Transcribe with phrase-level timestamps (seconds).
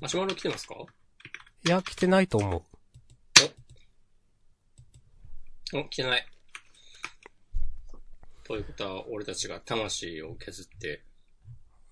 [0.00, 0.74] マシュマロ来てますか？
[1.66, 2.62] いや、来てないと思う。
[5.78, 6.26] お、来てない。
[8.44, 11.04] ということは、俺たちが魂を削って、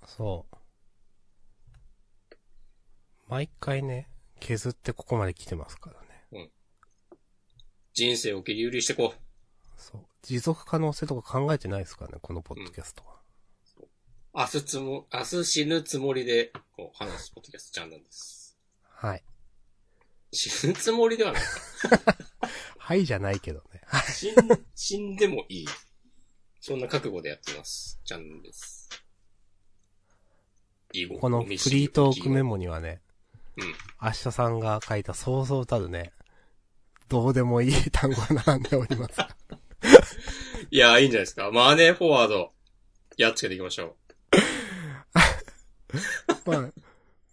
[0.07, 0.57] そう。
[3.29, 6.01] 毎回ね、削ってここまで来てますから
[6.41, 6.51] ね。
[7.93, 9.21] 人生を切り売りしてこう。
[9.77, 10.07] そう。
[10.23, 13.18] 持続可能性とか考えてないですからね、このポッドキャストは。
[14.39, 18.57] 明日つも、明日死ぬつもりで、こう、話すポッドキャストちゃんなんです。
[18.89, 19.25] はい。
[20.31, 22.17] 死ぬつもりではないか。
[22.79, 23.83] はいじゃないけどね。
[24.15, 24.35] 死ん、
[24.77, 25.67] 死んでもいい。
[26.61, 27.99] そんな覚悟でやってます。
[28.05, 28.89] ちゃんです。
[30.93, 33.01] いいごこのフリートークメモにはね、
[33.57, 33.75] うん。
[34.01, 36.13] 明日さんが書いたそうそうたるね、
[37.09, 39.19] どうでもいい単語が並んでおります。
[40.71, 41.51] いや、いいんじゃないですか。
[41.51, 42.53] マネーフォワード、
[43.17, 43.98] やっつけていきましょ
[46.47, 46.71] まあ、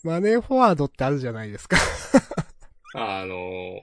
[0.03, 1.77] マネーフォワードってあるじゃないですか。
[1.77, 2.97] う。
[2.97, 3.81] あのー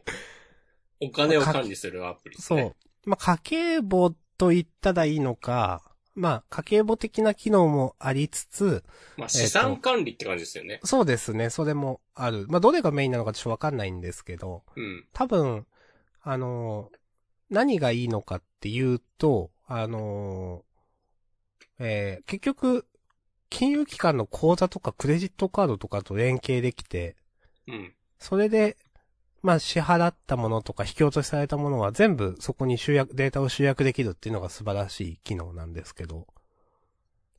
[1.04, 2.76] お金を管理するアプリですそうね。。
[3.04, 5.82] まあ、家計簿と言ったらいいのか、
[6.14, 8.84] まあ、家計簿的な機能もありつつ、
[9.16, 10.78] まあ、資産管理って感じですよね。
[10.84, 12.46] そうですね、それもある。
[12.48, 15.08] まあ、どれがメインなのかちょっとわかんないんですけど、うん。
[15.12, 15.66] 多分、
[16.22, 16.96] あのー
[17.50, 22.86] 何がいいのかっていうと、あのーえー結局、
[23.52, 27.16] 金融機関の口座とかクレジットカードとかと連携できて、
[27.68, 27.92] うん。
[28.18, 28.78] それで、
[29.42, 36.26] まあ支払ったものとか引き落としされたものは全部そこに集約、データを集約できるっていうのが素晴らしい機能なんですけど、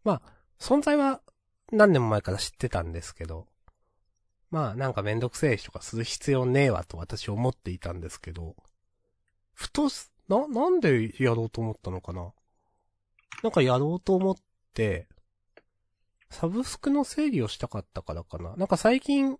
[0.03, 0.21] まあ、
[0.59, 1.19] 存在は
[1.71, 3.47] 何年も前から知ってたんですけど、
[4.51, 8.55] まあなんかめんどくせえしとかする必要ねえわと私思っていたんですけど、
[9.53, 12.31] ふとす、な、なんでやろうと思ったのかな？
[13.41, 14.35] なんかやろうと思っ
[14.73, 15.07] て、
[16.33, 18.55] サブスクの整理をしたかったからかな。
[18.55, 19.37] なんか最近、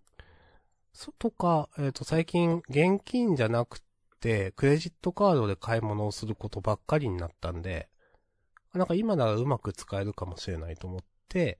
[0.92, 3.80] そとか、えっ、と、最近、現金じゃなく
[4.20, 7.88] て、クレジットカードで買い物をすることばっかりになったんで、
[8.72, 11.58] なんか今ならうまく使えるかもしれないと思って、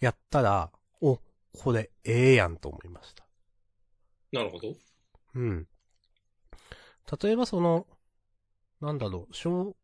[0.00, 1.18] やったら、お、
[1.58, 3.24] これ、ええやんと思いました。
[4.32, 4.74] なるほど。
[5.34, 5.66] うん。
[7.22, 7.86] 例えばその、
[8.82, 9.74] なんだろう、証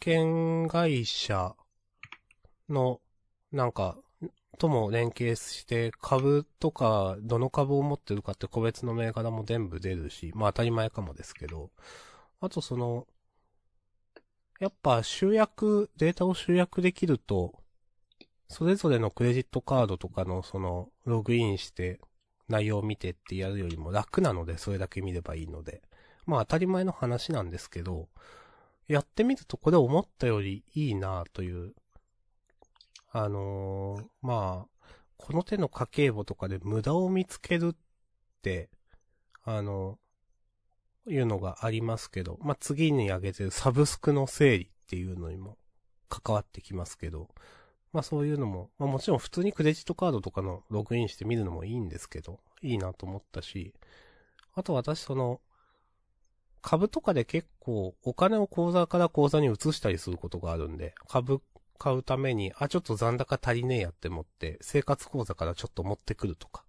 [0.00, 1.54] 券会社
[2.70, 3.00] の、
[3.52, 3.96] なんか、
[4.58, 11.70] とも連携して、株とか、どの株を持ってるかって個別の銘柄も全部出るし、まあ当たり前かもですけど、
[12.40, 13.06] あとその、
[14.60, 17.54] やっぱ集約、データを集約できると、
[18.48, 22.00] それぞれのクレジットカードとかのその、ログインして、
[22.48, 25.82] 内容を見てってやるよりも楽なので、それだけ見ればいいので。
[26.26, 28.08] まあ当たり前の話なんですけど、
[28.88, 31.74] やってみるとこれ思ったよりいいなという。
[33.10, 34.86] あのーまあ、
[35.16, 37.76] この手の家計簿とかで無駄を見つけるっ
[38.42, 38.68] て、
[39.44, 39.98] あの
[41.06, 45.56] いうのがありますけど、まあ次に挙げてるサブスクの整理っていうのにも
[46.08, 47.28] 関わってきますけど、
[47.92, 53.74] まあそういうのも、まあもちろん普通にクレジットカードとかのログインして見るのもいいんですけど、いいなと思ったし、
[54.54, 55.40] あと私その、
[56.60, 61.40] 株とかで結構お金を口座から口座に移したりすることがあるんで、株
[61.78, 66.64] 買うために、あ、ちょっと残高足りねえやって思って、生活口座からちょっと持ってくるとか、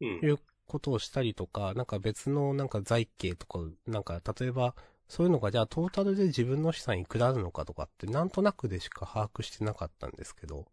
[0.00, 0.30] うんい。
[0.30, 4.74] うことをしたりとか、なんか別のなんか財形とか、なんか例えば、
[5.08, 10.66] そういうのがじゃあトータルで自分の資産いくらあるのかとかってなんとなくでしか把握してなかったんですけど、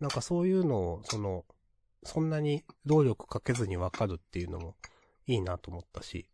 [0.00, 1.44] なんかそういうのを、その、
[2.02, 4.74] そんなに労力かけずにわかるっていうのも
[5.26, 6.28] いいなと思ったし、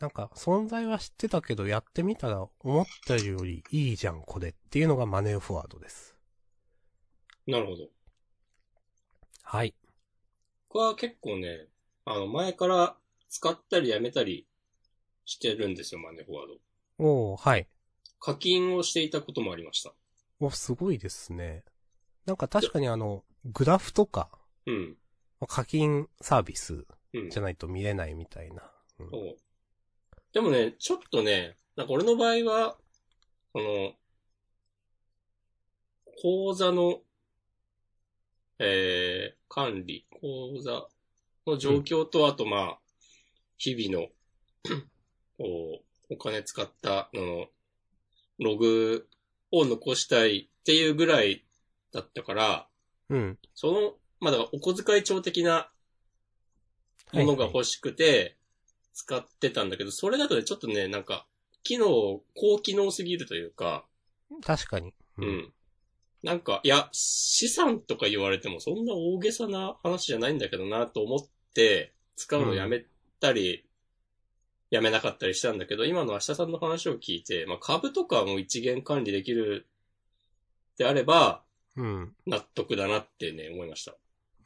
[0.00, 6.14] なんか存在は知ってたけどやってみたら思ったよりいいじゃんこれっていうのがマネーフォワードです。
[7.46, 7.88] なるほど。
[9.42, 9.74] はい。
[10.68, 11.66] 僕は結構ね、
[12.04, 12.96] あの、前から
[13.30, 14.46] 使ったりやめたり
[15.24, 16.46] してるんですよ、マネーフォワー
[16.98, 17.04] ド。
[17.32, 17.66] おー、はい。
[18.20, 19.92] 課金をしていたこともありました。
[20.40, 21.64] お、すごいですね。
[22.26, 24.28] なんか確かにあの、グラフとか、
[24.66, 24.96] うん。
[25.48, 26.84] 課金サービス
[27.14, 27.30] うん。
[27.30, 28.70] じゃないと見れないみたいな。
[29.00, 29.36] うんそう。
[30.32, 32.76] でもね、ちょっとね、なんか俺の場合は、
[33.52, 33.92] この、
[36.20, 37.00] 口座の、
[38.58, 40.88] えー、管理、口座
[41.46, 42.78] の状況と、あとまあ、
[43.56, 44.08] 日々の、
[45.38, 47.46] こう、お金使ったのの、
[48.38, 49.08] ログ
[49.50, 51.44] を残したいっていうぐらい
[51.92, 52.68] だったから、
[53.10, 53.38] うん。
[53.54, 55.70] その、まあだからお小遣い帳的な
[57.12, 58.37] ものが欲しくて、
[58.98, 61.24] 使ってたんだけど、それだとね、ちょっとね、なんか、
[61.62, 61.86] 機能、
[62.34, 63.84] 高機能すぎるというか、
[64.44, 64.92] 確かに。
[65.18, 65.24] う。
[65.24, 65.52] ん。
[66.24, 71.20] なんか、いや、資産とか言われてもそんな大げさな話じゃないんだけどなと思っ
[71.54, 72.86] て、使うのやめ
[73.20, 73.64] たり、
[74.70, 79.68] やめなかったりしたんだけど、今の明日さんの話を聞いて、まあ株とかも一元管理できる
[80.76, 81.44] であれば、
[81.76, 82.16] うん。
[82.26, 83.94] 納得だなってね、思いました。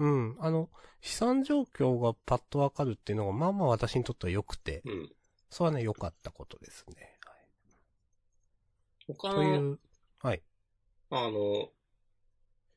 [0.02, 0.36] うん。
[0.40, 0.68] あの、
[1.00, 5.12] 資産状況がパッとわかるっていうのが、まあまあ私にとっては良くて、うん。
[5.48, 7.18] それはね、良かったことですね。
[9.06, 9.80] 他はい、といの、う、
[10.20, 10.42] はい。
[11.10, 11.70] あの、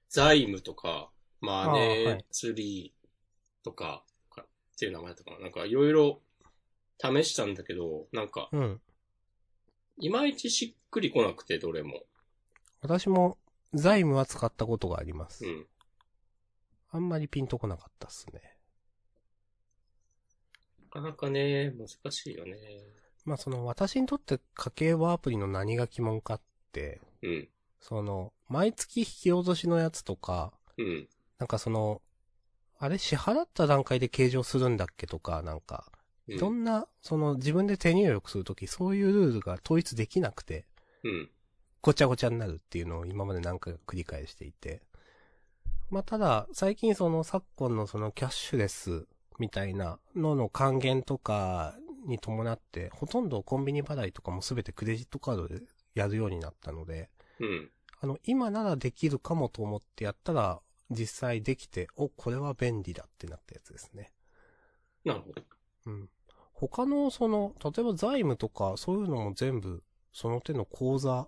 [0.10, 1.10] 財務とか、
[1.42, 5.40] マネーいツリーとか、かっていう名前だったかな。
[5.40, 6.22] なんかいろいろ
[7.00, 8.82] 試したんだけど、なんか、うん。
[9.98, 12.04] いまいちしっくりこなくて、どれも。
[12.82, 13.40] 私も、
[13.74, 15.44] 財務は使ったことがあります。
[15.44, 15.68] うん。
[16.92, 18.42] あんまりピンとこなかったっすね。
[20.94, 22.58] なかなかね、難しいよね。
[23.26, 26.42] まあその、私にとって家計簿アプリの何が疑問かっ
[26.72, 27.50] て、うん。
[27.82, 31.08] その、毎月引き落としのやつとか、うん。
[31.40, 32.02] なんかその、
[32.78, 35.92] あれ支払った段階で計上するんだっけとか、なんか、
[36.28, 36.38] うん。
[36.38, 40.66] どんな、その自分で手入力するとき、そういうルールが統一できなくて、
[41.04, 41.30] うん。
[41.82, 44.82] ごちゃごちゃになるっていうのを今まで何回か繰り返していて。
[45.90, 49.08] まあ、ただ、最近その昨今のそのキャッシュレス
[49.40, 55.62] みたいなのの還元とかに伴って、ほとんどコンビニ払いとかもすべてクレジットカードで
[55.94, 57.10] やるようになったので、
[57.40, 57.70] うん。
[58.02, 60.60] あの、今ならできるかもと思ってやったら、
[60.90, 64.12] 実際できて、お、これは便利だってなったやつですね。
[65.04, 65.42] なるほど。
[65.88, 66.10] うん。
[66.54, 69.84] 他のその、例えば財務とかそういうのも全部、
[70.14, 71.28] その手の口座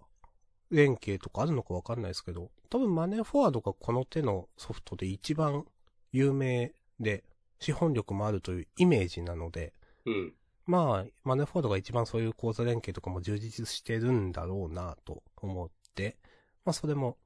[0.71, 5.65] 連携とかあるのかわかんないですけど、多分マネーフォワードがこの手のソフトで一番
[6.11, 7.23] 有名で、
[7.59, 9.73] 資本力もあるというイメージなので、
[10.05, 10.33] うん。
[10.65, 16.17] まあ、マネーフォワードが一番そういう口座連携とかも充実してるんだろうなと思って、
[16.65, 17.17] まあそれも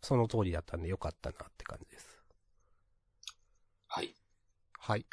[0.00, 2.24] その通りだったんでよかったなって感じです。
[3.88, 4.14] はい。
[4.78, 5.06] はい。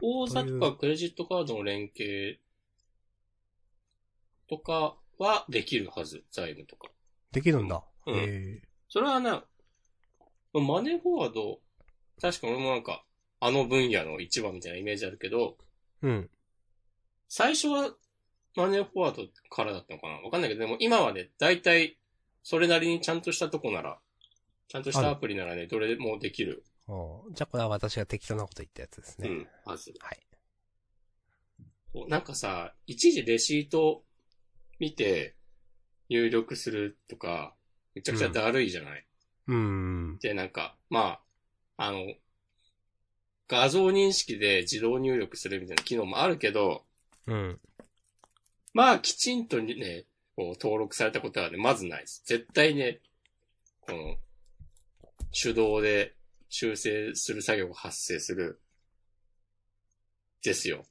[0.00, 2.40] 口座とかクレジットカードの連携
[4.48, 6.24] とかはできるはず。
[6.30, 6.88] 財務とか。
[7.32, 7.82] できるんだ。
[8.06, 9.44] うんへえそれはな、
[10.54, 11.60] マネーフォワード、
[12.20, 13.04] 確か俺もなんか、
[13.38, 15.58] あの分野の一番みたいなイメージあるけど、
[16.00, 16.30] うん。
[17.28, 17.94] 最初は
[18.56, 20.14] マネーフォワードからだったのかな？
[20.22, 21.98] わかんないけど、でも今はね、大体、
[22.42, 23.98] それなりにちゃんとしたとこなら、
[24.68, 29.28] ちゃんとしたアプリならね、どれでもできる、じゃあこれは私が適当なこと言ったやつですね。
[29.28, 29.92] うん、はず。
[30.00, 32.08] はい。
[32.08, 34.02] なんかさ、一時レシート
[34.78, 35.34] 見て
[36.08, 37.54] 入力するとか、
[37.94, 39.06] めちゃくちゃだるいじゃない、
[39.48, 40.18] うーん。
[40.18, 41.20] で、なんか、ま
[41.76, 42.14] あ、あの、
[43.48, 46.84] 画像認識で自動入力するみたいな機能もあるけど、
[47.26, 47.60] うん。
[48.74, 50.04] まあ、きちんとね、
[50.36, 52.22] こう、登録されたことはね、まずないです。
[52.26, 53.00] 絶対ね、
[53.80, 54.16] この、
[55.30, 56.14] 手動で
[56.48, 58.60] 修正する作業が発生する。
[60.42, 60.84] ですよ。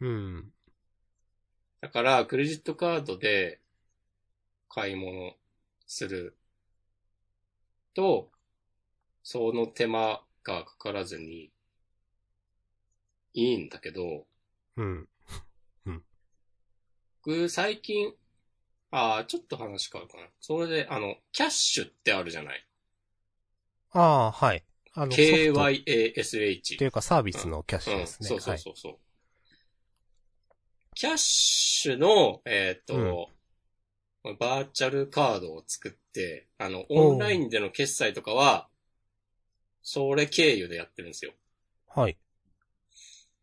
[0.00, 0.52] うん。
[1.80, 3.60] だから、クレジットカードで
[4.70, 5.34] 買い物
[5.86, 6.34] する
[7.92, 8.30] と、
[9.22, 11.50] その手間がかからずに
[13.32, 14.26] いいんだけど、
[14.76, 15.08] うん。
[17.22, 18.12] 僕、最近、
[18.90, 20.28] ああ、ちょっと話変わるかな。
[20.40, 22.66] それで、あの、キャッシュってあるじゃない？
[23.92, 24.64] ああ、はい。
[24.94, 26.84] あの、ソフトって ?KYASH。
[26.84, 28.30] いうかサービスのキャッシュですね。
[28.32, 28.98] うん、そうそうそうそう。
[30.98, 33.30] キャッシュの、えっ、と、
[34.40, 38.66] バーチャルカードを作って、あの、オンラインでの決済とかは、
[39.80, 41.34] それ経由でやってるんですよ。
[41.86, 42.02] はい。
[42.02, 42.18] はい。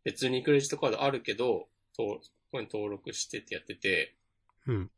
[0.04, 2.22] 別にクレジットカードあるけど、とこ
[2.52, 4.16] こに登録してってやってて、
[4.68, 4.92] うん。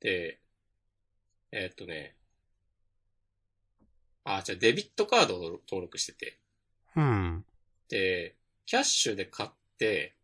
[0.00, 0.40] で、
[1.52, 2.16] えーっとね、
[4.24, 6.38] あ、じゃあデビットカードを登録してて、
[6.96, 7.44] うん。
[7.90, 8.34] で、
[8.64, 10.14] キャッシュで買って、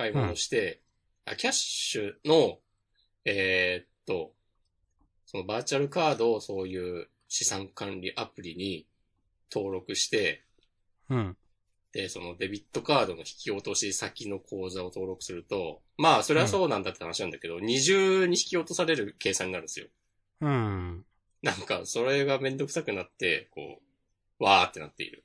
[0.00, 0.80] 買い物して、
[1.26, 2.58] あ、キャッシュの、
[3.26, 4.32] えーっと、
[5.26, 8.86] そのバーチャルカードをそういう資産管理アプリに
[9.52, 10.42] 登録して、
[11.10, 11.36] うん。
[11.92, 19.86] で、そのデビットカードの引き落とし先の口座を登録すると、まあ、それはそうなんだって話なんだけど、二重に引き落とされる計算になるんですよ。
[20.40, 21.04] うん。
[21.42, 23.82] なんか、それがめんどくさくなって、こ
[24.40, 25.24] う、わーってなっている。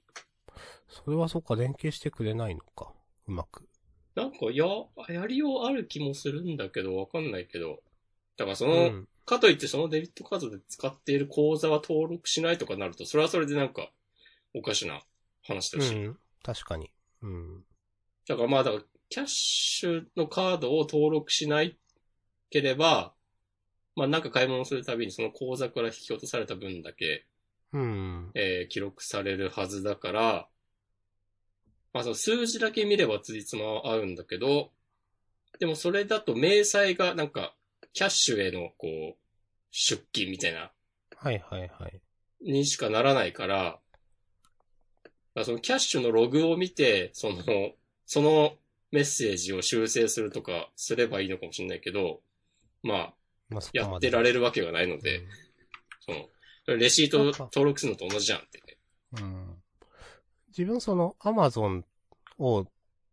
[0.90, 2.92] それはそっか、連携してくれないのか。
[3.28, 3.70] うまく。
[4.16, 4.66] なんか、や、
[5.10, 7.84] やりようある気もするんだけど、わかんないけど。
[8.38, 9.08] だからそうの、ん。
[9.26, 13.92] かといってそのデビットカードで使っている口座は登録しないとかなると、それはそれでなんか、
[14.54, 15.02] おかしな
[15.44, 15.94] 話だし。
[15.96, 16.18] うん。
[16.44, 16.90] 確かに。
[17.22, 17.64] うん。
[18.28, 21.78] だからまあ、だから、キャッシュのカードを登録しない
[22.50, 23.14] ければ、
[23.96, 27.26] まあなんか買い物するたびにその口座から引き落とされた分だけ、
[27.72, 28.32] うん。
[28.34, 30.48] えー記録されるはずだから、
[31.96, 34.70] まあその数字だけ見ればついつま合うんだけど、
[35.60, 37.56] でもそれだと明細がなんか、
[37.94, 39.16] キャッシュへのこう、
[39.72, 40.74] 出金みたいな、
[41.16, 42.02] はいはいはい。
[42.42, 43.80] にしかならないから、
[45.46, 47.38] そのキャッシュのログを見て、その、
[48.06, 48.56] その
[48.92, 52.20] メッセージを修正するとかすればいいのかもしれないけど、
[52.84, 53.14] まあ、
[53.48, 53.88] まあ、や。
[53.88, 55.28] ってられるわけがないので、うん
[56.02, 58.78] その、レシート登録するのと同じじゃんってね。
[59.22, 59.65] うん。
[60.58, 61.84] 自分その、アマゾン
[62.40, 62.66] を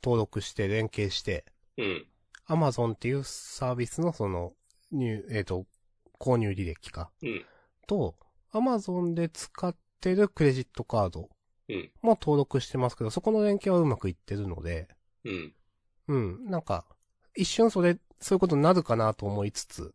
[0.02, 1.44] 登録して連携して、
[1.76, 2.06] うん。
[2.46, 4.52] アマゾンっていうサービスのその、
[4.92, 5.66] 入、えっ、と、
[6.20, 7.10] 購入履歴か。
[7.22, 7.44] うん。
[7.86, 8.14] と、
[8.52, 11.30] アマゾンで使ってるクレジットカード
[11.68, 14.88] うんも登録してますけど、そこの連携はうまくいってるので、
[15.24, 15.54] うん。
[16.08, 16.84] うん、なんか、
[17.34, 19.94] 一瞬それ、そういうことになるかなと思いつつ、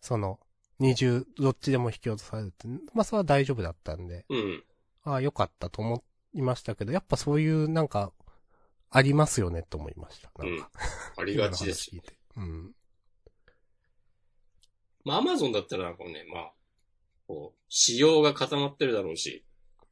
[0.00, 0.40] その、
[0.78, 4.64] 二重、どっちでも引き落とされるって、まあそれは大丈夫だったんで、うん。
[5.04, 8.12] ああ、よかったと思いましたけど、やっぱそういう、なんか、
[8.90, 10.30] ありますよねと思いました。
[10.38, 10.70] なんか、
[11.16, 11.90] ありがちです。
[12.36, 12.72] うん。
[15.04, 16.52] まあ、アマゾンだったら、こうね、まあ、
[17.26, 19.44] こう、仕様が固まってるだろうし、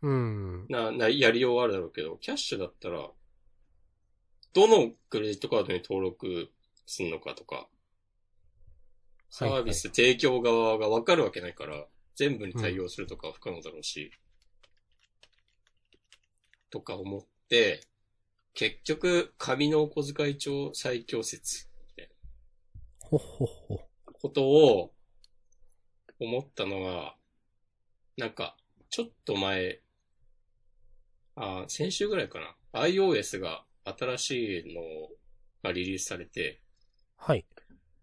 [0.03, 0.67] うん。
[0.69, 3.11] な、な、やりようはあるだろうけど、キャッシュだったら、
[4.53, 6.51] どのクレジットカードに登録
[6.87, 7.69] するのかとか、
[9.29, 14.11] サービス提供側がわかるわけないから、全部に対応するとかは不可能だろうし、
[16.71, 17.81] とか思って、
[18.55, 21.69] 結局、紙のお小遣い帳最強説、
[23.09, 23.81] ほっほっほ。
[24.21, 24.93] ことを
[26.19, 27.15] 思ったのは、
[28.17, 28.57] なんか、
[28.91, 29.81] ちょっと前、
[31.37, 32.81] あ、先週ぐらいかな。
[32.81, 34.83] iOS が新しいの
[35.63, 36.61] がリリースされて、
[37.17, 37.47] はい。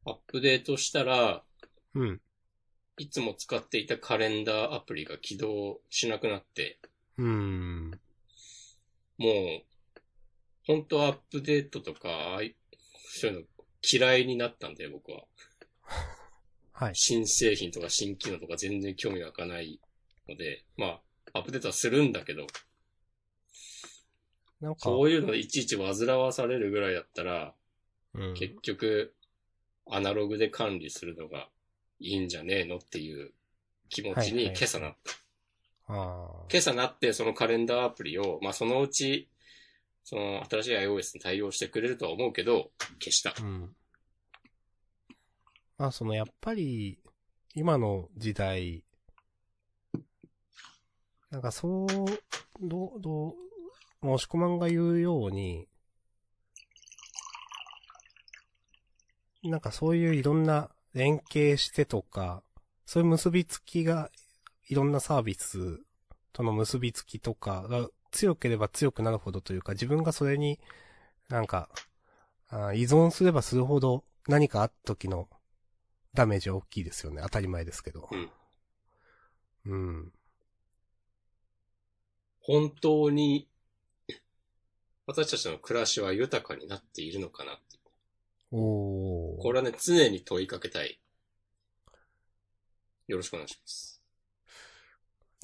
[0.05, 1.43] アップデートしたら、
[1.96, 2.22] うん。
[2.98, 6.79] いつも使っていたカレンダーアプリが起動しなくなって、
[7.17, 8.00] うん。
[9.17, 9.63] もう、
[10.65, 12.39] 本当はアップデートとか、
[13.10, 13.46] そういうの
[13.82, 15.25] 嫌いになったんで、僕は。
[16.72, 16.96] はい。
[16.96, 19.79] 新製品とか新機能とか全然興味が湧かない
[20.27, 21.00] ので、ま
[21.34, 22.48] あ、アップデートはするんだけど、
[24.62, 27.53] なんか、そういうのでいちいち煩わされるぐらいだったら、
[28.13, 29.13] うん結局、
[29.89, 31.50] アナログで管理するのが
[32.00, 33.34] いいんじゃねえのっていう
[33.89, 35.12] 気持ちはいはいに今朝なった。
[35.12, 35.15] あ
[35.94, 39.30] 今朝なってそのカレンダーアプリを、まあそのうち、
[40.04, 43.34] その新しい iOS に対応してくれるとは思うけど、消したあ。。
[43.42, 43.76] うん。
[45.78, 47.00] まあ、その、やっぱり、
[47.56, 48.84] 今の時代、
[51.32, 51.88] なんかそう、
[52.62, 55.68] どう、どう、もしこまんが言うように、
[59.44, 62.44] なんかそういういろんな連携してとか、
[62.86, 64.10] そういう結びつきが、
[64.74, 65.80] いろんなサービス
[66.32, 70.60] との結びつきとかが強ければ強くなるほどというか、自分がそれに
[71.30, 71.70] なんか、
[72.50, 75.30] あー依存すればするほど何かあった時の
[76.15, 77.22] ダメージは大きいですよね。
[77.22, 78.10] 当たり前ですけど。
[79.68, 80.12] うん。
[82.42, 83.48] 本当に、
[85.06, 87.77] 私たちの暮らしは豊かになっているのかなって。
[88.51, 89.42] おー。
[89.42, 91.00] これはね、常に問いかけたい。
[93.08, 93.93] よろしくお願いします。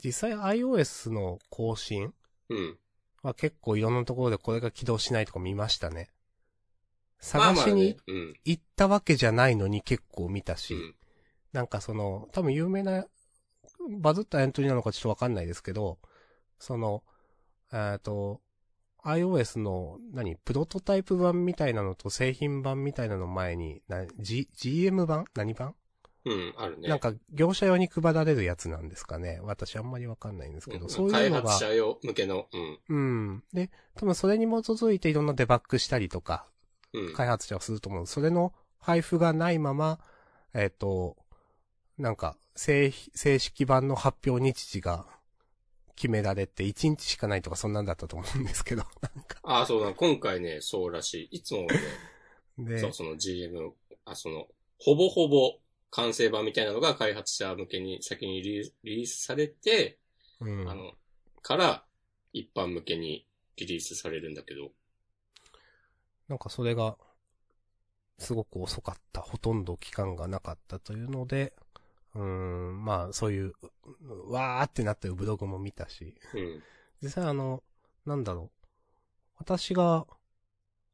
[0.04, 2.14] 実際 iOS の更新
[2.50, 2.78] うん。
[3.22, 6.10] は結構いろんなところでこれが起動しないとか見ましたね。
[7.34, 8.34] まあまあね探しにうん。
[8.46, 10.96] 行ったわけじゃないのに結構見たし、うん。
[11.52, 13.06] なんかその、多分有名な、
[14.00, 16.00] バズったエントリーなのかちょっとわかんないですけど、
[16.60, 17.04] その、
[17.74, 18.42] えっと、
[19.04, 25.26] iOS の、何、プロトタイプ版みたいなのと製品版みたいなの前に、な、G、GM 版？
[25.36, 25.76] 何版？
[26.26, 26.90] うん、あるね。
[26.90, 29.40] なんか、業者用に配られるやつなんですかね。
[29.42, 32.80] 私あんまりわかんないんですけど、うんそういうのが開発、者用向けの、うん。
[32.90, 32.98] う
[33.34, 33.44] ん。
[33.54, 36.46] で、多分それに基づいていろんなデバッグしたりとか、
[36.94, 37.14] うん。
[37.14, 38.08] 開発者はすると思う。
[38.08, 40.00] それの配布がないまま、
[40.54, 41.16] えっ、と、
[41.98, 45.06] なんか、正、正式版の発表日時が
[45.96, 49.40] 決められて、1日しかないとかそんなんだったと思うんですけど、 なんか。
[49.44, 51.38] ああ、そうだ、今回ね、そうらしい。
[51.38, 51.68] いつもね、
[52.58, 53.74] で、そう、その GM、
[54.06, 54.48] あ、その、
[54.78, 55.60] ほぼほぼ
[55.92, 60.00] 完成版みたいなのが開発者向けに先にリリースされて、
[60.40, 60.70] うん。
[60.70, 60.94] あの、
[61.42, 61.84] から
[62.34, 63.26] 一般向けに
[63.58, 64.72] リリースされるんだけど、
[66.28, 66.96] なんかそれが、
[68.20, 69.22] すごく遅かった。
[69.22, 71.54] ほとんど期間がなかったというので、
[72.14, 73.54] うーん、まあ、そういう、
[74.02, 76.64] うわーってなってるブログも見たし、うん。
[77.02, 77.64] 実際あの、
[78.06, 78.66] なんだろう。
[79.38, 80.06] 私が、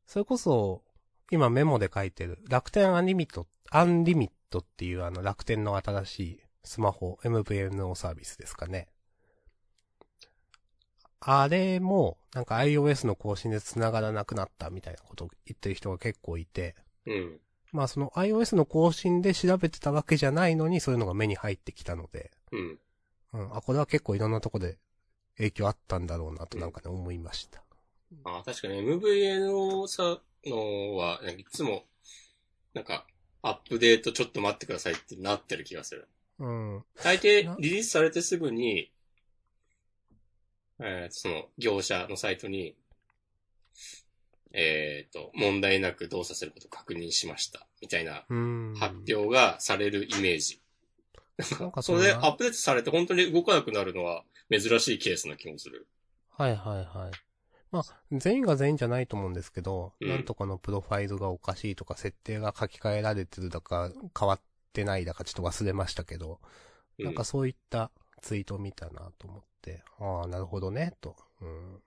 [0.06, 0.84] それこそ、
[1.32, 8.88] 今メモで書いてる、楽天 UN-LIMIT、UN-LIMIT っていうあの楽天の新しいスマホ MVNO サービスですかね。
[11.20, 16.76] あれも、なんか iOS の更新で繋がらなくなったみたいなことを言ってる人が結構いて、
[17.08, 17.40] うん。
[17.72, 22.80] まあその iOS の更新で調べてたわけじゃないのにそういうのが目に入ってきたので、うん。
[23.34, 24.78] うん、あ、これは結構いろんなとこで
[25.38, 27.64] 影響あったんだろうなとなんかね、思いました。
[28.24, 31.86] あ確かに MVNO さのは、いつも、
[32.74, 33.06] なんか、
[33.46, 36.08] アップデートちょっと待ってくださいってなってる気がする。
[36.40, 36.84] うん。
[37.04, 38.92] 大抵なリリースされてすぐに、
[40.80, 42.76] えーその業者のサイトに、
[44.52, 47.68] えっ、と、問題なく動作することを確認しました。
[47.82, 48.74] みたいなうん。
[48.80, 50.60] 発表がされるイメージ。
[51.60, 55.86] なんかそれでアップデートされて本当に動かなくなるのは珍しいケースな気もする。
[56.32, 57.12] はいはいはい。
[57.76, 64.42] まあ、全員が全員じゃないと思うんですけど、うんなんとかのプロファイルがおかしいとか、設定が書き換えられてるだか、変わっ
[64.72, 66.40] てないだかちょっと忘れましたけど、
[66.98, 67.92] うん、なんかそういった
[68.22, 71.18] ツイートを見たなと思って、ああ、なるほどね、と。
[71.42, 71.82] うん。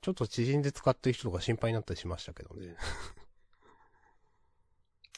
[0.00, 2.76] ちょっと知人で使ってる人とか心配になったりしましたけどね。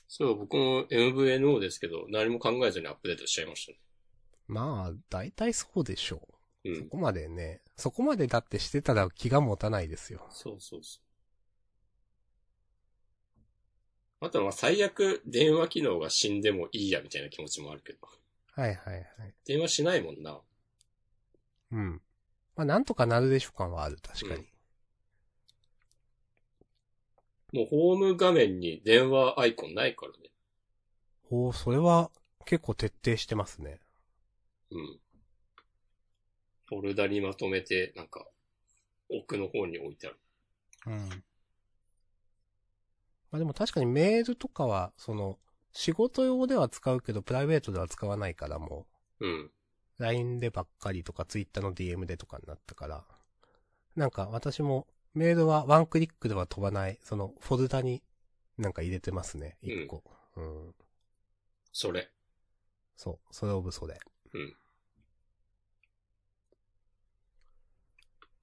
[0.09, 3.79] そう、僕も MVNO ですけど、何も考えずにアップデートしちゃいましたね。
[4.49, 6.34] まあ、大体そうでしょう。
[6.65, 6.77] うん。
[6.77, 10.27] そこまでね、そこまでだってしてたら気が持たないですよ。
[10.31, 11.05] そうそうそう。
[14.27, 17.99] あとはまあ最悪電話機能が死んでもいいやみたいな気持ちもあるけど。
[18.53, 19.05] はいはいはい。
[19.45, 20.41] 電話しないもんな。
[21.73, 22.01] うん。
[22.57, 24.47] まあ、なんとかなるでしょ感はある、確かに。
[27.53, 30.31] もうホーム画面に電話アイコンないからね。
[31.31, 32.11] おおそれは
[32.45, 33.81] 結構徹底してますね。
[34.71, 34.99] うん。
[36.67, 38.27] フォルダにまとめて、なんか、
[39.11, 40.17] 奥の方に置いてある。
[40.87, 41.09] うん。
[43.31, 45.39] まあでも確かにメールとかは、その、
[45.73, 48.87] 仕事用では使うけど、プライベートでは使わないからも
[49.21, 49.45] うん。
[49.47, 49.53] う、
[49.99, 53.05] LINE でばっかりとか、Twitter の DM でとかになったから、
[53.97, 58.03] なんか私も、メールはワンクリックでは飛ばない、その、フォルダに
[58.59, 60.03] なんか入れてますね、一個。
[60.37, 60.75] うん。
[61.73, 62.11] それ。
[62.97, 63.99] そう、それオブそれ。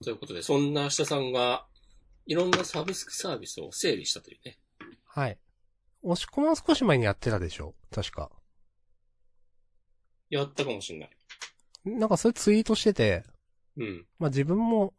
[0.03, 1.65] ということで、そんな明日さんが、
[2.25, 4.57] いろんなサブスクサービスを整理したというね。
[5.05, 5.37] はい。
[6.03, 8.31] 押し込まん少し前にやってたでしょ確か。
[10.29, 11.09] やったかもしんない。
[11.85, 13.23] なんかそれツイートしてて、
[13.77, 14.05] うん。
[14.17, 14.93] まあ自分も、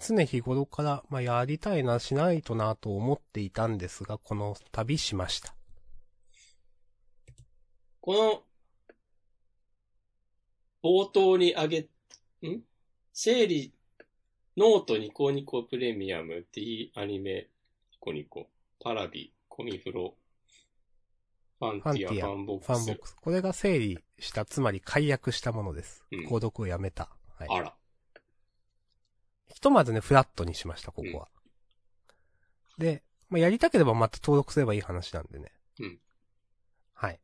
[0.00, 5.54] 常日頃から、まあやりたいな、しないとなと思っていたんですが、この旅しました。
[8.00, 8.42] この、
[10.82, 12.62] 冒頭にあげ、ん？
[13.16, 13.72] 整理、
[14.56, 17.46] ノートニコニコプレミアム、 dアニメ、
[17.92, 18.48] ニコニコ、
[18.80, 20.16] パラビ、コミフロ、
[21.60, 22.66] Fantia、ファンボックス。
[22.66, 23.16] ファンボックス。
[23.20, 26.04] これが整理した、つまり解約したものです。
[26.10, 27.08] うん購読をやめた。
[27.38, 27.48] はい。
[27.50, 27.76] あら。
[29.46, 31.28] ひとまずね、フラットにしました、ここは。
[32.78, 35.52] で、まあやりたければまた登録すればいい話なんでね。
[35.78, 35.98] うん。
[36.94, 37.20] はい。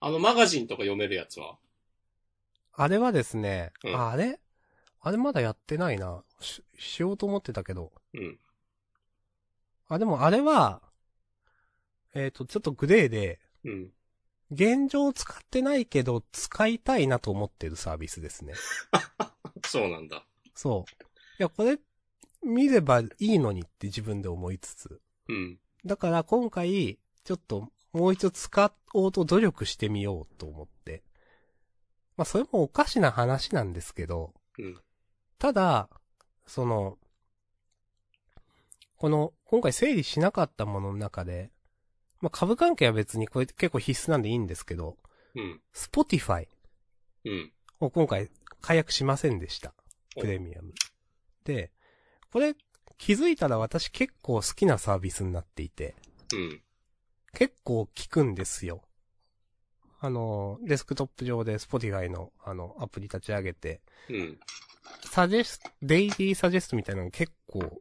[0.00, 1.58] あのマガジンとか読めるやつは？
[2.72, 4.40] あれはですね、うんああれ？
[5.06, 6.24] あれまだやってないな。
[6.40, 7.92] し、しようと思ってたけど。
[8.14, 8.38] うん。
[9.88, 10.80] あ、でもあれは、
[12.14, 13.90] えっ、と、ちょっとグレーで、うん。
[14.50, 18.54] 現状使ってないけど、使いたいなと思ってるサービスですね。
[19.66, 20.24] そうなんだ。
[20.54, 20.92] そう。
[20.92, 21.04] い
[21.38, 21.78] や、これ、
[22.42, 25.02] 見ればいいのにって自分で思いつつ。
[25.28, 25.60] うん。
[25.84, 31.02] だから今回、ちょっと、もう一度使おうと努力してみようと思って。
[32.16, 34.83] まあ、それもおかしな話なんですけど、うん。
[35.44, 35.90] ただ、
[36.46, 36.96] その、
[38.96, 41.50] この、今回整理しなかったものの中で、
[42.22, 44.96] まあ、株関係は別にこれ結構必須なんでいいんですけど、
[45.34, 45.60] うん。
[45.74, 46.48] Spotify
[47.26, 47.52] うん。
[47.78, 48.30] を今回
[48.62, 49.74] 解約しませんでした。
[50.16, 50.72] おプレミアム。
[51.44, 51.72] で、
[52.32, 52.54] これ
[52.96, 55.94] 気づいたら私結構好きなサービスになっていて、
[56.32, 56.62] うん。
[57.34, 58.80] 結構効くんですよ。
[60.00, 64.38] あの、デスクトップ上で Spotify のあのアプリ立ち上げて、うん。
[65.14, 67.80] サジェスト、デイリーサジェストみたいなの結構、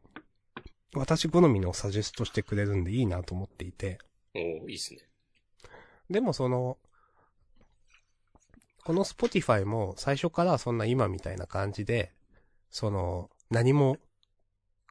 [0.93, 3.97] 私好みのサジェストしてくれるんでいいなと思っていて。
[4.35, 4.99] おーいいっすね。
[6.11, 6.77] でもその、
[8.83, 12.13] この Spotify も最初からそんな今みたいな感じで、
[12.69, 13.97] その、何も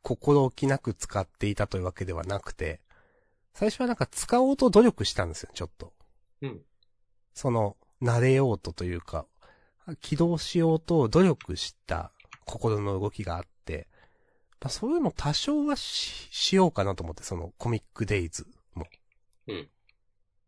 [0.03, 2.81] 心置きなく使っていたというわけではなくて、
[3.55, 5.93] 最初はなんか使おうと努力したんですよ、ちょっと。
[6.41, 6.61] うん。
[7.35, 9.27] その、慣れようとというか、
[10.01, 12.11] 起動しようと努力した
[12.45, 13.89] 心の動きがあって、
[14.61, 18.87] まあ、そういうの多少はし、しようかなと思って、そのコミックデイズも。
[19.49, 19.69] うん。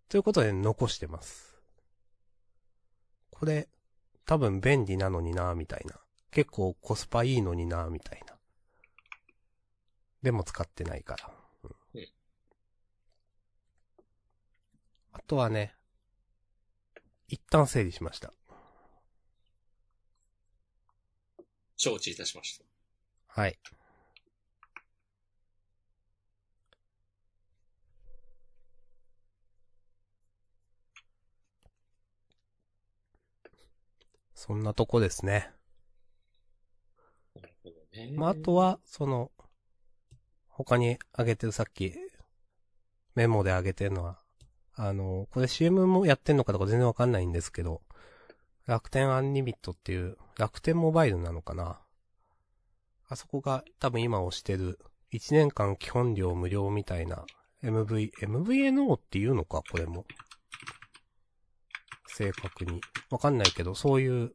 [0.09, 1.57] ということで残してます。
[3.31, 3.69] これ、
[4.25, 5.97] 多分便利なのになみたいな。
[6.31, 8.35] 結構コスパいいのになみたいな。
[10.23, 11.31] でも使ってないから。
[11.65, 12.09] うんうん
[15.17, 15.75] あとはね、
[17.29, 18.33] 一旦整理しました。
[21.85, 22.65] 承知いたしました。
[23.27, 23.59] はい。
[34.35, 35.51] そんなとこですね。
[37.35, 38.11] なるほどね。
[38.17, 39.31] まあ、あとは、その、
[40.49, 41.93] 他に上げてるさっき、
[43.15, 44.19] メモで上げてるのは、
[44.75, 47.83] あの、これ CM もやってんのかとか全然わかんないんですけど、
[48.67, 51.81] 楽天アンリミットっていう、楽天モバイルなのかな？
[53.09, 54.79] あそこが多分今押してる、
[55.13, 57.27] 1年間基本料無料みたいな、
[57.63, 59.63] MV、MVNO っていうのか？
[59.71, 60.07] これも。
[62.07, 62.81] 正確に。
[63.11, 64.33] わかんないけど、そういう、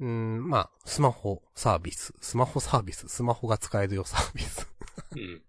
[0.00, 2.12] うーん、まあ、スマホサービス。
[2.20, 3.08] スマホサービス。
[3.08, 4.68] スマホが使えるよサービス。
[5.12, 5.42] うん。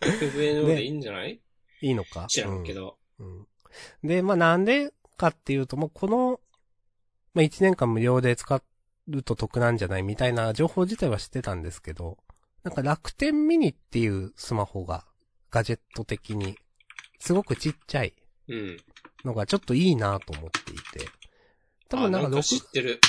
[0.00, 1.40] FVNO でいいんじゃない？
[1.80, 2.26] いいのか？
[2.28, 2.74] 知らんけ。
[2.74, 2.98] ど。
[3.18, 3.26] うん。
[3.38, 3.46] うん
[4.04, 4.92] で、まあなんで
[5.22, 6.40] かっていうと、まあこの、
[7.34, 12.18] まあ1年間無料で使うと得なんじゃないみたいな情報自体は知ってたんですけど、
[12.64, 15.04] なんか楽天ミニっていうスマホが、
[15.50, 16.56] ガジェット的に、
[17.20, 18.14] すごくちっちゃい
[18.48, 18.76] うん。
[19.24, 21.08] のがちょっといいなと思っていて。
[21.88, 23.00] 多分なんかあ知っ 6, てる。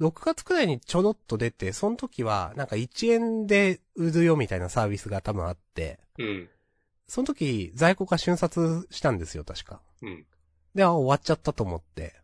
[0.00, 6.48] 6月くらいにちょろっと出て、その時はなんか1円で売るよみたいなサービスが多分あって、うん。
[7.06, 9.82] その時在庫が瞬殺したんですよ、確か。
[10.02, 10.26] うん。
[10.74, 12.14] で、あ、終わっちゃったと思って、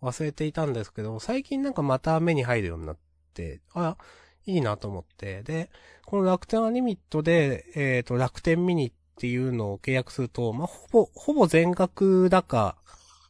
[0.00, 2.96] 忘れていたんですけど、最近なんかまた目に入るようになっ
[3.34, 3.96] て、あ、
[4.46, 5.70] いいなと思って、で、
[6.04, 12.76] この楽天アニミットで、えっ、と、楽天ミニっていうのを契約すると、まあ、ほぼ、ほぼ全額だか、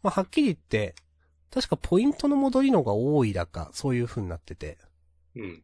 [0.02, 0.94] まあ、はっきり言って、
[1.50, 4.78] 確かポイントの戻りのが多いだか、そういう風になってて、
[5.36, 5.62] うん。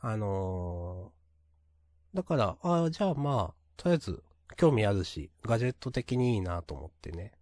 [0.00, 1.16] あのー
[2.16, 4.22] だから、あじゃあまあ、とりあえず、
[4.56, 7.32] 興味あるし、ガジェット的にいいなと思ってね。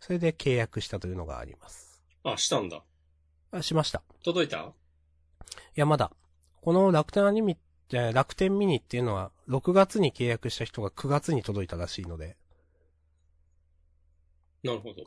[0.00, 2.02] それで契約したというのがあります。
[2.24, 2.82] あ、したんだ。
[3.52, 4.02] あ、しました。
[4.24, 4.58] 届いた？
[4.58, 4.72] い
[5.76, 6.12] や、まだ。
[6.62, 7.58] この楽天アニミ、
[7.92, 12.36] えー楽天ミニっていうのは、6月に契約した人が9月に届いたらしいので、
[14.62, 15.04] なるほど。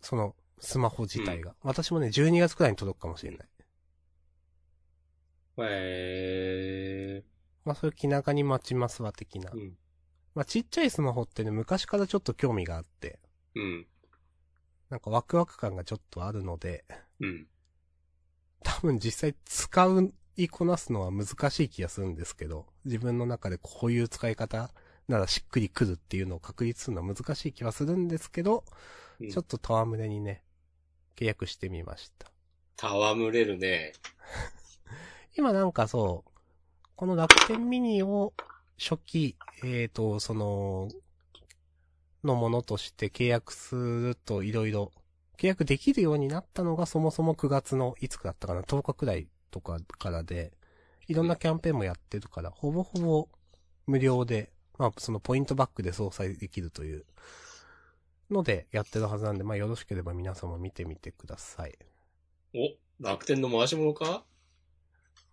[0.00, 1.54] その、スマホ自体が。
[1.62, 3.48] 私もね、12月くらいに届くかもしれない。
[5.58, 7.24] え
[7.64, 9.56] まあ、それ気長に待ちますわ、的なー。。
[9.56, 9.78] うん。
[10.34, 13.18] まあ、ちっちゃいスマホってね、昔からちょっと興味があって、
[13.54, 13.86] うん。
[14.90, 16.84] なんかワクワク感がちょっとあるので、
[17.20, 17.46] うん。
[18.62, 24.70] 多分実際使う、いこなすのは難しい気がするんですけど、自分の中でこういう使い方
[25.08, 28.64] ならしっくりくるっていうのを確立するのは難しい気はするんですけど、
[29.20, 30.42] うんちょっと戯れにね、
[31.16, 32.30] 契約してみました。
[32.76, 33.94] 戯れるね。
[35.38, 36.30] 今なんかそう、
[36.96, 38.34] この楽天ミニを
[38.78, 40.90] 初期、えっ、と、その、
[42.26, 44.92] のものとして契約するといろいろ、
[45.38, 50.52] 契約できるようになったのがそもそも9月のいつだったかな、10日くらいとかからで、
[51.08, 53.28] いろんなキャンペーンもやってるから、ほぼほぼ
[53.86, 57.06] 無料で、まあそのポイントバックで相殺できるという
[58.30, 61.78] のでやってるはずなんで、まあよろしければ皆様見てみてください。
[62.54, 64.24] お、楽天の回し物か？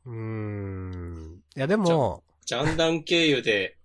[0.06, 1.42] うーん。
[1.56, 3.78] いやでも、ジャンダン経由で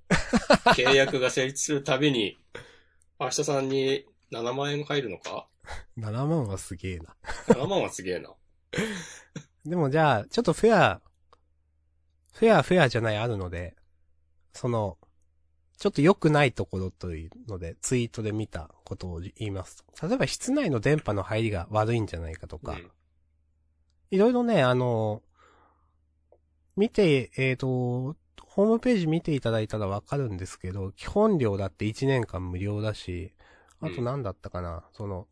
[0.74, 2.36] 契約が成立するたびに、
[3.18, 5.48] 明日さんに7万円入るのか？
[5.98, 7.16] 7万はすげえな。
[7.48, 8.34] ?7 万はすげえな。
[9.66, 11.02] でもじゃあ、ちょっとフェア、
[12.32, 13.76] フェアフェアじゃないあるので、
[14.52, 14.98] その、
[15.76, 20.08] ちょっと良くないところというので、ツイートで見たことを言いますと。
[20.08, 22.90] 例えば室内の電波の入りが悪いんじゃないかとか、うん
[24.10, 25.22] いろいろね、あの、
[26.76, 33.32] 見て、えっ、と、ホームページ見ていただいたらわかるんですけど、基本料だって1年間無料だし、
[33.80, 35.26] あと何だったかな、その、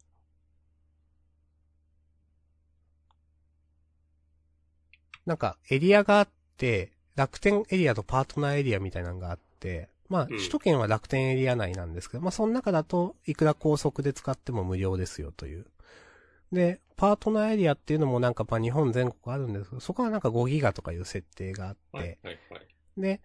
[5.26, 15.66] なんかエリアがあって、楽天エリアとパートナーエリアみたいなのがあって、まあ、うん首都圏は楽天エリア内なんですけど、まあ、その中だと、いくら高速で使っても無料ですよという。
[16.52, 22.75] で、パートナーエリアっていうのもなんかまあ日本全国あるんですけど、そこはなんか5ギガとかいう設定があって、はい、はい、はい。
[22.96, 23.20] で、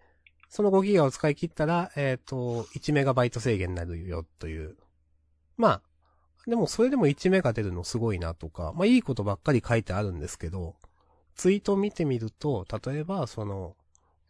[0.48, 4.76] その5ギガを使い切ったら、えっ、と、1メガバイト制限になるよという。
[5.56, 5.82] まあ、
[6.46, 10.74] でもそれでも1メガ出るのすごいなとか、まあいいことばっかり書いてあるんですけど、
[11.36, 13.76] ツイート見てみると、例えばその、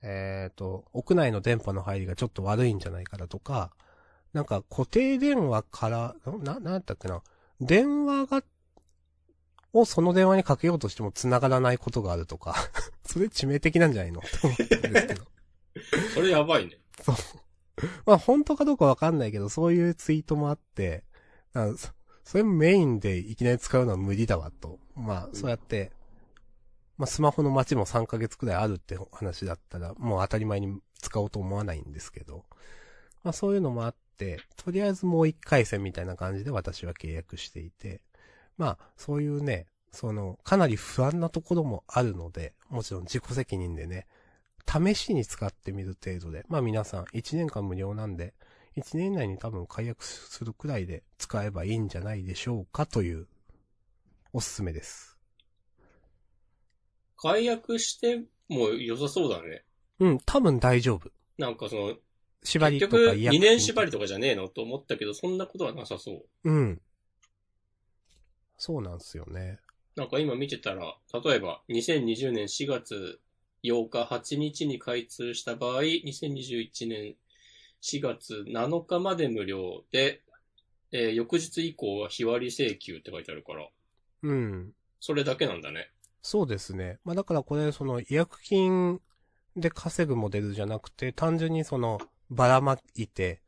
[0.03, 3.71] えっ、と、屋内の電波の入りがちょっと悪いんじゃないかだとか、
[4.33, 7.23] なんか固定電話から、な、なんだったっけな、
[7.61, 8.43] 電話が、
[9.73, 12.55] をその電話にかけようとしても繋がらないことがあるとか、
[13.07, 14.21] それ致命的なんじゃないの？
[14.21, 15.32] って思ったんですけど。
[16.15, 16.79] それやばいね。
[18.07, 21.05] まあ本当かどうかわかんないけど、そういうツイートもあって、
[21.55, 21.91] あそ
[22.25, 24.79] それもメインでいきなり使うのは無理だわと。
[24.95, 25.91] まあ、そうやって、
[26.97, 32.45] まあスマホの待ちも3ヶ月くらいあるって話だったら、もう当たり前に使おうと思わないんですけど、
[33.23, 38.01] まあそういうのもあって、とりあえずもう1回戦みたいな感じで私は契約していて、
[38.57, 44.07] まあそういうね、その、かなり不安なところもあるので、もちろん自己責任でね、
[44.69, 48.35] 試しに使ってみる程度で、まあ皆さん1年間無料なんで、
[48.77, 53.27] 1年以内に多分解約するくらいで使えばいいんじゃないでしょうかという、
[54.33, 55.19] おすすめです。
[57.17, 59.65] 解約しても良さそうだね。
[60.01, 61.11] うん、多分大丈夫。
[61.39, 61.95] なんかその、
[62.43, 66.51] 縛り結局とか違約2年縛りとかじゃねえのと思ったけど、そんなことはなさそう。
[66.51, 66.81] うん。
[68.57, 69.59] そうなんですよね。
[69.97, 73.21] なんか今見てたら、例えば2020年4月
[73.63, 77.17] 8日8日に開通した場合、2021年
[77.83, 80.23] 4月7日まで無料で、
[80.93, 83.69] えー翌日以降は日割り請求って書いてあるから、
[84.23, 84.73] うん。
[85.01, 85.91] それだけなんだね。
[86.23, 86.99] そうですね。
[87.05, 89.01] まあだからこれ、その、違約金
[89.57, 91.99] で稼ぐモデルじゃなくて、単純にその、
[92.31, 93.43] ばらまいて、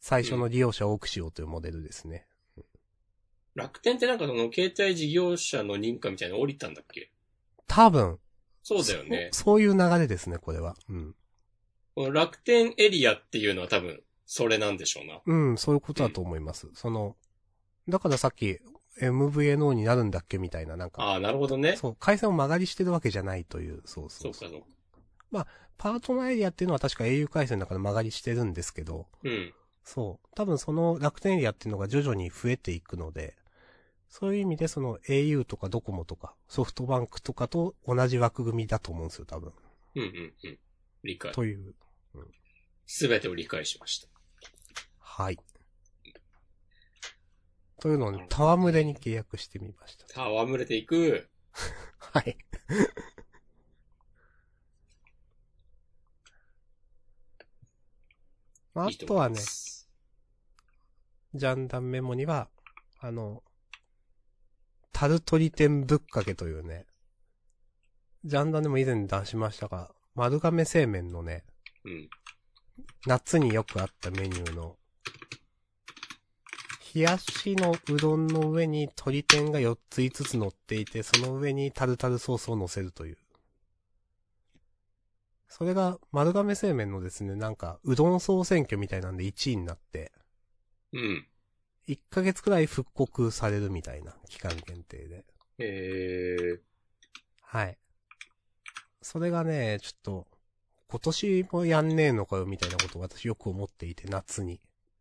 [0.00, 2.26] 最初の利用者を多くしようというモデルですね。
[3.54, 7.10] 楽天ってなんかその携帯事業者の認可みたいなの降りたんだっけ
[7.66, 8.18] 多分。
[8.62, 9.30] そうだよね。
[9.32, 10.76] そそういう流れですね、これは。
[10.88, 11.14] うん。
[11.94, 15.20] この楽天エリアっていうのは多分、それなんでしょうな。
[15.26, 16.68] うん、そういうことだと思います。
[16.74, 17.16] その、
[17.88, 18.60] だからさっき、
[19.00, 21.76] MVNO になるんだっけみたいな、なんか、ああ、なるほどね。
[21.76, 24.50] そう、回線を曲がりしてるわけじゃないという、そうそそうか、うそう。
[24.50, 25.46] そうか。
[25.82, 29.52] パートナーエリアっていうのは確か au 回線だから曲がりしてるんですけど、うん。
[29.82, 30.28] そう。
[30.36, 33.34] 多分その楽天エリアっていうのが徐々に増えていくので、
[34.12, 39.52] そういう意味でその au とかドコモとかソフトバンクとかと同じ枠組みだと思うんですよ、多分。
[39.94, 40.58] うんうんうん。
[41.02, 41.32] 理解。
[41.32, 41.74] という。
[42.84, 44.08] すべてを理解しました。
[44.98, 45.38] はい。
[47.80, 50.26] というのをね、戯れに契約してみました。
[50.26, 51.30] 戯れていく。
[51.96, 52.36] はい。
[58.74, 59.40] まあ、あとはね。
[61.32, 62.50] ジャンダンメモには、
[62.98, 63.42] あの、
[65.02, 66.86] タルトリテンぶっかけというね、
[68.24, 71.42] ジャンダンでも以前出しましたが、丸亀製麺のね、
[71.84, 72.08] うん。
[73.08, 74.76] 夏によくあったメニューの、
[76.94, 83.18] 冷やしのうどんの上に鶏天が4つ5つ乗っていて、その上にタルタルソースを乗せるという。
[85.48, 90.12] それが丸亀製麺のですね、なんか、うどん総選挙みたいなんで1位になって、
[90.92, 91.26] うん。
[91.88, 95.24] 1ヶ月くらい復刻されるみたいな、期間限定で。
[95.58, 96.60] えー、
[97.42, 97.78] はい。
[99.00, 100.26] それがね、ちょっと、
[100.88, 104.60] 今年もやんねえのかよみたいなことを私よく思っていて、夏に。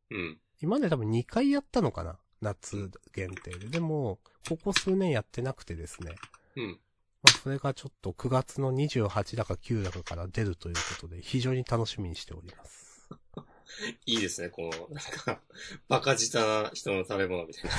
[0.09, 0.39] うん。
[0.61, 3.67] 今まで多分2回やったのかな夏限定で。
[3.67, 6.15] でも、ここ数年やってなくてですね。
[6.55, 6.79] うん。
[7.23, 12.90] まあ、それがちょっと9月の28だか9だかから出るということで、非常に楽しみにしております。
[14.05, 15.41] いいですね、この、なんか、
[15.87, 17.69] バカ舌な人の食べ物みたいな。
[17.69, 17.73] い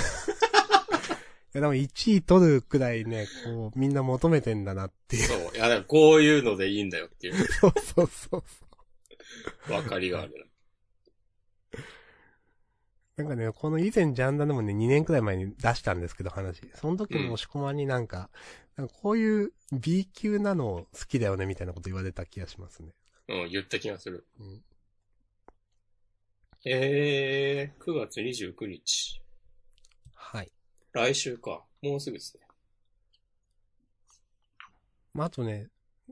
[1.55, 5.28] や、でも1位取るくらいね、こう、みんな求めてんだなっていう。
[5.28, 5.38] そう。
[5.55, 8.44] いや、だからこういうのでいいんだよっていう、そうそうそ
[9.68, 9.72] う。
[9.72, 10.48] わかりがある
[13.16, 16.62] なんかね、この以前ジャンダでもね、2年くらい前に出したんですけど話。
[16.74, 18.31] その時も押し込まんになんか、
[18.76, 22.94] なんかこういう B 級なの好きだよねみたいなこと言われた気がしますね。
[23.28, 23.35] な。
[23.35, 24.26] うん、言った気がする。
[24.40, 24.62] うん、
[26.64, 29.20] えー、9月29日。
[30.14, 30.53] はい。
[30.92, 31.64] 来週か。
[31.83, 32.46] もうすぐですね。
[35.12, 35.68] まあ、あとね、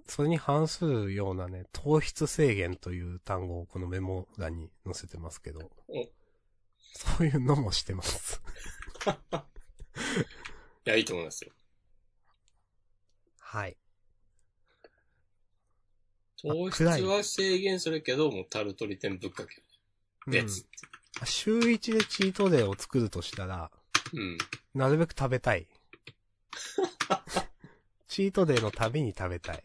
[0.07, 6.09] それに反するようなね、糖質制限という単語をこのメモ欄に載せてますけどお、
[6.95, 8.43] そういうのもしてます。
[10.85, 11.53] いや、いいと思いますよ。
[13.39, 13.77] はい。
[16.43, 19.63] 糖質は制限するけど、もうタルトリテンぶっかけ。
[20.27, 20.67] うん別。
[21.25, 23.71] 週1でチートデーを作るとしたら、
[24.13, 24.39] うん。
[24.75, 25.67] なるべく食べたい。
[28.09, 29.63] チートデーのたびに食べたい。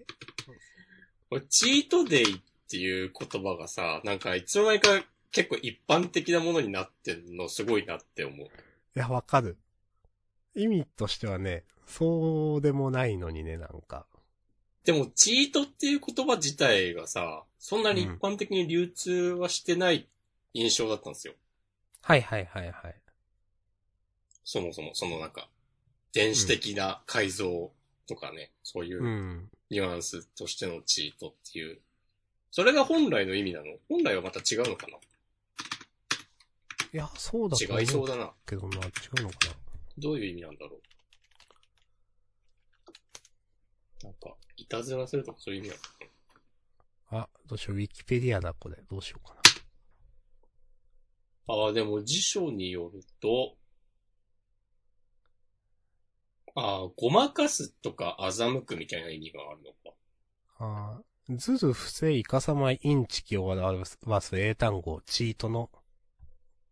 [1.30, 2.40] これチートデイっ
[2.70, 8.48] ていう言葉がさ、なんかいつの間にか結構一般的なものになってんのすごいなって思う。
[8.48, 8.50] い
[8.96, 9.58] や、わかる。
[10.56, 14.06] 意味としてはね、そうでもないのにね、なんか。
[14.86, 20.08] でも、チートっていう言葉自体がさ、そんなに一般的に流通はしてない
[20.56, 21.34] 印象だったんですよ。
[22.02, 22.96] はいはいはいはい。
[24.46, 25.50] そもそも、そのなんか、
[26.14, 27.74] 電子的な改造
[28.08, 31.82] とかね、そういううんニュアンスとしてのチートっていう。
[32.52, 33.66] それが本来の意味なの？
[33.90, 34.92] 本来はまた違うのかい
[36.98, 38.32] や、そうだ違いそうだな。
[38.46, 38.80] けどな、違
[39.20, 39.36] うのか
[39.98, 40.80] どういう意味なんだろ
[44.02, 44.06] う？
[44.06, 45.82] なんか、いたずらするとかそういう意味なの？
[45.82, 45.90] か
[47.12, 47.20] な。
[47.24, 48.78] あ、どうしよう、ウィキペディアだ、これ。
[48.90, 49.35] どうしようかな。
[51.48, 53.56] ああ、でも辞書によると、
[56.56, 59.98] ああ、ごまかすとか欺くみたいな意味があるのか。
[60.60, 65.70] ああ、ずる不正いかさまインチキを表す英単語、チートの、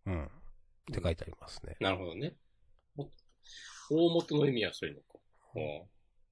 [0.06, 0.26] うん。
[0.26, 0.30] っ
[0.94, 1.76] て書いてありますね。
[1.80, 2.36] なるほどね。
[3.90, 5.20] 大元の意味はそういうのか。
[5.56, 5.84] うん、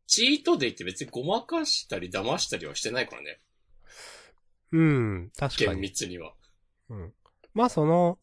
[0.08, 3.42] チートデイって別にごまかしたり騙したりはしてないからね。
[4.72, 5.82] うん、確か厳に。
[5.82, 6.34] 密には。
[6.90, 7.14] うん。
[7.54, 8.18] まあその、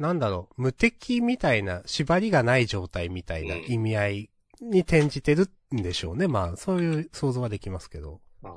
[0.00, 4.30] なんだろう、無敵みたいな、縛りがない状態みたいなうん意味合い
[4.62, 6.26] に転じてるんでしょうね。
[6.26, 8.22] まあ、そういう想像はできますけど。
[8.42, 8.50] ああ。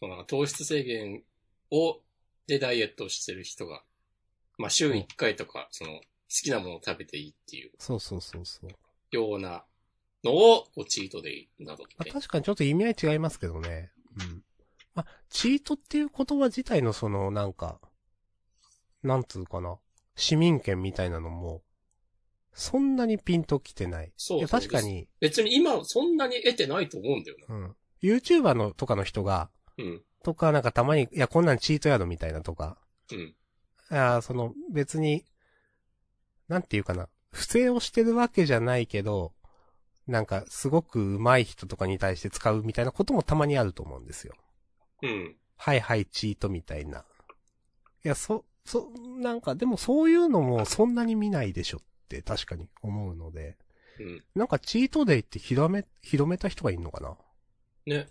[0.00, 1.22] そうなんか糖質制限
[1.70, 2.00] を、
[2.48, 3.84] でダイエットをしてる人が、
[4.58, 8.70] まあ週1回とか、その、好きなものを食べていいっていうそうそうそうそう。
[9.12, 9.64] ような
[10.24, 12.10] のを、こうチートデイなどっまあ、て。
[12.10, 13.92] 確かにちょっと意味合い違いますけどね。
[14.18, 14.42] うん。
[14.96, 17.80] まあ、チートっていう言葉自体のその、なんか、
[19.04, 19.78] なんつうかな、
[20.16, 21.62] 市民権みたいなのも、
[22.52, 24.12] そんなにピンときてない。
[24.16, 27.54] そうそう確かに、別に今そんなに得てないと思うんだよな。
[27.54, 27.76] うん。
[28.02, 30.02] YouTuber のとかの人が、うん。
[30.22, 32.78] とかなんかたまに、いや、こんなんチートやろみたいなとか、
[33.12, 33.18] うん。
[33.18, 33.34] い
[33.90, 35.24] や、その、別に、
[36.48, 39.32] なんていうかな、不正をしてるわけじゃないけど、
[40.06, 44.34] なんか、すごく上手い人とかに対して使うみたいなこともたまにあると思うんですよ。
[45.02, 45.36] うん。
[45.56, 47.04] はいはい、チートみたいな。
[48.04, 53.56] いや、そ、そ、なんか、でもそういうのもそんなに見ないでしょって確かに思うので、
[53.98, 54.24] うん。
[54.36, 57.16] なんかチートデイって広め、広めた人がいるのかな？
[57.86, 58.06] ね。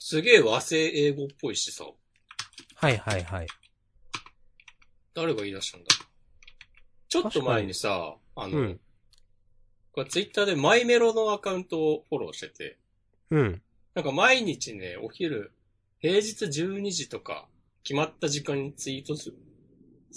[0.00, 1.84] すげえ和製英語っぽいしさ、
[2.74, 3.46] はいはいはい。
[5.14, 5.86] 誰が言い出したんだ？
[7.08, 8.80] ちょっと前にさ、あの、うん
[9.94, 12.78] これツイッターでマイメロのアカウントをフォローしてて、
[13.30, 13.62] うん。
[13.94, 15.52] なんか毎日ね、お昼、
[15.98, 17.46] 平日12時とか、
[17.84, 19.30] 決まった時間にツイートす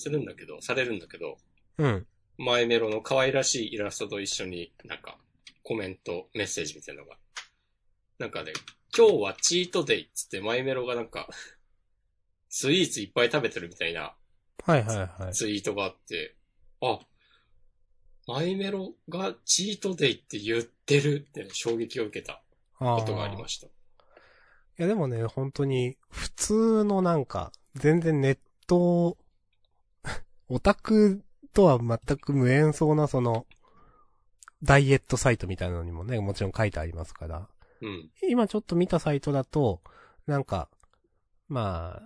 [0.09, 1.37] る、んだけど、されるんだけど、
[1.77, 2.07] うん。
[2.37, 5.17] マイメロの可愛らしいイラストと一緒になんか、
[5.63, 7.17] コメント、メッセージみたいなのが。
[8.19, 8.53] なんかね、
[8.95, 11.27] 今日はチートデイっつってマイメロがなんか、
[12.49, 14.15] スイーツいっぱい食べてるみたいな
[14.65, 15.33] はいはいはい。
[15.33, 16.35] ツイートがあって、
[16.81, 16.99] あ、
[18.27, 22.41] マイメロがチートデイって言ってるってね、衝撃を受けた
[22.79, 23.67] あことがありました。
[23.67, 23.69] い
[24.77, 29.17] やでもね、本当に、普通のなんか、全然ネット、
[30.47, 33.47] オタクとは全く無縁そうなその、
[34.61, 37.49] ダイエットサイトみたいなのにもね、もちろん書いてありますから、
[37.81, 38.11] うん。
[38.29, 39.81] 今ちょっと見たサイトだと、
[40.27, 40.69] なんか、
[41.47, 42.03] まあ、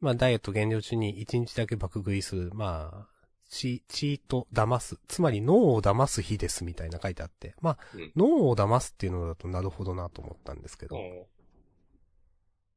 [0.00, 3.08] まあダイエット減量中に1日だけ爆食いする、まあ、
[3.50, 4.98] チ、チート騙す。
[5.06, 7.54] つまり脳を騙す日ですみたいな書いてあって。
[7.60, 10.96] まあ、うん脳を騙すっていうのだとなるほどなと思ったんですけど。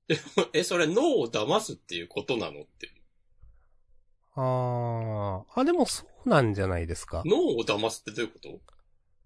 [0.53, 2.91] え、それ脳を騙すっていうことなのって。
[4.35, 7.23] ああ、あ、でもそうなんじゃないですか。
[7.25, 8.59] 脳を騙すってどういうこと？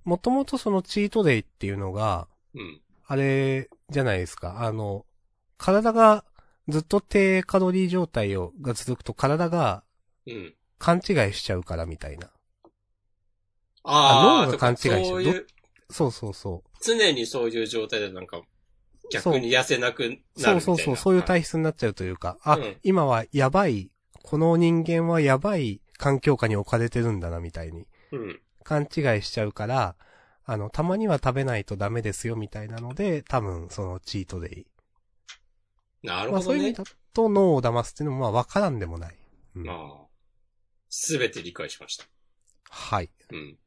[0.06, 2.82] もともとそのチートデイっていうのが、うん。
[3.06, 4.62] あれじゃないですか。
[4.64, 5.06] あの、
[5.58, 6.24] 体が
[6.68, 9.84] ずっと低カロリー状態を、が続くと体が
[10.28, 10.56] うん。
[10.78, 12.32] 勘違いしちゃうからみたいな。
[13.84, 15.48] ああ、脳が勘違いしてるそういう、
[15.90, 18.42] そうそうそ常にそういう状態でなんか、
[19.10, 20.44] 逆に痩せなくなるみう。
[20.44, 20.62] たいな。
[20.62, 23.92] そうそうそう、そういう体質になっちゃうというか、あ、うん今はやばい、
[24.24, 27.88] この人間はやばい環境下に置かれてるんだなみたいに。
[28.12, 28.42] うん。
[28.64, 29.96] 勘違いしちゃうから、
[30.46, 34.68] あの、たまには食べないとダメですよみたいなので、多分そのチートデイ。
[36.04, 36.74] なるほどねまあそういう意味。
[36.76, 39.16] だと脳を騙すっていうのもまあわからんでもない。
[39.56, 40.08] うんまあ、
[40.90, 42.06] すべて理解しました。
[42.70, 43.10] はい。
[43.32, 43.58] うん。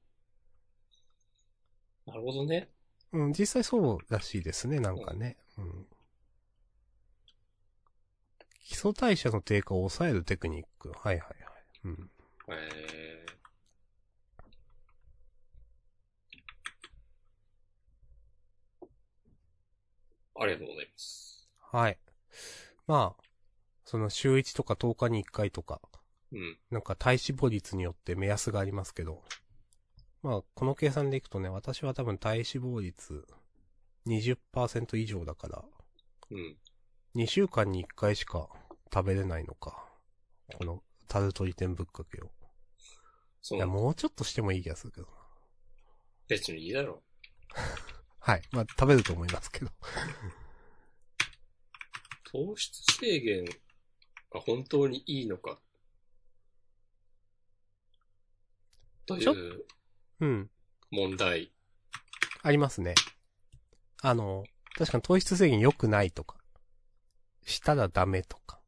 [2.06, 2.70] なるほどね。
[3.12, 5.36] うん、実際そうらしいですね、なんかね。
[5.58, 5.86] うん。
[8.64, 10.92] 基礎代謝の低下を抑えるテクニック。
[10.92, 11.36] はいはいはい。
[11.84, 12.10] うん。
[12.48, 13.32] えー、
[20.34, 21.48] ありがとうございます。
[21.70, 21.98] はい。
[22.86, 23.22] まあ、
[23.84, 25.80] その週1とか10日に1回とか、
[26.32, 26.58] うん。
[26.70, 29.22] なんか体脂肪率によって目安がありますけど、
[30.22, 33.26] まあ、この計算でいくとね、私は多分体脂肪率
[34.06, 35.64] 20%以上だから、
[36.30, 36.56] うん。
[37.16, 38.48] 2週間に1回しか
[38.92, 39.84] 食べれないのか。
[40.58, 42.24] この、タルトリテンぶっかけを。
[42.24, 42.30] いや、
[43.40, 43.66] そう。
[43.66, 45.12] もうちょっとしてもいい気がするけどな。
[46.28, 47.02] 別にいいだろ
[48.20, 48.42] はい。
[48.52, 49.70] まあ、食べると思いますけど。
[52.24, 53.44] 糖質制限
[54.30, 55.60] が本当にいいのか。
[59.04, 59.66] とちょいう
[60.22, 60.50] うん。
[60.92, 61.52] 問題。
[62.42, 62.94] ありますね。
[64.02, 64.44] あの、
[64.78, 66.36] 確かに糖質制限良くないとか、
[67.44, 68.60] したらダメとか、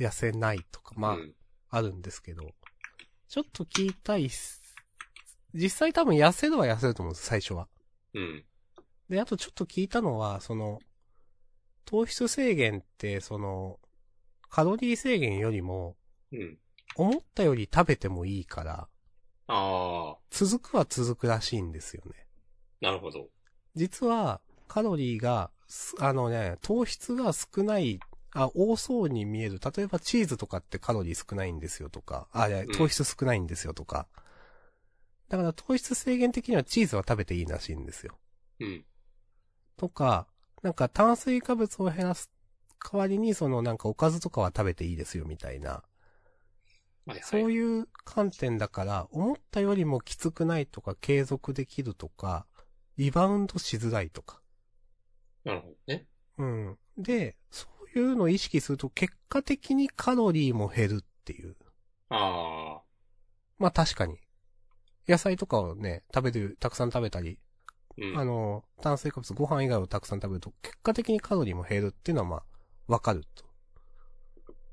[0.00, 1.34] 痩せないとか、まあ、うん
[1.68, 2.54] あるんですけど、
[3.28, 4.62] ちょっと聞いたいっす。
[5.52, 7.68] 実際多分痩せるは痩せると思うんです、最初は。
[8.14, 8.44] うん。
[9.10, 10.78] で、あとちょっと聞いたのは、その、
[11.84, 13.78] 糖質制限って、その、
[14.48, 15.96] カロリー制限よりも、
[16.32, 16.58] うん。
[16.94, 18.88] 思ったより食べてもいいから、
[19.48, 22.26] ああ、続くは続くらしいんですよね。
[22.80, 23.28] なるほど。
[23.74, 28.00] 実は、カロリーが、すあのね、糖質が少ない、
[28.32, 29.60] あ、多そうに見える。
[29.76, 34.06] 例えばチーズとかってカロリー少ないんですよとか、あ、いやうん糖質少ないんですよとか。
[35.28, 38.18] だから糖質制限的にはチーズは食べていいらしいんですよ。
[38.60, 38.84] うん。
[39.76, 40.26] とか、
[40.62, 42.30] なんか炭水化物を減らす
[42.78, 45.82] 代わりにそのなんかおかずとかは食べていいですよみたいな。
[47.06, 47.22] はいはい。
[47.22, 52.46] そういう観点だから、思ったよりもきつくないとか継続できるとか、
[52.96, 54.40] リバウンドしづらいとか。
[55.44, 56.06] なるほどね。
[56.38, 56.78] うん。
[56.98, 61.56] で、そういうのを意識すると結果的にカロリーも減るっていう。
[62.08, 62.16] あ
[62.80, 62.82] あ、
[63.58, 64.18] まあ確かに。
[65.08, 67.38] 野菜とかをね、食べる、たくさん食べたり、
[67.98, 68.18] うん。
[68.18, 72.44] あの、炭水化物、ご飯以外をたくさん食べると、結果的にカロリーも減るっていうのはまあ、
[72.88, 73.44] わかると。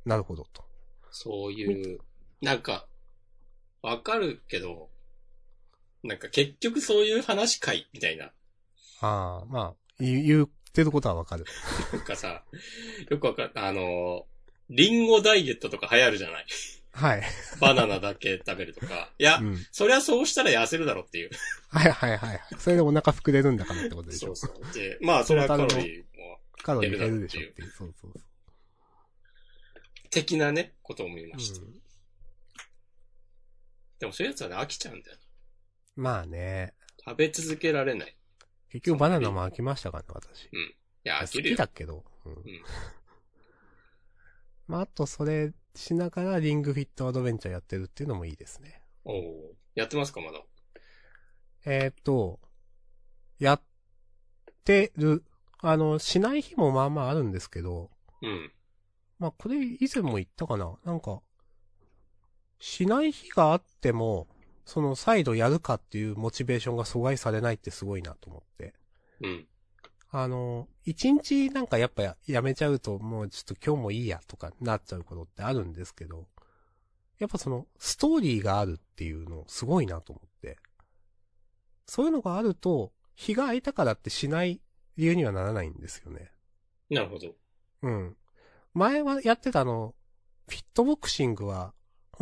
[0.05, 0.63] なるほどと。
[1.11, 1.99] そういう、
[2.43, 2.85] なんか、
[3.81, 4.89] わかるけど、
[6.03, 8.25] なんか結局そういう話かいみたいな。
[8.99, 11.45] ああ、まあ、言言ってることはわかる。
[11.93, 12.43] なんかさ、
[13.09, 14.25] よくわかあの、
[14.69, 16.45] リンゴダイエットとか流行るじゃない
[16.91, 17.23] はい。
[17.61, 19.09] バナナだけ食べるとか。
[19.17, 19.65] いや、うん。
[19.71, 21.29] そりゃそうしたら痩せるだろっていう。
[21.69, 22.41] はいはいはい。
[22.59, 24.51] それでお腹膨れるんだからってことでしょそう。
[24.61, 24.73] そう。
[24.73, 27.71] で、まあそれはカロリーも、カロリー減るでしょっていう。
[27.71, 28.21] そうそうそう。
[30.09, 31.61] 的なね、ことを思いました。
[31.61, 31.82] うん
[33.99, 35.17] でもそういうやつはね、飽きちゃうんだよ。
[35.95, 36.73] まあね。
[37.05, 38.15] 食べ続けられない。
[38.69, 40.45] 結局バナナも飽きましたからね、私。
[40.45, 40.49] い
[41.03, 41.55] や、飽好きるよ。
[41.55, 42.03] きだけど。
[42.25, 42.33] うん。
[42.33, 42.37] ん
[44.67, 48.81] まあ、あとそれしながらリングフィットアドベンチャーやってるっていうのもいいですね。
[49.03, 50.41] おおやってますか、まだ？
[51.65, 52.39] えーっと、
[53.39, 53.61] やっ
[54.63, 55.23] てる。
[55.59, 57.91] あの、しない日もまあまああるんですけど、
[58.21, 58.51] うん。
[59.19, 60.77] まあこれ以前も言ったかな？
[60.83, 61.21] なんか、
[62.65, 64.25] しない日があっても、
[64.63, 68.73] その再度やるかっていうモチベーションが阻害されないってすごいなと思って。
[69.19, 69.47] うん。
[70.11, 76.29] あの、一日なんかやっぱややめちゃうともうちょっと今日もいいやとかなっちゃうことってあるんですけど、
[77.19, 80.57] やっぱそのストーリーがあるっていうのすごいなと思って。
[81.85, 84.61] そういうのがあると、日が空いたからってしない
[84.95, 86.31] 理由にはならないんですよね。
[86.89, 87.35] なるほど。
[87.81, 88.15] うん。
[88.73, 89.93] 前はやってたあの、
[90.47, 91.73] フィットボクシングは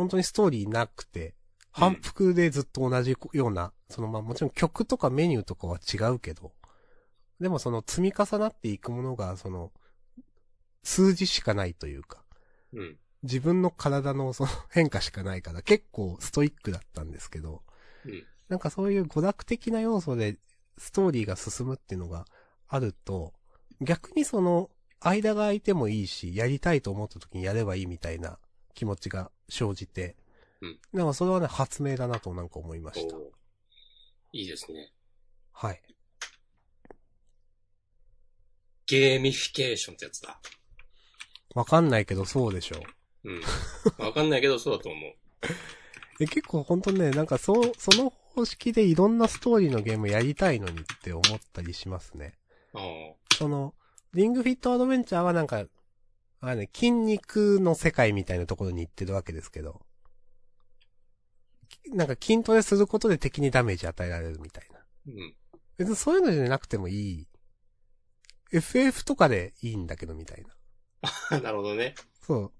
[0.02, 1.34] 本当にストーリーなくて、
[1.70, 6.52] 反復でずっと同じような、そのまあもちろん曲とかメニューとかは違うけど、
[7.40, 9.70] でもその積み重なっていくものが、その、
[10.82, 12.22] 数字しかないというか、
[12.72, 12.96] うん。
[13.22, 17.62] 自分の体のその変化しかないから結構ストイックだったんですけど、
[18.04, 18.24] うん。
[18.48, 20.38] なんかそういう娯楽的な要素で
[20.76, 22.26] ストーリーが進むっていうのが
[22.66, 23.32] あると、
[23.80, 24.68] 逆にその、
[25.04, 28.38] 間が空いてもいいし、やりたいと思った時にやればいいみたいな
[28.74, 30.16] 気持ちが生じて、
[30.60, 30.78] うん。
[30.92, 33.16] なんかそれはね、発明だなとなんか思いました。
[34.32, 34.92] いいですね。
[35.52, 35.82] はい。
[38.86, 40.40] ゲーミフィケーションってやつだ。
[41.54, 42.76] わかんないけどそうでしょ
[43.24, 43.30] う。
[43.30, 43.42] うん。
[44.04, 45.12] わかんないけどそうだと思う。
[46.20, 52.34] え結構ほんとね、なんかそう、その方式でいろんなストーリーのゲームやりたいのにって思ったりしますね。
[53.36, 53.74] その、
[54.14, 55.64] リングフィットアドベンチャーはなんか、
[56.44, 59.80] あね、筋肉の世界みたいなところに行ってるわけですけど、
[61.68, 64.80] きなんか筋トレすることで敵にダメージ与えられるみたいな。
[65.06, 65.34] うん。
[65.78, 67.28] 別にそういうのじゃなくてもいい。
[68.52, 70.44] FF とかでいいんだけどみたい
[71.30, 71.38] な。
[71.40, 71.94] なるほどね。
[72.26, 72.52] そう。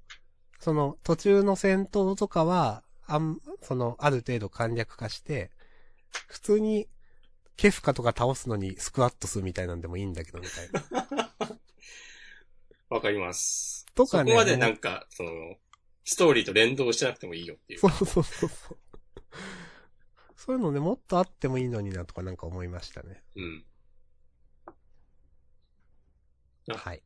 [0.60, 5.50] その途中の戦闘とかは、あん、その、ある程度簡略化して、
[6.28, 6.88] 普通に、
[7.56, 11.58] ケフカとか倒すのにスクワットするみたいなんでもいいんだけどみたいな。
[12.92, 13.86] わかります。
[13.94, 15.30] とかねそこまでなんか、その、
[16.04, 17.80] ストーリーと連動してなくてもいいよっていう。
[17.80, 18.78] そうそうそうそう。
[20.36, 23.22] そういうのね、もっとあってもいいのになとかなんか思いましたね。
[23.36, 23.64] うん。
[26.70, 27.02] あはい。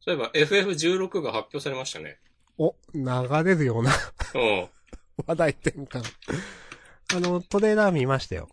[0.00, 2.18] そういえば FF16 が発表されましたね。
[2.56, 3.04] お、流
[3.44, 3.92] れるような
[4.34, 4.68] うん。
[5.26, 6.02] 話題転換。
[7.14, 8.48] あの、トレーラー見ましたよ。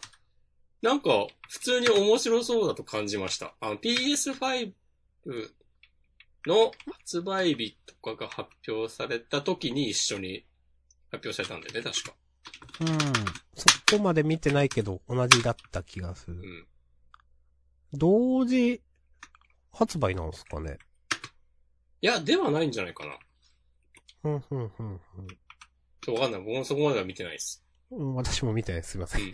[0.81, 3.55] なんか、普通に面白そうだと感じました。
[3.61, 4.73] あの、PS5
[6.45, 10.45] の発売日とかが発表された時に一緒に
[11.11, 12.13] 発表されたんだよね、確か。
[12.81, 12.87] うん。
[13.55, 16.37] そこまで見てないけど、同じだった気がする。
[16.37, 16.67] うん。
[17.93, 18.81] 同時
[19.71, 20.79] 発売なんですかね？
[22.01, 23.17] いや、ではないんじゃないかな。
[24.23, 24.69] うん、うん、うん、
[26.01, 26.41] ちょっとわかんない。
[26.41, 27.63] 僕もそこまでは見てないです。
[27.91, 27.99] うん。
[27.99, 28.91] うん私も見てないです。
[28.91, 29.21] すいません。
[29.21, 29.33] うん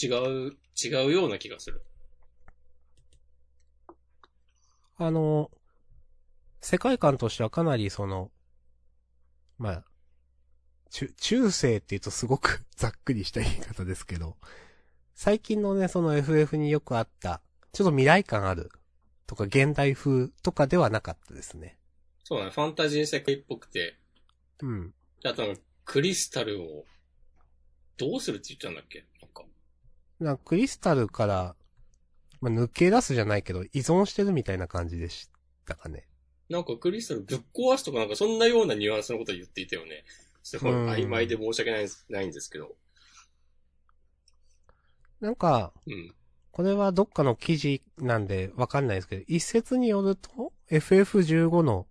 [0.00, 0.06] 違
[0.46, 1.82] う、違うような気がする。
[4.96, 5.50] あの、
[6.60, 8.30] 世界観としてはかなりその、
[9.58, 9.84] まあ、
[10.90, 14.36] 中、中世って言うとすごく ざっくりした言い方ですけど、
[15.14, 18.70] 最近のね、その FF によくあった、ちょっと未来感ある
[19.26, 21.78] とか現代風とかではなかったですね。
[22.24, 23.98] そうだね、ファンタジー世界っぽくて、
[24.60, 24.94] うん。
[25.24, 26.84] あとクリスタルを、
[27.96, 29.06] どうするって言ったんだっけ？
[29.20, 29.44] なんか。
[30.20, 31.56] なんかクリスタルから、
[32.40, 35.28] まあ、抜け出すじゃないけど、依存してるみたいな感じでし
[35.66, 36.06] たかね。
[36.48, 40.04] なんかクリスタルぶっ壊すとかなんかそんなようなニュアンスのことを言っていたよね。
[40.42, 42.74] すごいうん曖昧で申し訳ないんですないんですけど。
[45.20, 46.14] なんか、うん。
[46.52, 51.86] これはどっかの記事なんでわかんないですけど、一説によると、FF15 の、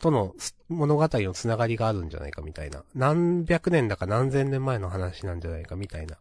[0.00, 2.84] とのす物語のつながりがあるんじゃないかみたいな。
[2.94, 6.18] 何百年だか何千年前の話なんじゃないかみたいな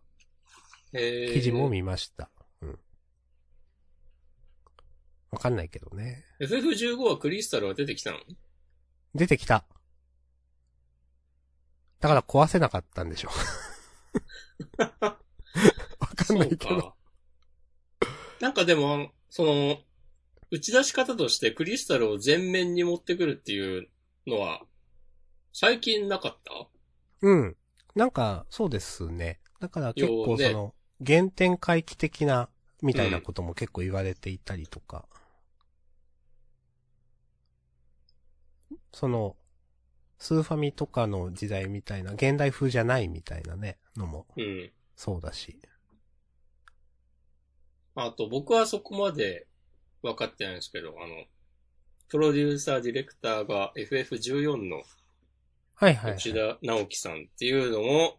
[0.93, 2.29] えー、記事も見ました。
[2.61, 2.79] うん。
[5.31, 6.23] わかんないけどね。
[6.39, 8.19] FF15 はクリスタルは出てきたの？
[9.15, 9.65] 出てきた。
[11.99, 13.29] だから壊せなかったんでしょ。
[14.77, 15.17] わ
[16.15, 16.93] かんないけど。
[18.39, 19.79] なんかでも、その、
[20.51, 23.89] 打ち出し方としてクリスタルを前面に持ってくるっていう
[24.27, 24.61] のは、
[25.51, 26.69] 最近なかった？
[27.21, 27.57] うん。
[27.95, 29.39] なんか、そうですね。
[29.59, 30.75] だから結構その、
[31.05, 32.49] 原点回帰的な、
[32.81, 35.05] みたいなことも結構言われていたりとか。
[38.93, 39.35] その、
[40.19, 44.71] スーファミとかの時代みたいな、現代風じゃないみたいなね、のもうん。
[44.95, 45.59] そうだし。
[47.95, 49.47] あと、僕はそこまで
[50.01, 51.25] 分かってないんですけど、あの、
[52.09, 54.83] プロデューサー、ディレクターが FF14 の
[55.79, 56.19] はいはい、はい。
[56.19, 58.13] 吉田直樹さんっていうのを、ん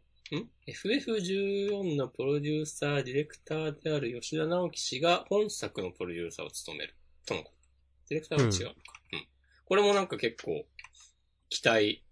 [0.67, 6.95] ‘FF14 のプロデューサー、ディレクターである吉田直樹氏が本作のプロデューサーを務める。
[7.27, 7.57] とのこと。
[8.11, 8.93] ディレクターは違うのか。
[9.13, 9.27] うん。
[9.65, 10.67] これもなんか結構、
[11.49, 12.05] 期待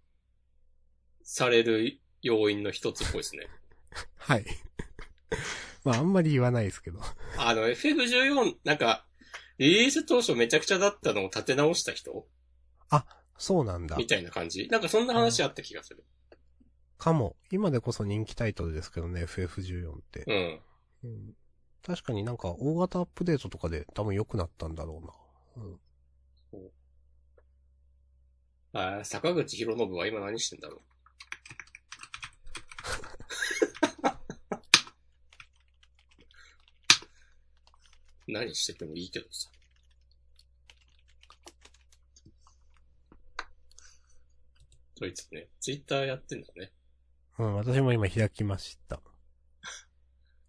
[1.23, 3.47] される要因の一つっぽいですね。
[4.17, 4.45] はい。
[5.83, 6.99] まああんまり言わないですけど。
[7.37, 9.05] あの、FF14、なんか、
[9.57, 12.27] リリース当初めちゃくちゃだったのを立て直した人？
[13.37, 13.95] そうなんだ。
[13.97, 14.67] みたいな感じ？
[14.69, 16.03] なんかそんな話あった気がする。
[16.97, 17.35] かも。
[17.51, 20.23] 今でこそ人気タイトルですけどね、FF14 って。
[20.27, 21.09] うん。
[21.09, 21.33] うん
[21.87, 25.05] 確かになんか大型アップデートとかで多分良くなったんだろう
[25.61, 25.63] な。
[25.63, 25.79] うん。
[28.73, 30.81] あー坂口博信は今何してんだろう。
[38.31, 39.49] 何しててもいいけどさ。
[44.97, 46.73] そいつね、ツイッターやってんだね。
[47.39, 48.99] うん、私も今開きました。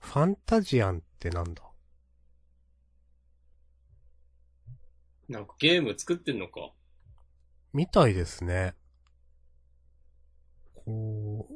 [0.00, 1.62] ファンタジアンってなんだ？
[5.28, 6.72] なんかゲーム作ってんのか？
[7.74, 8.74] みたいですね。
[10.74, 11.46] こ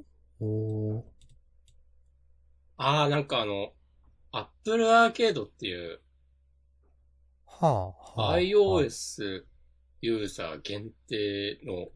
[0.40, 1.02] う、おー
[2.76, 3.72] ああ、なんかあの、
[4.32, 6.02] アップルアーケードっていう
[7.46, 8.38] はあ、はあ。
[8.38, 9.44] iOS
[10.02, 11.88] ユーザー限定の、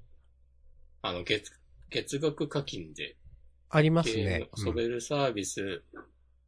[1.03, 1.51] あの、月、
[1.91, 3.17] 月額課金で
[3.71, 4.49] ありますね。
[4.57, 5.83] 遊べるサービス。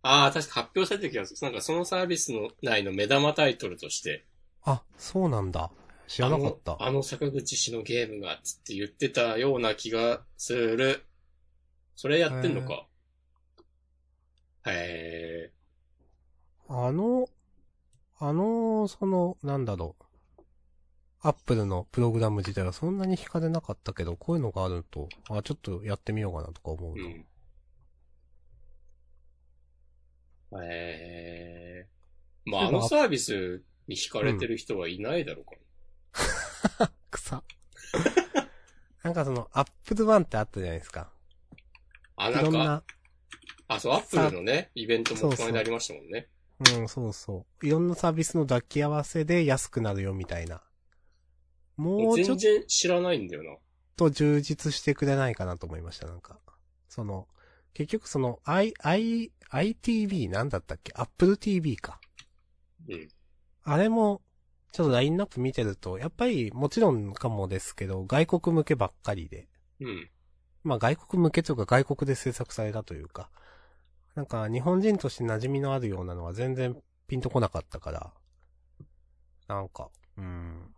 [0.03, 1.39] ああ、確か発表されてる気がする。
[1.43, 4.25] なんかそのサービスの内の目玉タイトルとして、
[4.65, 5.71] あ、そうなんだ。
[6.07, 6.77] 知らなかったあ。
[6.77, 11.05] の、あの坂口氏のゲームが、つって言ってたような気がする。
[11.97, 12.87] それやってんのか。
[14.67, 15.53] へえ。
[16.69, 17.29] あの、
[18.19, 20.05] あの、その、なんだろう。
[21.21, 27.03] アップルのプログラム自体はそんなに惹かれなかったけど、こういうのがあると、あ、ちょっとやってみようかなとか思うと。
[30.57, 30.65] うん。
[30.65, 31.89] へえ。
[32.45, 37.43] まあ、あのサービスに惹かれてる人はいないだろうか 草。
[39.03, 41.11] なんかその、 Apple One ってあったじゃないですか。
[42.17, 42.27] ら。
[42.27, 42.85] あ、なんか、いろんな、
[43.67, 46.29] あ、そう、アップルのね、イベントもこの間ありましたもんね。
[46.79, 47.67] うん、そうそう。
[47.67, 50.63] いろんなサービスの抱き合わせで安くなるよみたいな。
[51.79, 53.57] もうちょ全っ然知らないんだよな。
[53.97, 56.39] と充実してくれないかなと思いました、なんか。
[56.89, 57.29] その、
[57.73, 62.01] 結局その、i、i、ITV なんだったっけ ?Apple TV か。
[62.89, 63.09] うん。
[63.63, 64.23] あれも、
[64.73, 69.49] ちょっとラインナップ見てると、やっぱりもちろんかもですけど、外国向けばっかりで。
[69.81, 70.11] うん。
[70.65, 73.31] まあ外国向けというか外国で制作されたというか、
[74.15, 76.77] なんか日本人として馴染みのあるようなのは全然
[77.07, 78.13] ピンとこなかったから、
[79.47, 80.75] なんか、うん。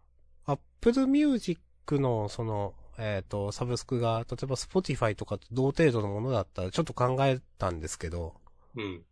[0.82, 1.60] Apple Music
[1.90, 8.34] のその、えっ、と、サブスクが、例えば Spotify とかと同程度のものだったらちょっと考えたんですけど、
[8.76, 9.04] うん。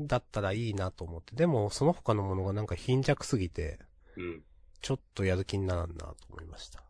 [0.00, 1.36] だったらいいなと思って。
[1.36, 3.78] でもその他のものがなんか貧弱すぎて、
[4.16, 4.42] うん。
[4.80, 6.82] ちょっとやる気にならんなと思いました。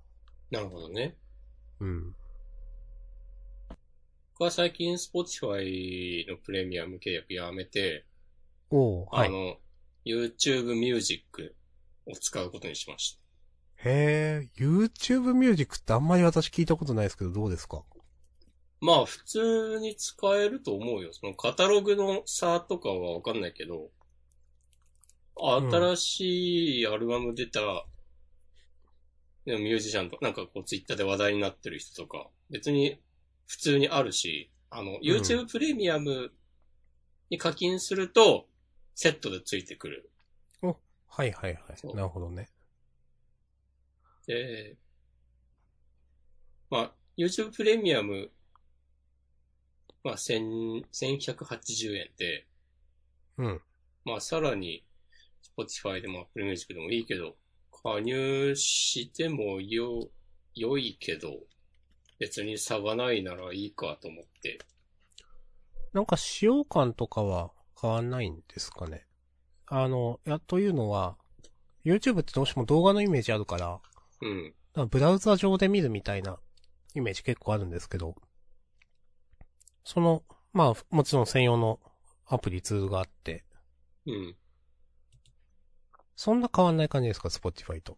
[0.51, 1.17] なるほどね。
[1.81, 2.15] うん。
[4.33, 8.07] 僕は最近 Spotify のプレミアム契約やめて、
[8.71, 9.29] おー、はい。
[9.29, 9.57] あの、
[10.05, 11.55] YouTube Music
[12.07, 13.28] を使うことにしました。
[13.85, 17.85] へえ、YouTube Music ってあんまり私聞いたことないですけど、どうですか？
[18.81, 21.13] まあ、普通に使えると思うよ。
[21.13, 23.91] そのカタログの差とかはわかんないけど、
[25.41, 27.61] ん新しいアルバム出た、
[29.45, 33.01] でもミュージシャンと、なんかこうツイッターで話題になってる人とか、別に
[33.47, 36.33] 普通にあるし、あの、YouTube プレミアム
[37.31, 38.47] に課金すると、
[38.95, 40.11] セットでついてくる。
[40.61, 41.97] はいはいはい。
[41.97, 42.49] なるほどね。
[44.29, 44.77] で、
[46.69, 48.31] まあ、YouTube プレミアム、
[50.05, 50.43] まあ、千、
[50.93, 52.47] 1180円で、
[53.39, 53.63] うん。
[54.05, 54.85] まあ、さらに、
[55.57, 57.37] Spotify でも Apple Music でもいいけど、
[57.83, 60.11] 加入してもよ、
[60.55, 61.31] 良いけど、
[62.19, 64.59] 別に差がないならいいかと思って。
[65.95, 67.51] なんか使用感とかは
[67.81, 69.07] 変わんないんですかね？
[69.67, 71.17] あの、や、というのは、
[71.85, 73.81] YouTube ってどうしても動画のイメージあるから、
[74.21, 74.89] うん。
[74.89, 76.39] ブラウザ上で見るみたいな
[76.95, 78.15] イメージ結構あるんですけど、
[79.85, 81.81] その、まあ、もちろん専用の
[82.27, 83.45] アプリツールがあって、
[84.07, 84.37] うん。
[86.15, 87.97] そんな変わんない感じですか、Spotify と。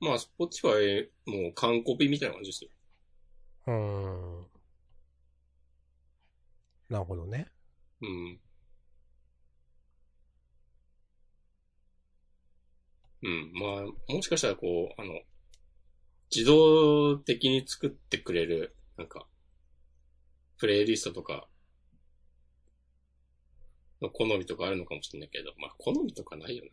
[0.00, 2.70] まあ、Spotify もう完コピみたいな感じですよ。
[3.66, 4.46] うーん。
[6.88, 7.46] なるほどね。
[8.00, 8.40] うん。
[13.22, 13.52] うん。
[13.54, 13.66] ま
[14.08, 15.20] あ、もしかしたらこう、あの、
[16.34, 19.26] 自動的に作ってくれる、なんか、
[20.58, 21.48] プレイリストとか、
[24.00, 26.64] の好みとかあるのかもしれないけど、まあ、好みとかないよ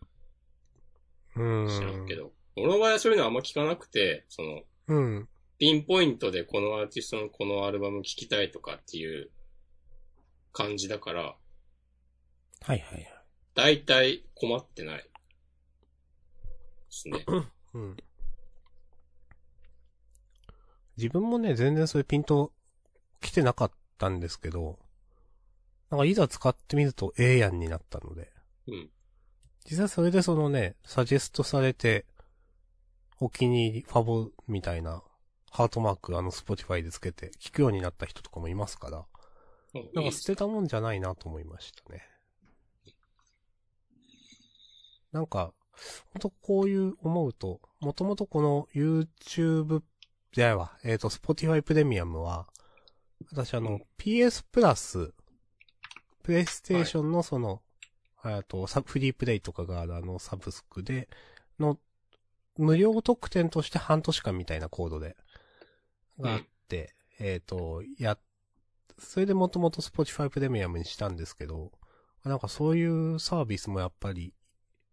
[1.36, 1.66] うーん。
[1.66, 1.72] な。
[1.72, 2.32] 知らんけど。
[2.56, 5.30] 俺の場合はそういうのあんま聞かなくて、その、うん。
[5.60, 9.32] ピンポイントでこのアーティストのこのアルバム聴きたいとかっていう
[10.54, 11.36] 感じだから、はい
[12.62, 13.24] はいはい。
[13.56, 15.10] 大体困ってない。
[17.04, 17.26] ですね。
[17.74, 17.98] うん。
[20.98, 22.52] 自分もね、全然そういうピンと
[23.22, 24.80] 来てなかったんですけど、
[25.90, 28.32] なんかいざ使ってみるとええやんになったので。
[28.68, 28.90] うん。
[29.70, 32.06] 実際それでそのね、サジェストされて、
[33.20, 35.04] お気に入り、ファボみたいな、
[35.52, 39.06] ハートマークあの Spotify でつけて聞くようになった人とかもいますから、
[39.94, 42.04] なんか捨てたもんじゃないなと思いましたね。
[45.12, 45.54] なんか、
[46.14, 49.82] ほんとこういう思うと、もともとこの YouTube
[50.32, 52.48] じゃないわ、えっ、と、Spotify プレミアムは、
[53.32, 53.84] 私あの、うん。
[53.98, 55.14] PS プラス、
[56.24, 57.62] プレイステーションのその、
[58.26, 61.10] えっ、と、サフリープレイとかがあるあのサブスクで、
[61.60, 61.80] の、
[62.58, 65.16] 無料特典として半年間みたいなコードで、
[66.20, 68.18] があって、えっ、と、や、
[69.00, 71.72] それでもともと Spotify プレミアムにしたんですけど、
[72.24, 74.34] なんかそういうサービスもやっぱり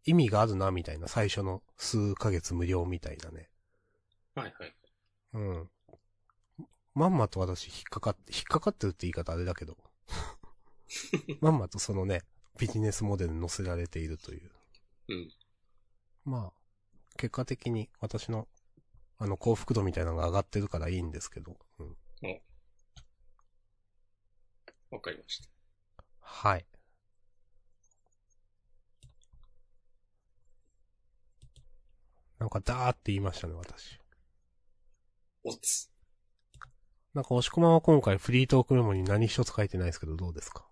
[0.04, 3.48] 意味があるな、みたいな、最初の数ヶ月無料みたいなね。
[4.34, 4.74] はいはい。
[5.34, 5.70] うん。
[6.94, 9.76] まんまと私引っかかって、引っかかってるって言い方あれだけど。
[11.40, 12.22] まんまとそのね、
[12.58, 14.50] ビジネスモデルに載せられているという。
[15.08, 15.32] うん。
[16.24, 16.52] まあ、
[17.16, 18.48] 結果的に私の、
[19.18, 21.56] あの幸福度みたいなのが上がってるからいいんですけど。
[21.78, 21.96] うん。
[24.90, 25.48] わかりました。
[26.20, 26.66] はい。
[32.44, 33.98] なんかダーって言いましたね、私。
[35.44, 35.90] おつ。
[37.14, 40.66] なんか押し込まは今回フリートークメモに何一つ書いてないですけど、どうですか？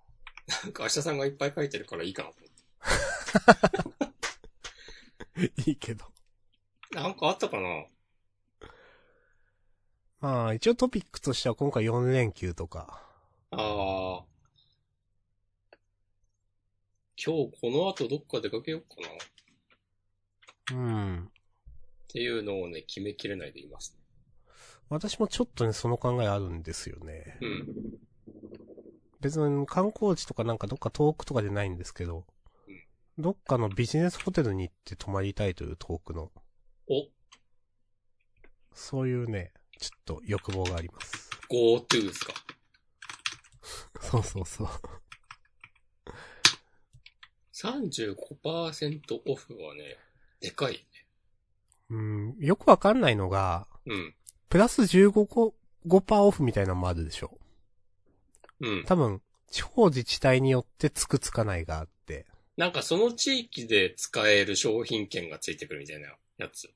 [0.64, 4.05] なんか明日さんがいっぱい書いてるからいいかなと思っ
[5.55, 5.62] て。
[5.70, 6.05] いいけど。
[6.91, 7.87] なんかあったかな？
[10.20, 13.03] まあ、一応トピックとしては今回4連休とか。
[13.51, 14.25] ああ。
[17.16, 19.12] 今日この後どっか出かけようかなっ
[20.73, 21.32] うん。
[22.12, 23.96] ていうのをね、決めきれないでいます
[24.88, 27.12] 私もちょっとね、その考えあるんですよね。
[27.14, 27.38] ね。
[27.40, 27.66] うん。
[29.20, 32.26] 別に観光地とかなんかどっか遠くとかじゃないんですけど、
[33.18, 36.32] どっかのビジネスホテルに行って泊まりたいという遠くの、
[36.88, 37.08] お、
[38.74, 41.30] そういうね、ちょっと欲望があります。
[41.50, 42.32] GoTo ですか？
[44.00, 44.68] そうそうそう。
[47.54, 49.96] 35%オフはね、
[50.40, 50.80] でかいね。
[51.93, 54.14] うん、よくわかんないのが、うん。
[54.49, 55.55] プラス15個、
[55.86, 57.38] 5%オフみたいなのもあるでしょ。
[58.61, 58.84] うん。
[58.84, 59.20] 多分、
[59.51, 62.26] 地方自治体によってつくつかないがあって。
[62.57, 66.70] なんかその地域で使える商品券がついてくるみたいなやつ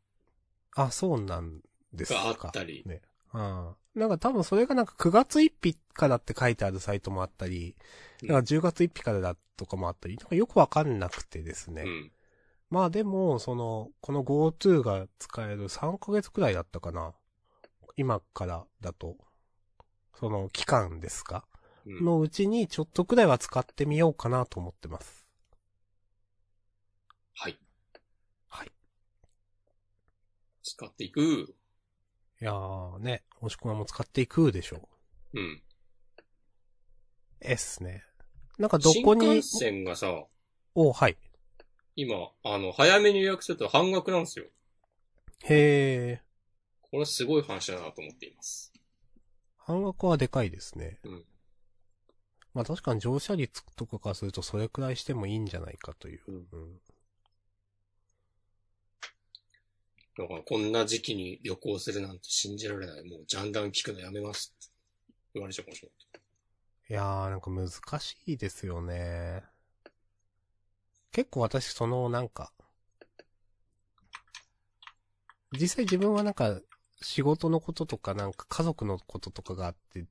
[0.74, 1.60] あ、そうなん
[1.94, 2.20] ですか。
[2.22, 2.82] があったり。
[2.84, 3.00] ね。
[3.32, 3.74] うん。
[3.94, 7.74] なんか多分それがなんか9月1日からって書いてあるサイトもあったり、
[8.22, 11.82] うんなんか10月1日からだとかもあったり、なんかよくわかんなくてですね。
[11.82, 12.12] うん。
[12.70, 17.14] まあでも、その、この GoTo が使える3ヶ月くらいだったかな。
[17.96, 19.16] 今からだと。
[20.18, 21.46] その期間ですか、
[21.84, 22.04] うん。
[22.04, 25.26] のうちにちょっとくらいは使ってみようかなと思ってます。
[27.34, 27.58] はい。
[28.48, 28.72] はい。
[30.62, 31.54] 使っていく。
[32.40, 34.88] いやーね、押し込まも使っていくでしょ
[35.34, 35.40] う。
[35.40, 35.62] うん。
[37.40, 38.04] えっすね。
[38.58, 39.20] なんかどこに？
[39.20, 40.24] 新幹、線がさ、
[40.74, 41.18] おはい。
[41.96, 44.44] 今、あの、早めに予約すると半額なんですよ。
[45.44, 46.90] へー。
[46.90, 48.72] これすごい話だなと思っています。
[49.56, 51.00] 半額はでかいですね。
[51.04, 51.24] うん。
[52.54, 56.20] まあ確かに乗車率とかからするとそれくらいしてもいいんじゃないかという。
[56.28, 56.80] うんうん
[60.18, 63.04] だからこんな時期に旅行するなんて信じられない。
[63.04, 64.72] もうジャンダン聞くのやめますって
[65.34, 66.06] 言われちゃうかもしれない。
[66.88, 69.42] いやー、なんか難しいですよね。
[71.16, 72.52] 結構私そのなんか、
[75.58, 76.60] 実際自分はなんか
[77.00, 80.04] 仕事のこととかなんか家族のこととかがあって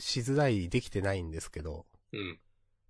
[0.00, 2.40] しづらいできてないんですけど、うん。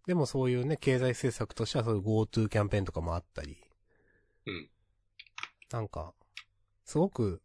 [0.06, 3.58] でもそういうね、経済政策としてはそういう GoTo キャンペーンとかもあったり。
[4.46, 4.70] うん。
[5.70, 6.14] なんか、
[6.86, 7.42] すごく、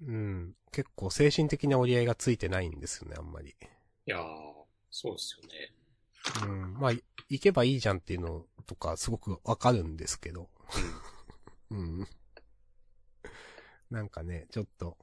[0.00, 3.48] うん、結構精神的な折り合いがついてないんですよね、あんまり。
[3.48, 3.54] い
[4.06, 4.22] やー、
[4.92, 5.72] そうですよね。
[6.46, 10.48] うん、まあ、い行けばいいじゃんっていうのとかすごくわかるんですけど。
[11.70, 12.06] うん。
[13.90, 14.96] なんかね、ちょっと、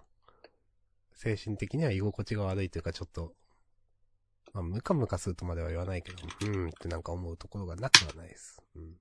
[1.14, 3.34] 精神的には居心地が悪いというかちょっと、
[4.54, 8.62] まあ、ムカムカするとまでは言わないけど、うんってなんか思うところがなくはないです。
[8.76, 8.98] うん。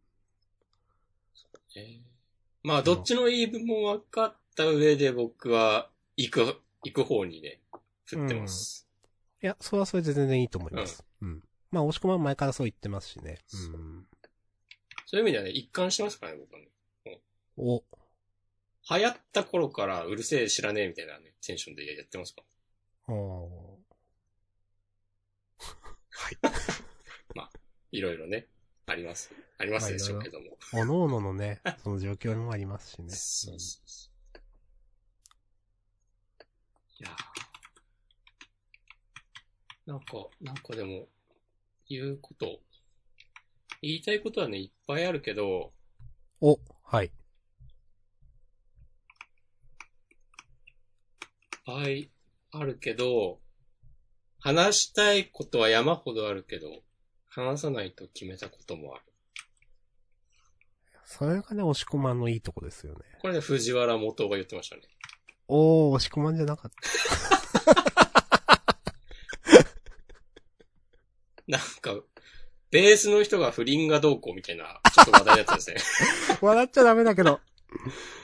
[1.76, 2.18] えー
[2.62, 7.61] まあ、どっちの言い分も分かった上で僕は行く、行く方にね、
[8.04, 8.86] 振ってます。
[9.42, 11.04] いや、それはそれで全然いいと思います。
[11.22, 11.42] うん。
[11.70, 13.38] まあ、押し込まん前からそう言ってますしね。
[13.72, 14.06] うん。
[15.11, 16.68] そういう意味ではね、一貫してますからね、僕はね。
[17.56, 17.82] お、
[18.94, 22.42] 流行った頃からうるせえ知らねえみたいなね、テンションでやってますか
[23.09, 23.14] ら。
[23.14, 23.78] お
[27.90, 28.48] いろいろね、
[28.84, 29.32] あります。
[29.56, 30.59] ありますでしょうけども。
[30.74, 33.09] おのおののね、その状況にもありますしね。
[33.09, 34.38] そうそうそう。
[37.00, 41.09] いやーなんか、なんかでも、
[41.88, 42.61] 言うこと、
[43.81, 45.72] 言いたいことはね、いっぱいあるけど、
[46.41, 47.07] お、はい。
[47.07, 47.12] いっ
[51.64, 52.11] ぱい
[52.51, 53.39] あるけど、
[54.41, 56.83] 話したいことは山ほどあるけど、
[57.29, 59.05] 話さないと決めたこともある。
[61.05, 63.01] それがね、押し込まんのいいとこですよね。
[63.20, 64.83] これね、藤原元が言ってましたね。
[65.47, 66.79] おー、押し込まんじゃなかった。
[71.47, 71.95] なんか、
[72.70, 75.76] ベースの人が不倫がどうこうみたいな、ちょっと話題になってたんですね。
[76.40, 77.40] 笑っちゃダメだけど。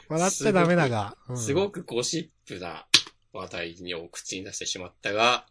[0.08, 1.16] 笑っちゃダメだが。
[1.28, 2.86] うんすごくゴシップな
[3.32, 5.46] 話題にを口に出してしまったが、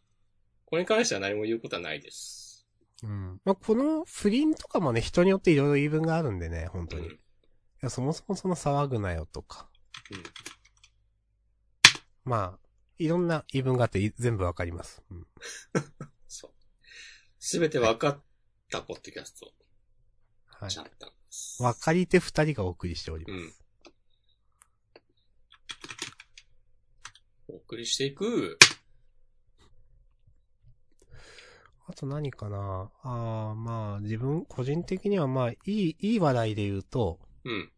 [0.66, 2.68] これに関しては何も言うことはないです。
[3.04, 3.42] うん。
[3.44, 7.08] まあ、この不倫とかもね、人によっていろいろ言い分があるんでね、本当に。
[7.08, 7.20] いうん。
[7.82, 9.70] や、そもそもその騒ぐなよとか。
[10.12, 10.24] うん。
[12.24, 12.60] まあ、
[12.98, 15.04] いろんな言い分があってい全部わかります。
[15.12, 15.28] うん。
[16.28, 16.52] そう。
[17.40, 18.24] すべて分かっ
[18.70, 19.52] たポッドキャスト、
[20.48, 20.82] はいちゃ。
[20.82, 21.62] ったんです。
[21.62, 23.36] わかり手二人がお送りしております。
[23.36, 23.54] うん。
[27.50, 28.58] お送りしていく。
[31.86, 32.90] あと何かな？
[33.04, 37.72] ああ、まあ、自分、個人的にはまあ、いい、いい話題で言うと、うん。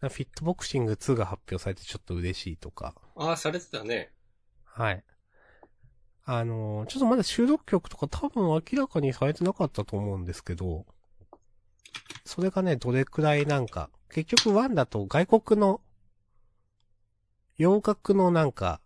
[0.00, 2.94] フィットボクシング2が発表されてちょっと嬉しいとか。
[3.16, 4.12] ああ、されてたね。
[4.64, 5.04] はい。
[6.24, 10.86] あのーちょっとまだ収録曲とか多分明らかにされてなかったと思うんですけど、
[12.24, 15.82] それがね、どれくらいなんか、結局1だと外国の、
[17.58, 18.80] 洋楽のなんか、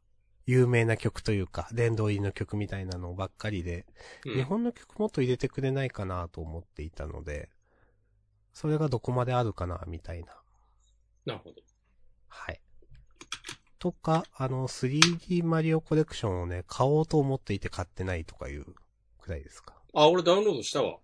[0.44, 3.86] 有名な曲というか、殿堂入りの曲みたいなのばっかりで、
[4.24, 7.48] うん日本の曲もっと入れてくれないかなと思っていたので、
[8.54, 10.32] それがどこまであるかな、みたいな。
[11.26, 11.62] なるほど。
[12.28, 12.60] はい。
[13.84, 18.64] とか、あの、3D マリオコレクションをね、買おうと思っていて買ってないとかいう
[19.20, 19.74] くらいですか。
[19.92, 21.00] あ、俺ダウンロードしたわ。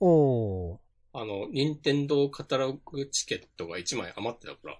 [0.00, 0.78] おー。
[1.14, 4.78] あの、任天堂カタログチケットが1枚余ってたから、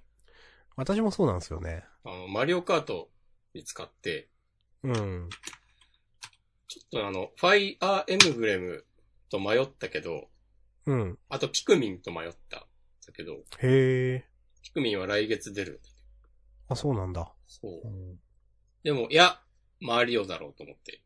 [0.76, 1.82] 私もそうなんですよね。
[2.04, 3.08] あの、マリオカート
[3.54, 4.28] に使って、
[4.82, 5.30] うん。
[6.68, 8.84] ちょっとあの、ファイアーエムブレム
[9.30, 10.28] と迷ったけど、
[10.84, 11.18] うん。
[11.30, 12.58] あとピクミンと迷った。
[12.58, 12.66] だ
[13.14, 14.22] けど、へー。
[14.62, 15.80] ピクミンは来月出る。
[16.70, 17.30] あ、そうなんだ。
[17.46, 17.90] そうう。
[17.90, 18.18] ん
[18.82, 19.38] でも、いや、
[19.80, 21.02] マリオだろうと思って。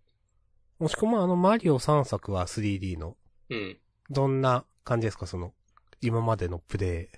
[0.78, 3.16] もしくはあの、マリオ3作は 3D の、
[3.50, 3.78] うん。
[4.10, 5.26] どんな感じですか？
[5.26, 5.52] その、
[6.00, 7.10] 今までのプレ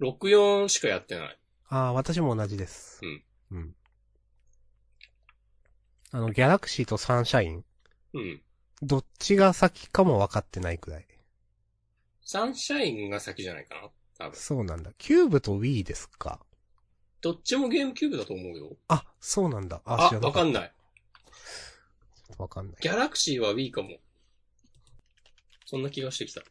[0.00, 0.04] イ。
[0.04, 1.38] 64しかやってない。
[1.68, 3.00] ああ、私も同じです。
[3.02, 3.24] うん。
[3.52, 3.74] うん。
[6.12, 7.64] あの、ギャラクシーとサンシャイン、
[8.12, 8.42] うん。
[8.82, 11.06] どっちが先かも分かってないくらい。
[12.22, 13.90] サンシャインが先じゃないかな？
[14.18, 14.36] 多分。
[14.36, 14.92] そうなんだ。
[14.98, 16.40] キューブと Wii ですか？
[17.24, 18.76] どっちもゲームキューブだと思うよ。
[18.88, 19.80] あ、そうなんだ。
[19.86, 20.72] あ、あわかんない。
[22.36, 22.42] た。
[22.42, 22.76] わかんない。
[22.82, 23.96] ギャラクシーは Wii かも。
[25.64, 26.42] そんな気がしてきた。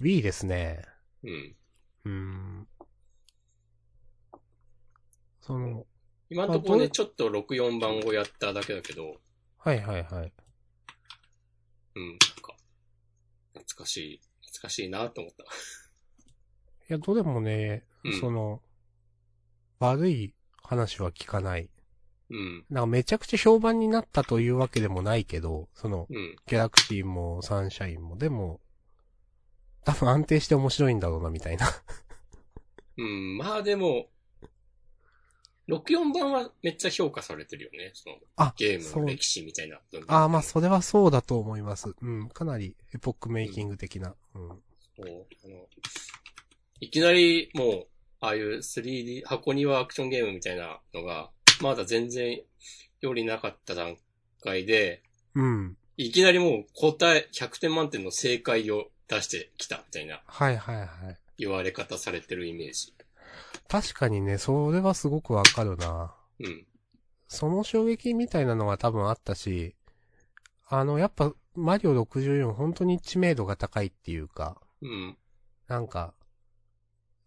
[0.00, 0.84] Wii ですね。
[1.22, 1.56] うん。
[2.04, 2.68] うーん。
[5.40, 5.86] その、
[6.30, 6.90] 今のところね、あどう？
[6.90, 9.20] ちょっと64番をやっただけだけど、
[9.56, 10.32] はいはいはい。
[11.94, 12.56] うん、なんか、
[13.54, 15.44] 懐かしい、懐かしいなと思った。
[16.90, 18.60] いや、どれもね、うんその、
[19.78, 21.70] 悪い話は聞かない。
[22.30, 28.60] うん、なんかめちゃくちゃ評判になったというわけでもないけど、その、うん、ギャラクシーもサンシャインも、でも、
[29.84, 31.66] 多分安定して面白いんだろうな、みたいな。
[32.98, 34.08] うん、まあでも、
[35.68, 37.92] 64番はめっちゃ評価されてるよね。
[37.94, 39.80] そのあ、ゲームの歴史みたいな。
[40.08, 41.94] ああ、まあ、それはそうだと思います。
[42.02, 44.16] うん、かなりエポックメイキング的な。
[44.34, 44.48] うん。
[44.48, 45.66] そうあの、
[46.80, 47.86] いきなりもう、
[48.20, 52.40] ああいう 3D、箱庭アクションゲームみたいなのが、まだ全然
[53.00, 53.96] よりなかった段
[54.42, 55.02] 階で、
[55.34, 55.76] うん。
[55.96, 60.86] いきなりもう答え、100点満点の正解を出してきたみたいなはいはいはい。
[61.36, 62.94] 言われ方されてるイメージ。
[63.68, 66.14] 確かにね、それはすごくわかるな。
[66.40, 66.66] うん。
[67.28, 69.76] その衝撃みたいなのが多分あったし、
[70.68, 75.16] あの、やっぱ、マリオ64本当に知名度が高いっていうか、うん。
[75.68, 76.14] なんか、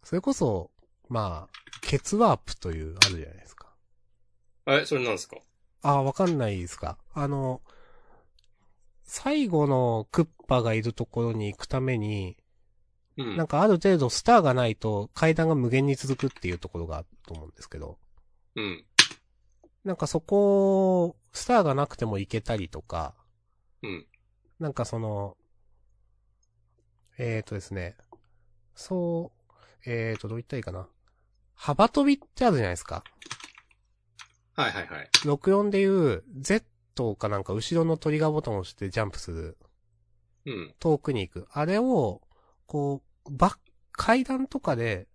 [0.04, 0.70] それこそ、
[1.08, 3.74] まあ、ケツワープという、あるじゃないですか。
[4.66, 5.38] え、それなんですか？
[5.82, 6.98] ああ、わかんないですか。
[7.12, 7.60] あの、
[9.02, 12.36] 最後のクッパがいるところに行くために、
[13.16, 13.36] うん。
[13.36, 17.98] なんかある程度スターがないと階段が無限に続くっていうところがあると思うんですけど、
[18.56, 18.84] うん。
[19.84, 23.14] なんかそこ、スターがなくても行けたりとか、
[23.82, 24.06] うん。
[24.58, 25.36] なんかその、
[27.18, 27.96] えーとですね、
[28.74, 29.33] そう、
[29.86, 30.88] えーと、どう言ったらいいかな。
[31.54, 33.04] 幅跳びってあるじゃないですか。
[34.54, 35.10] はいはいはい。
[35.24, 39.58] 64でいう Z かなんか後ろのトリガーボタンを押してジャンプする。
[40.46, 40.74] うん。
[40.78, 41.48] 遠くに行く。
[41.52, 42.22] あれを、
[42.66, 43.56] こう、バッ、
[43.92, 45.08] 階段とかで、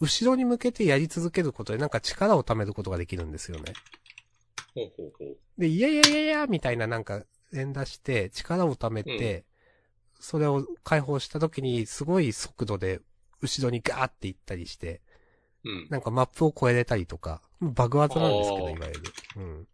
[0.00, 3.72] 後ろに向けてやり続けることでなんか力を貯めることができるんですよね。
[4.74, 5.36] ほうほうほう。
[5.58, 7.22] で、いやいやいやいや、みたいななんか
[7.52, 9.44] 連打して、力を貯めて、
[10.20, 13.00] それを解放した時にすごい速度で
[13.40, 15.00] 後ろにガーって行ったりして、
[15.64, 15.86] うん。
[15.90, 19.00] なんかマップを越えれたりとか、バグ技なんですけど、いわゆる。
[19.36, 19.68] うん。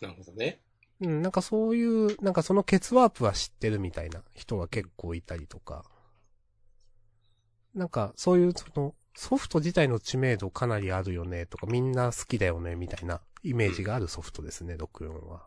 [0.00, 0.60] なるほどね。
[1.00, 5.84] うん、なんかそういう、なんかそのケツワープは知ってるみたいな人が結構いたりとか。
[7.74, 15.46] なんかそういうそのソフト自体の知名度かなりあるよねとかみんな好きだよねみたいなイメージがあるソフトですね、64は。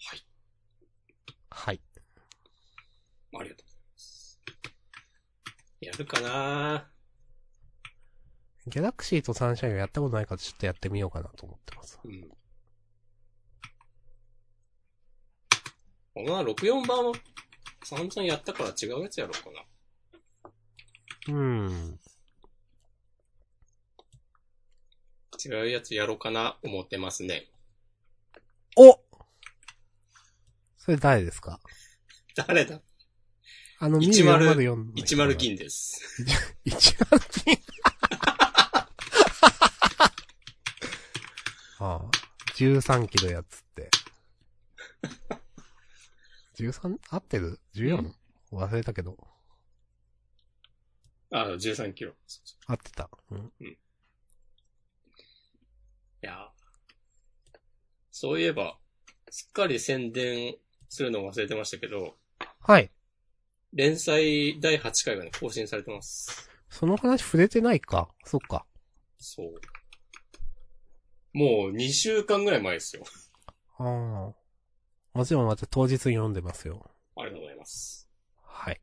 [0.00, 0.26] はい。
[1.50, 1.80] はい。
[3.38, 3.67] ありがとう。
[5.80, 6.88] やるかな
[8.66, 11.98] ギャラクシーとサンシャインをやったことないからちょっとやってみようかなと思ってます。
[12.04, 12.28] うん。
[16.14, 17.12] この64番は
[17.84, 19.50] 散々やったから違うやつやろうか
[21.28, 21.34] な。
[21.34, 22.00] うん。
[25.44, 27.46] 違うやつやろうかな、思ってますね。
[28.76, 28.98] お
[30.76, 31.60] それ誰ですか？
[32.34, 32.80] 誰だ？
[33.80, 36.02] あの、10 2404の人が10金です。
[36.66, 37.58] 10金
[41.80, 42.10] ああ、
[42.56, 43.88] 13キロやつって。
[46.56, 46.98] 13?
[47.08, 48.12] 合ってる ?14?
[48.50, 49.16] 忘れたけど。
[51.30, 52.14] あ、13キロ。
[52.66, 53.08] 合ってた。
[53.30, 53.52] うん。
[53.60, 53.76] い
[56.20, 56.50] や、
[58.10, 58.76] そういえば、
[59.30, 60.56] すっかり宣伝
[60.88, 62.18] するのを忘れてましたけど、
[62.60, 62.90] はい。
[63.72, 66.50] 連載第8回がね、更新されてます。
[66.70, 68.08] その話触れてないか？
[68.24, 68.66] そっか。
[69.18, 69.52] そう。
[71.32, 73.04] もう2週間ぐらい前ですよ。
[73.78, 75.18] ああ。
[75.18, 76.90] もちろんまた当日に読んでますよ。
[77.16, 78.08] ありがとうございます。
[78.42, 78.80] はい。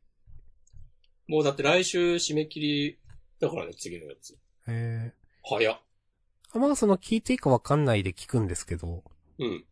[1.26, 2.98] もうだって来週締め切り
[3.40, 4.38] だからね、次のやつ。
[4.68, 5.12] え
[5.42, 5.80] 早っ。
[6.54, 6.58] ー。
[6.58, 9.02] まあその聞いていいかわかんないで聞くんですけど、
[9.38, 9.64] うん。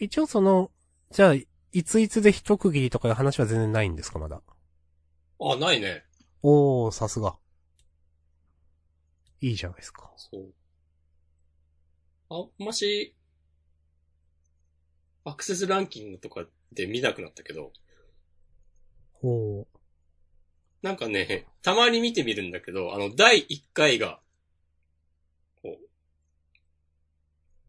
[0.00, 0.70] 一応その、
[1.10, 1.34] じゃあ、
[1.72, 4.42] いついつで一区切りとかいう話は全然ないんですか、まだ？
[5.40, 6.04] あ、ないね。
[6.42, 7.36] おー、さすが。
[9.40, 10.10] いいじゃないですか。
[10.16, 10.54] そう。
[12.30, 13.14] あんまし、
[15.24, 17.72] アクセスランキングとかで見なくなったけど、
[19.22, 19.66] おー。
[20.82, 24.20] なんかね、たまに見てみるんだけど、あの、第1回が、
[25.62, 25.76] こ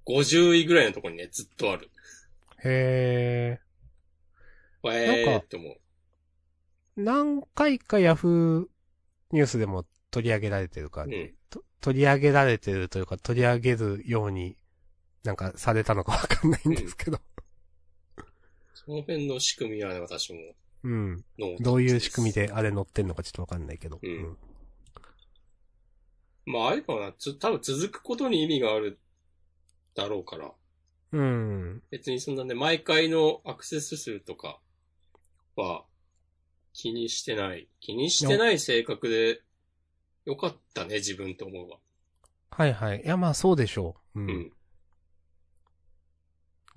[0.07, 1.89] う、50位ぐらいのところにね、ずっとある。
[2.63, 3.68] へえ
[4.83, 5.71] なんかーって思う。
[5.71, 7.03] ー。
[7.03, 8.67] 何回かヤフー
[9.31, 11.33] ニュースでも取り上げられてるから、うん。
[11.49, 14.57] と取り上げられてるというか、取り上げるように、
[15.23, 17.19] なんかされたのかわかんないんですけど。
[18.73, 20.39] その辺の仕組みはね、私も
[20.83, 21.23] うん。
[21.59, 23.99] どういう仕組みであれ乗ってんのかちょっとわかんないけど。
[24.01, 24.37] うん
[26.45, 28.99] まあ、あれかな、つ、多分続くことに意味がある
[29.93, 30.51] だろうから、
[31.11, 31.21] うん。
[31.21, 31.23] う
[31.75, 31.83] ん。
[31.91, 34.59] 別にそんなね、毎回のアクセス数とか
[35.59, 35.85] は
[36.73, 37.67] 気にしてない。
[37.79, 39.41] 気にしてない性格で
[40.25, 41.77] よかったね、自分と思うわ。
[42.51, 43.01] はいはい。
[43.01, 44.19] いや、まあそうでしょう。
[44.19, 44.23] う。
[44.23, 44.51] うんん。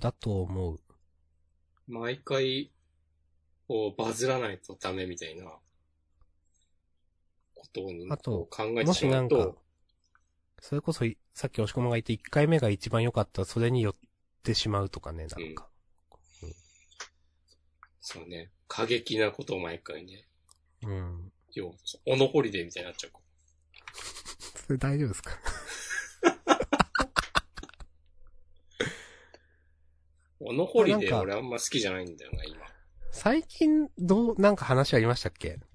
[0.01, 0.81] だと思う。
[1.87, 2.73] 毎回、
[3.69, 5.45] こう、バズらないとダメみたいな、
[7.55, 9.59] ことにあと考えてもしまうと、しなんか、
[10.61, 13.95] それこそい、さっき押し込まが言って1回目が一番良かった、それによっ
[14.43, 15.69] てしまうとかね、なんか。
[18.01, 20.25] そうね、過激なことを毎回ね、
[20.83, 21.31] うん。
[21.53, 21.75] 要は、
[22.07, 23.13] オノホリデーみたいになっちゃう。
[24.67, 25.39] それ大丈夫ですか？
[30.41, 32.65] オノホリデー俺あんま好きじゃないんだよな、今。
[33.11, 35.59] 最近、どう、なんか話ありましたっけ？
[35.59, 35.67] も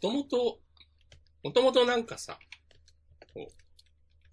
[0.00, 0.58] ともと、
[1.44, 2.38] もともとなんかさ、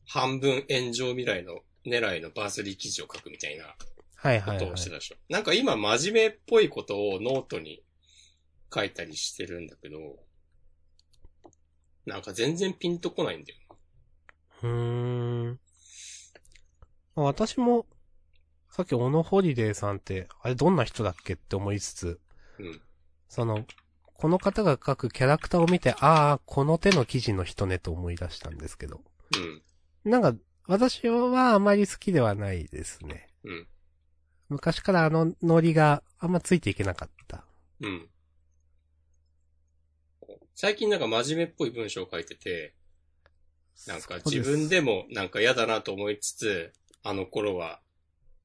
[0.06, 3.76] 半分炎上未来の狙いのバズり記事を書くみたいな
[4.26, 4.90] はいはい、はいことをして。
[4.90, 5.16] たでしょ。
[5.30, 7.84] なんか今真面目っぽいことをノートに
[8.74, 10.18] 書いたりしてるんだけど、
[12.08, 13.60] なんか全然ピンとこないんだよ。
[14.64, 14.70] うー
[15.52, 15.60] ん。
[17.16, 17.86] まあ私も、
[18.72, 22.20] さっき小野ホリデーさんって、あれどんな人だっけって思いつつ、
[22.58, 22.82] うん。
[23.30, 23.66] その、
[24.16, 29.02] この方が書くキャラクターを見て、ああ、この手の記事の人ねと思い出したんですけど。
[30.04, 30.12] うん。
[30.12, 30.36] なんか、
[30.68, 33.30] 私はあまり好きではないですね。
[33.44, 33.68] うん。
[34.50, 37.44] 昔からあのノリがあんまついていけなかった。
[37.82, 38.10] うん。
[40.54, 42.74] 最近なんか真面目っぽい文章を書いてて、
[43.88, 46.74] なんか自分でもなんか嫌だなと思いつつ、
[47.04, 47.82] あの頃は、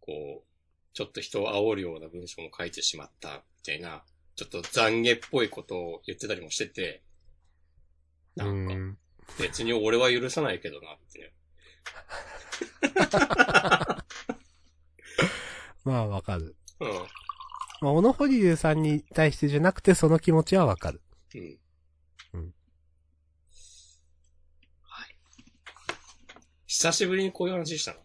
[0.01, 0.44] こう、
[0.92, 4.03] ちょっと人を煽るような文章も書いてしまった、みたいな、
[4.34, 7.03] ちょっと懺悔っぽいことを言ってたりもしてて、
[8.36, 8.98] うなんか、ん。
[9.38, 11.32] 別に俺は許さないけどなってね。
[15.85, 16.57] まあわかる。
[16.81, 16.89] うん。
[17.81, 21.01] まあ、小野ホリデーさんに対してじゃなくてその気持ちはわかる。
[21.35, 21.59] うん。
[22.35, 22.55] うん
[24.83, 25.14] はい。
[26.66, 27.99] 久しぶりにこういう話したの？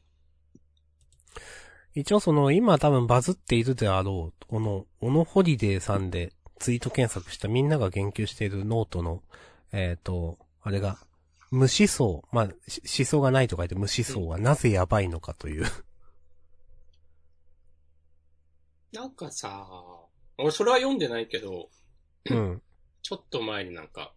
[1.94, 9.24] 一応その、今多分バズっているであろう、この、小野ホリデーさんでツイート検索したみんなが言及しているノートの、
[9.72, 10.98] えっ、と、あれが、
[11.52, 15.66] 無思想、まあ、し思想がないと書いて無思想はなぜやばいのかという。
[18.96, 19.68] なんかさ、
[20.38, 21.70] 俺それは読んでないけど、
[22.30, 22.62] うん。
[23.02, 24.14] ちょっと前になんか、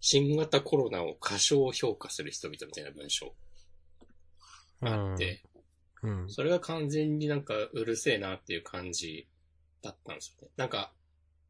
[0.00, 3.34] 新型コロナを過小評価する人々みたいな文章
[4.82, 5.42] があって、
[6.02, 6.30] うん。
[6.30, 9.26] それが完全になんかうるせえなっていう感じ
[9.80, 10.52] だったんですよね。
[10.56, 10.92] なんか、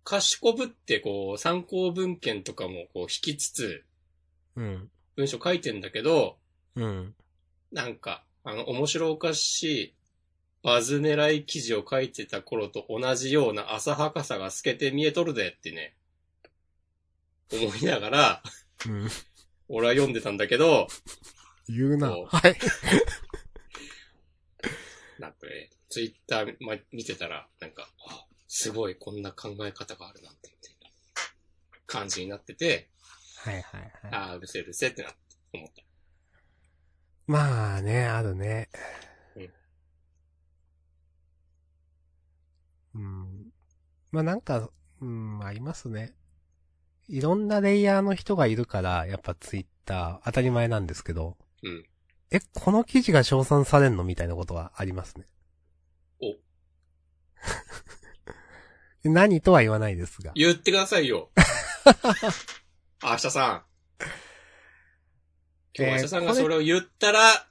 [0.04, 3.84] 賢ぶってこう、参考文献とかもこう引きつつ、
[4.54, 4.90] うん。
[5.16, 6.38] 文章書いてんだけど、
[6.76, 7.14] うん。
[7.72, 9.94] なんか、あの、面白おかしい、
[10.62, 15.94] バズ狙い記事を書いてた頃と同じような浅はかさが透けて見えとるでってね、
[17.52, 18.42] 思いながら、
[18.86, 19.08] うん。
[19.68, 20.86] 俺は読んでたんだけど、
[21.68, 22.10] 言うな。
[22.10, 22.56] はい。
[25.18, 30.90] なんかね、ツイッター、ま、見てたら、なんか、あ、すごい、こんな考え方があるなんて、みたいな
[31.86, 32.88] 感じになってて、
[33.36, 33.92] はいはいはい。
[34.12, 35.18] ああ、うるせえうるせえってなって
[35.54, 35.82] 思った。
[37.26, 38.68] まあね、あるね。
[42.94, 43.52] うん。
[44.10, 44.70] まあなんか、
[45.00, 46.14] うん、ありますね。
[47.08, 51.84] いろんなレイヤーの人がいるから、やっぱツイッター当たり前なんですけど、うん。
[52.30, 55.26] え、この記事が称賛されんのみたいなことはありますね。
[56.22, 56.34] お。
[59.10, 60.32] 何とは言わないですが。
[60.34, 61.30] 言ってくださいよ。
[63.02, 63.64] 明日さん。
[65.74, 67.48] 今日明日さんがそれを言ったら、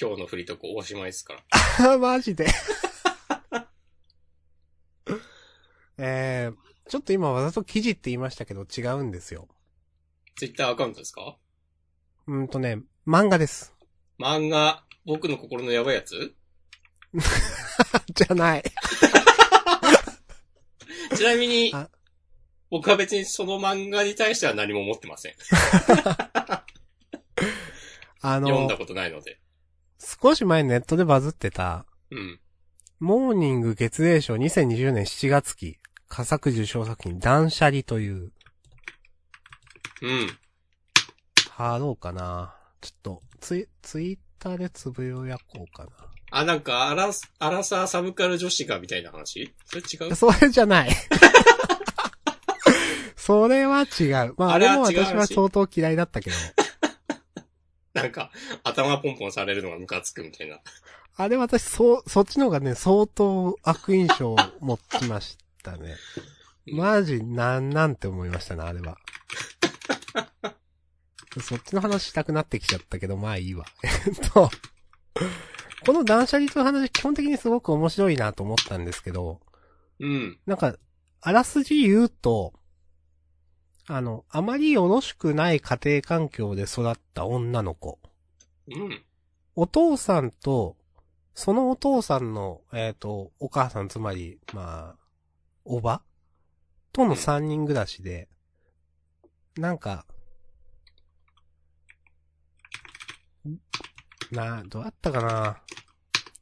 [0.00, 1.42] 今日のフリートークおしまいですか
[1.78, 1.98] ら。
[1.98, 2.46] マジで。
[5.98, 9.48] えー、ちょっと今わざと記事って言いましたけど違うんですよ。
[10.36, 11.36] ツイッターアカウントですか？
[12.28, 13.74] うんとね、漫画です。
[14.20, 16.34] 漫画、僕の心のやばいやつ？
[18.14, 18.62] じゃない。
[21.16, 21.88] ちなみにあ、
[22.70, 25.34] 僕は別にその漫画に対しては何も持ってません。
[28.20, 29.40] あの読んだ、ことないので。
[29.98, 32.40] 少し前ネットでバズってた、うん。
[32.98, 35.78] モーニング月齢賞2020年7月期、
[36.08, 38.32] 佳作受賞作品、断捨離という、
[40.02, 40.28] うん。
[41.50, 42.54] 貼ろうかな。
[42.80, 45.86] ちょっと、ツイ、ツイッターでつぶやこうか
[46.30, 49.52] あ、なんか、アラス、アラサーサブカル女子がみたいな話？
[49.66, 50.10] それ違う？
[50.10, 50.16] な。
[50.16, 50.90] それじゃない。
[53.16, 54.34] それは違う。
[54.38, 56.36] まあ、ああれも私は相当嫌いだったけど。
[57.92, 58.30] なんか、
[58.62, 60.60] 頭ポンポンされるのがムカつくみたいな。
[61.16, 65.96] あれ私、そう、そっちの方がね、相当悪印象を持ちましたね。
[66.66, 68.98] マジ、なんなんて思いましたね、あれは。
[71.40, 73.64] そっちの話したくなってきちゃったけど、まあいいわ。
[73.84, 74.50] えっと、
[75.84, 79.40] この断捨離という話、基本的にすごく面白いなと思ったんですけど、
[80.00, 80.38] うん。
[80.46, 80.76] なんか、
[81.20, 82.54] あらすじ言うと、
[83.86, 87.98] あの、あまりよろしくない家庭環境で育った女の子。
[88.68, 89.04] うん。
[89.56, 90.76] お父さんと、
[91.34, 94.97] そのお父さんの、えっ、と、お母さん、つまり、まあ、
[95.70, 96.02] おば？
[96.92, 98.30] との三人暮らしで、
[99.58, 100.06] なんか、
[103.46, 103.58] ん
[104.34, 105.62] な、どうやったかな？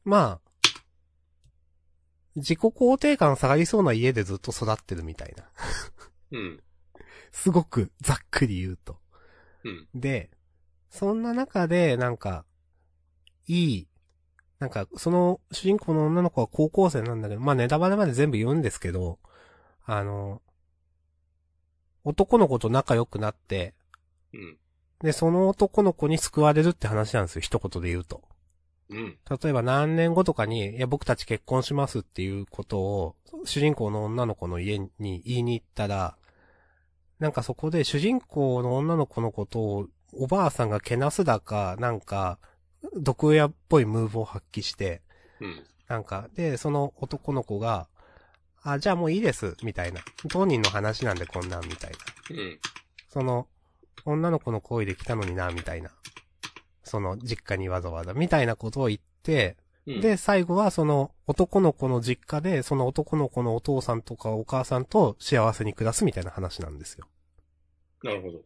[0.05, 0.72] まあ、
[2.37, 5.51] 自己肯定感下がりそうな家でずっと育ってるみたいな。
[6.31, 6.62] うん。
[7.33, 9.01] すごくざっくり言うと。
[9.64, 9.89] うん。
[9.95, 10.31] で、
[10.89, 12.45] そんな中で、なんか、
[13.49, 13.89] いい、
[14.59, 19.19] なんか、その主人公の女の子は高校生なんだけど、まあネタバレまで全部言うんですけど、
[19.85, 20.41] あの、
[22.05, 23.75] 男の子と仲良くなって、
[24.33, 24.59] うん。
[25.01, 28.23] で、その男の子に救われるって話なんですよ、一言で言うと。
[28.89, 29.19] うん。
[29.43, 36.17] 例えば何年後とかに、いや、僕たち結婚しますっていうことを、主人公の女の子の家に言いに行ったら、
[37.19, 42.39] なんかそこで主人公の女の子のことを、おばあさんがけなすだか、なんか、
[42.95, 45.03] 毒親っぽいムーブを発揮して、
[45.41, 45.66] うん。
[45.89, 47.89] なんか、で、その男の子が、
[48.62, 50.01] あ、じゃあもういいです、みたいな。
[50.28, 51.97] 当人の話なんでこんなん、みたいな。
[52.30, 52.61] うん。
[53.09, 53.47] その、
[54.05, 55.91] 女の子の恋で来たのにな、みたいな。
[56.82, 59.56] その、実家にわざわざ、みたいなことを言って、
[59.86, 60.01] うん。
[60.01, 67.06] で、最後はその男の子の実家で、その男の子のお父さんとかお母さんと幸せに暮らすみたいな話なんですよ。
[68.02, 68.40] なるほど。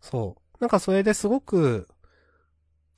[0.00, 0.56] そう。
[0.60, 1.88] なんかそれですごく、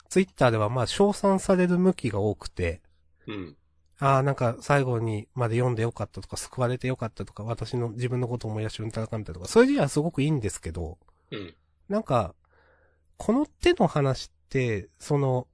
[0.08, 2.80] ツイッターではまあ称賛される向きが多くて、
[3.26, 3.56] うん。
[3.98, 10.98] ああ、なんか最後にまで読んでよかったとか、救われてよかったとか、私の自分のことを思い出しうんたらかんたらとか、そういう字はすごくいいんですけど、
[11.30, 11.54] うん。
[11.88, 12.34] なんか、
[13.16, 15.46] この手の話って、その、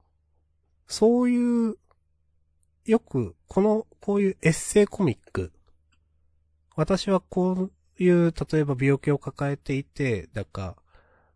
[0.87, 1.77] そういう、
[2.85, 5.53] よく、この、こういうエッセイコミック。
[6.75, 10.75] 私はこういう、例えば病気を抱えていて、だか、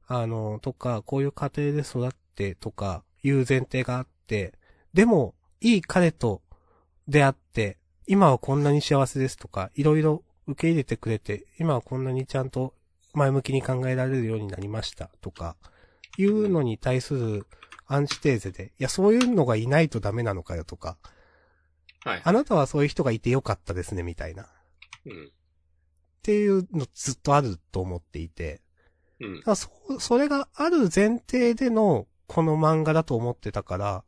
[0.08, 4.54] あの、とか、こういう家庭で育ってとか、いう前提があって、
[4.94, 6.42] でも、いい彼と
[7.08, 7.78] 出会って、
[8.08, 12.74] 今はこんなに幸せですとか、いろいろ受け入れてくれて、今はこんなにちゃんと
[13.14, 15.56] 前向きに考えられるようになりましたとか、
[16.18, 17.48] いうのに対する
[17.86, 20.98] アンチテーゼで、いや、そういうのがいないとダメなのかよとか、
[22.04, 22.22] はい。
[22.24, 24.44] あなたはそういう人がいてよかったですね、みたいな。
[24.44, 24.48] っ
[25.06, 25.32] うん。
[26.22, 28.62] ていうのずっとあると思っていて、
[29.20, 34.04] うんそ、それがある前提でのこの漫画だと思ってたから、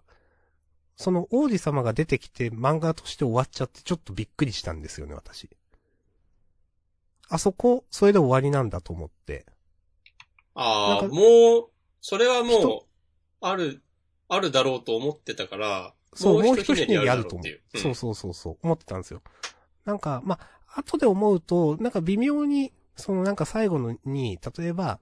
[0.96, 5.50] その王子様が出てきて漫画として終わっちゃってちょっとびっくりしたんですよね、私。
[7.30, 9.46] あそこ、それで終わりなんだと思って。
[10.56, 11.70] ああ、もう、
[12.02, 12.82] それはもう、
[13.40, 13.82] ある、
[14.28, 19.22] あるだろうと思ってたから、そう、ももうう一ひね一ひねりあると思うそうそうそうそう、思ってたんですよ。
[19.86, 25.00] なんか、まあ、後で思うと、なんか微妙に、そのなんか最後のに、例えば、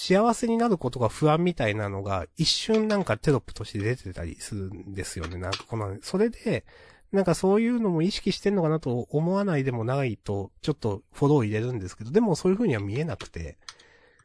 [0.00, 5.38] 幸せになることが不安みたいなのが、一瞬なんかテロップとして出てたりするんですよね。
[5.38, 6.64] なんかこの、それで、
[7.10, 13.58] なんかそういうのも意識してんのかなと思わないでもないと、ちょっとフォロー入れるんですけど、でもそういう風には見えなくて、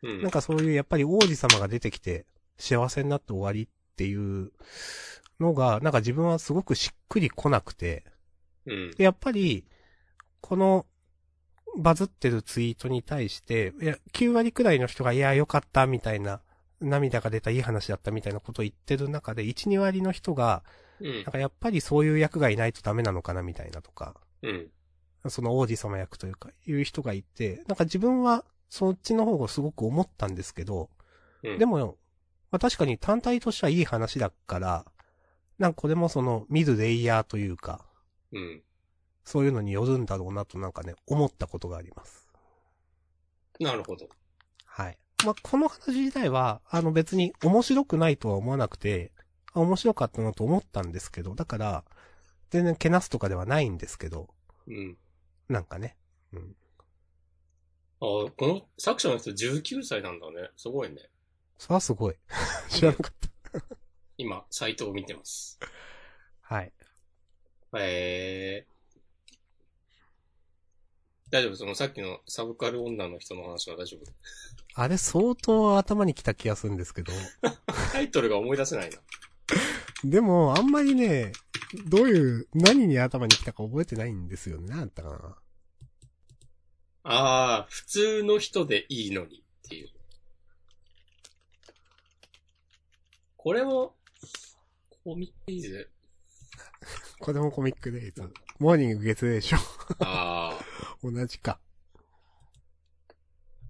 [0.03, 0.21] うん。
[0.21, 2.27] なんかそういうやっぱり王子様が出てきて
[2.59, 4.51] 幸せになって終わりっていう
[5.39, 8.03] のが、なんか自分はすごくしっくりこなくて、
[8.67, 8.91] うん。
[8.91, 9.65] でやっぱり、
[10.39, 10.85] この
[11.77, 16.41] バズってるツイートに対して、いや、9割くらいの人が、いや、よかった、みたいな、
[16.81, 20.63] 涙が出たいい話だったみたいなことを言ってる中で、1、2割の人が、
[20.99, 21.23] うんなん。
[21.25, 24.69] かやっぱりそういう役がいないとダメなのかな、みたいなとか、うん。
[25.29, 30.89] その王子様役というか、いう人がいて、なんか自分はそっちの方がすごく思ったんですけど、
[31.43, 31.57] うん。
[31.57, 31.97] でも、
[32.51, 34.85] まあ、確かに単体としてはいい話だから、
[35.59, 37.85] なんかこれもその見るレイヤーというか、
[38.31, 38.61] うん。
[39.23, 42.27] そういうのによるんだろうなとなんかね、思ったことがあります。
[43.59, 44.07] なるほど。
[44.65, 44.97] はい。
[45.25, 49.11] まあ、この話自体は、あの別に面白くないとは思わなくて、
[49.53, 51.83] あ面白かったなと思ったんですけど、だから、
[52.49, 54.29] 全然けなすとかではないんですけど、
[54.67, 54.97] うん。
[55.47, 55.95] なんかね。
[56.33, 56.55] うん。
[58.01, 60.49] あこの作者の人19歳なんだね。
[60.57, 61.09] すごいね。
[61.57, 62.15] それはすごい。
[62.69, 63.13] 知らなかっ
[64.17, 65.57] 今、サイトを見てます。
[66.47, 66.55] た。
[66.55, 66.73] はい。
[67.77, 68.72] えー。
[71.34, 71.55] 大丈夫？
[71.55, 74.11] そのさっきのサブカル女の人の話は大丈夫？
[74.76, 77.11] あれ相当頭に来た気がするんですけど、
[77.91, 78.99] タイトルが思い出せないな。
[80.03, 81.31] でも、あんまりね、
[81.88, 84.68] どういう、何に頭に来たか覚えてないんですよね。
[84.68, 85.38] なんだったかな。
[87.01, 89.89] ああ、普通の人でいいのにっていう。
[93.38, 93.95] これも、
[95.03, 95.89] コミックイズ？
[97.19, 98.22] これもコミックデイズ。
[98.64, 99.57] モーニング月でしょ。
[99.99, 100.57] あ
[101.03, 101.60] 同じか。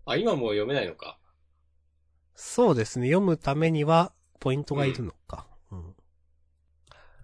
[0.05, 0.11] あ。
[0.11, 1.17] あ、今もう読めないのか？
[2.35, 3.07] そうですね。
[3.07, 5.47] 読むためには、ポイントがいるのか。
[5.71, 5.95] うん。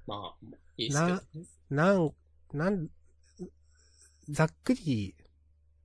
[0.08, 0.46] まあ、
[0.78, 1.22] いいっすけど
[1.70, 2.16] な。、なん、
[2.54, 2.90] なん、
[4.30, 5.16] ざっくり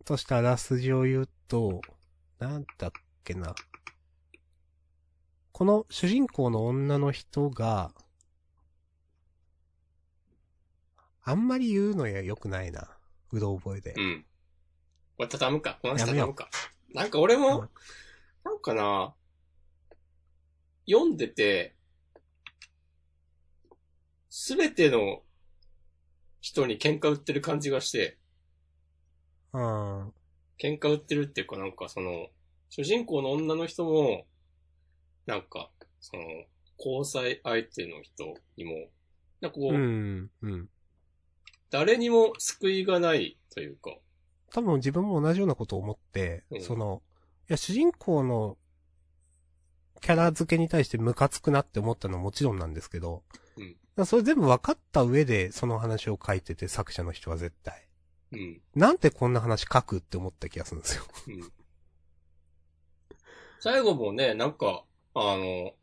[0.06, 1.82] としたあらすじを言うと、
[2.38, 2.92] なんだっ
[3.24, 3.54] けな。
[5.52, 7.92] この主人公の女の人が、
[11.24, 12.88] あんまり言うのや良くないな。
[13.32, 14.00] うろ覚えでう。
[14.00, 14.26] ん。
[15.16, 15.78] これ畳むか。
[15.80, 16.48] この話やめよう畳むか。
[16.92, 17.68] なんか俺も、うん
[18.44, 19.14] なんかな、
[20.86, 21.74] 読んでて、
[24.28, 25.22] すべての
[26.42, 28.18] 人に喧嘩売ってる感じがして、
[29.54, 30.08] うん。
[30.58, 32.28] 喧嘩売ってるっていうかなんかその、
[32.68, 34.26] 主人公の女の人も、
[35.24, 35.70] なんか、
[36.00, 36.22] その、
[36.78, 38.90] 交際相手の人にも、
[39.40, 40.30] なんかこう、うん。
[40.42, 40.68] うん。
[41.74, 43.96] 誰にも救いがないというか、
[44.52, 47.02] 多分自分も同じようなことを思って、うんその、
[47.50, 48.56] いや、主人公の
[50.00, 53.24] キャラ付けに対してムカつくなって思ったのはもちろんなんですけど、
[53.56, 57.88] うんそれ全部分かった上でその話を書いてて作者の人は絶対。
[58.32, 61.04] うん、なんでこんな話書くって思った気がするんですよ。
[61.28, 61.52] うん。
[63.60, 64.84] 最後もね、なんか、
[65.14, 65.74] あの、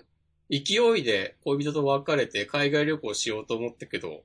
[0.50, 4.24] 勢いで恋人と別れて海外旅行しようと思ったけど、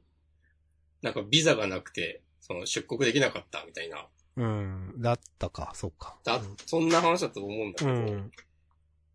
[1.06, 4.08] なんかビザがなくて、その出国できなかったみたいな。
[4.34, 4.94] うん。
[4.98, 6.18] だったか、そうか。
[6.24, 8.30] だ、そんな話だと思うんだけど、うん。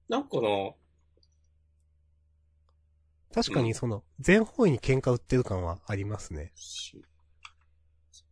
[0.08, 0.48] なんかな、
[3.34, 6.54] 確かにその、全方位に喧嘩売ってる感はありますね。
[6.56, 7.02] し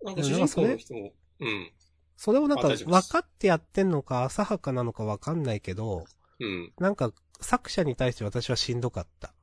[0.04, 1.12] なんか主人公の人も、
[1.42, 1.72] うん、
[2.16, 6.06] それをなんか分かってやってんのか浅はかなのか分かんないけど、
[6.40, 7.12] うん、なんか
[7.42, 9.34] 作者に対して私はしんどかった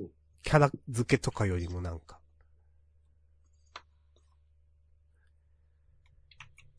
[0.00, 0.10] うん。
[0.42, 2.15] キャラ付けとかよりもなんか。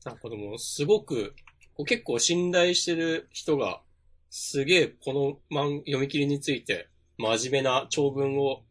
[0.07, 1.35] なんかでも、すごく、
[1.85, 3.81] 結構信頼してる人が、
[4.29, 8.63] すげえこの漫読み切りについて、真面目な長文を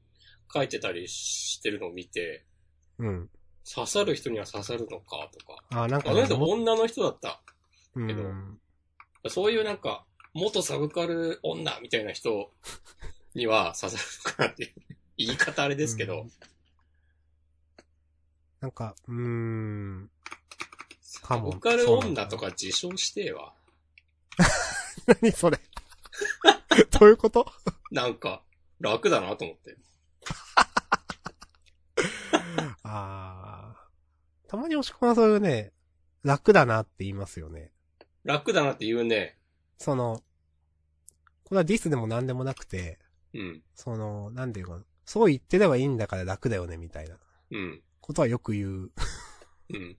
[0.52, 2.46] 書いてたりしてるのを見て、
[2.98, 3.30] うん。
[3.70, 5.62] 刺さる人には刺さるのかとか。
[5.82, 7.42] あ、なんかあの人も女の人だった。
[7.94, 8.58] うけどん。
[9.28, 12.50] そういうなんか、元サブカル女みたいな人
[13.34, 14.72] には刺さるのかなっていう。
[15.18, 16.30] 言い方あれですけど、うん
[18.58, 20.10] なんか、うーん。
[21.26, 23.54] かもサブカル女とか自称してえわ。
[25.22, 25.58] 何それ
[26.98, 27.46] どういうこと？
[27.90, 28.42] なんか、
[28.80, 29.76] 楽だなと思って。
[32.82, 33.88] ああ。
[34.48, 35.72] たまに押し込まそういうね、
[36.22, 37.72] 楽だなって言いますよね。
[38.24, 39.38] 楽だなって言うね。
[39.78, 40.22] その、
[41.44, 42.98] これはディスでも何でもなくて、
[43.34, 43.62] うん。
[43.74, 47.16] その、なんていうかな、そう言ってればいいんだから楽だよね、みたいな
[47.50, 47.82] うん。
[48.00, 48.90] ことはよく言う。
[49.70, 49.96] うん。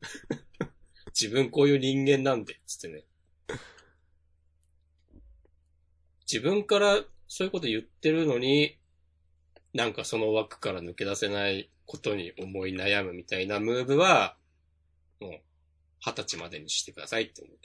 [1.19, 3.03] 自分こういう人間なんで、つってね。
[6.31, 8.77] 自分からそういうこと言ってるのに、
[9.73, 14.35] なんかその枠から抜け出せないことに思い悩むみたいなムーブは、
[15.19, 15.31] もう、
[16.06, 17.57] 二十歳までにしてくださいって思う。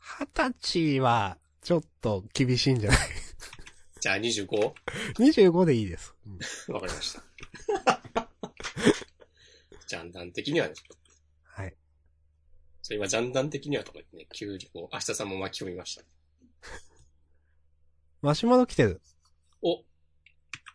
[0.00, 2.98] 二十歳は、ちょっと厳しいんじゃない？
[4.00, 4.72] じゃあ 25?
[5.18, 6.14] 25でいいです。
[6.26, 6.38] うん
[6.74, 7.22] わかりました。
[9.88, 10.97] ジャンダン的にはね、はい。
[12.94, 16.04] 今ジャンダン的にはとか言ってね、急にこう、明日さんも巻き込みました。
[18.22, 19.00] マシュマロ来てる。
[19.62, 19.82] お、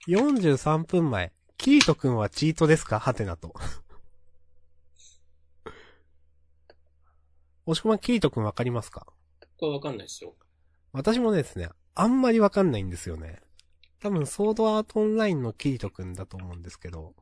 [0.07, 1.33] 43分前。
[1.57, 2.99] キートくんはチートですか？
[2.99, 3.53] ハテナと。
[7.65, 9.07] 押し込まんキートくんわかりますか？
[9.57, 10.35] これわかんないですよ。
[10.91, 13.41] 私もですね、あんまりわかんないんですよね。
[13.99, 17.15] 多分、ソードアートオンラインのキートくんだと思うんですけど。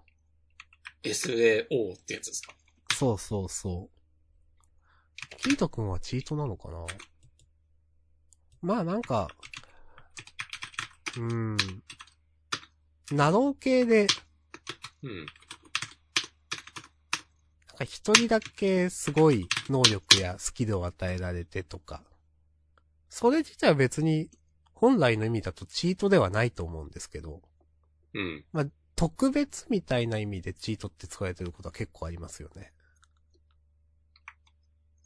[1.03, 2.55] SAO ってやつですか？
[2.95, 4.00] そうそうそう。
[5.37, 6.85] キートくんはチートなのかな？
[8.61, 9.27] まあなんか、
[11.17, 11.57] うーん。
[13.11, 14.07] ナロー系で、
[15.03, 15.17] うん。
[15.17, 15.25] なん
[17.77, 22.03] か一人だけすごい能力やスキルを与えられてとか。
[23.09, 24.29] それ自体は別に
[24.73, 27.41] 本来の意味だとチートではないと思うんですけど、
[28.13, 28.45] うん。
[28.95, 32.71] 特別みたいな意味でチートって使われてることは結構ありますよね。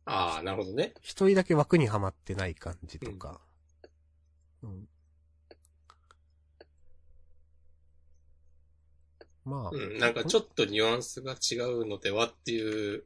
[0.05, 0.93] ああ、なるほどね。
[1.01, 3.41] 一人だけ枠にはまってない感じとか。
[4.61, 4.87] うん。
[9.43, 9.97] まあ、うん。
[9.97, 13.03] なんかちょっとニュアンスが違うのではっていう、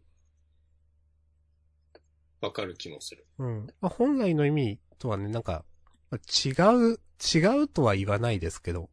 [2.41, 3.25] わかる気もする。
[3.37, 3.67] うん。
[3.81, 5.65] まあ、本来の意味とはね、なんか、
[6.09, 6.99] まあ違う、
[7.33, 8.89] 違うとは言わないですけど、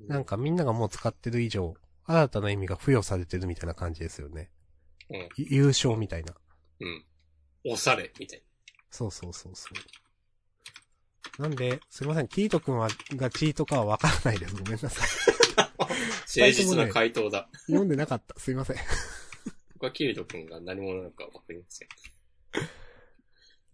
[0.00, 1.74] なんかみんながもう使ってる以上、
[2.04, 4.50] 新たな意味が付与されてるみたいな感じですよね。
[5.10, 5.16] うん。
[5.16, 6.34] い優勝みたいな。
[6.80, 7.04] うん。
[7.64, 8.42] 押され、みたい
[8.90, 9.68] そうそうそうそ
[11.38, 11.42] う。
[11.42, 14.54] なんで、すいません、キート君は、がチートかはわからないです。
[14.54, 15.56] ごめんなさい。
[15.56, 15.70] な。
[15.78, 17.48] 誠実な回答だ。
[17.66, 18.38] 読んでなかった。
[18.38, 18.76] すいません。
[19.74, 21.88] 僕はキリト君が何者なのかわかりません。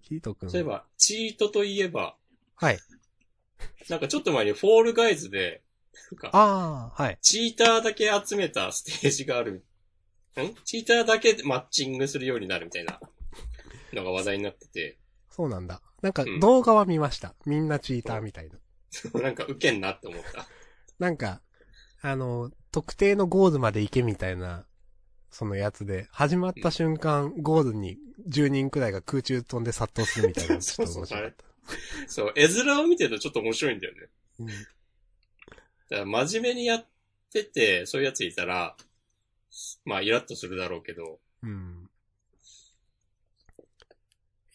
[0.02, 0.50] キート君。
[0.50, 2.16] そういえば、チートといえば、
[2.56, 2.78] はい。
[3.88, 5.62] なんかちょっと前にフォールガイズで、
[6.12, 7.18] なんか、ああ、はい。
[7.20, 9.52] チーターだけ集めたステージがある。
[9.52, 10.54] ん？
[10.64, 13.00] チーターだけでマッチングするようになるみたいな
[13.94, 14.98] のが話題になってて、
[15.30, 15.82] そうなんだ。
[16.02, 17.34] なんかうん動画は見ました。
[17.46, 19.20] みんなチーターみたいな。
[19.20, 20.46] なんかウケんなって思った。
[20.98, 21.40] なんか、
[22.02, 24.66] あの、特定のゴールまで行けみたいな、
[25.30, 27.98] そのやつで、始まった瞬間、ゴールに
[28.28, 31.44] 10人くらいが空中飛んで殺到するみたいなの ちょっと面白かった。
[32.08, 34.08] そう、絵面を見てるとちょっと面白いんだよね。
[34.40, 34.48] うん
[35.90, 36.86] だから真面目にやっ
[37.32, 38.76] てて、そういうやついたら、
[39.84, 41.79] まあイラッとするだろうけど、うん。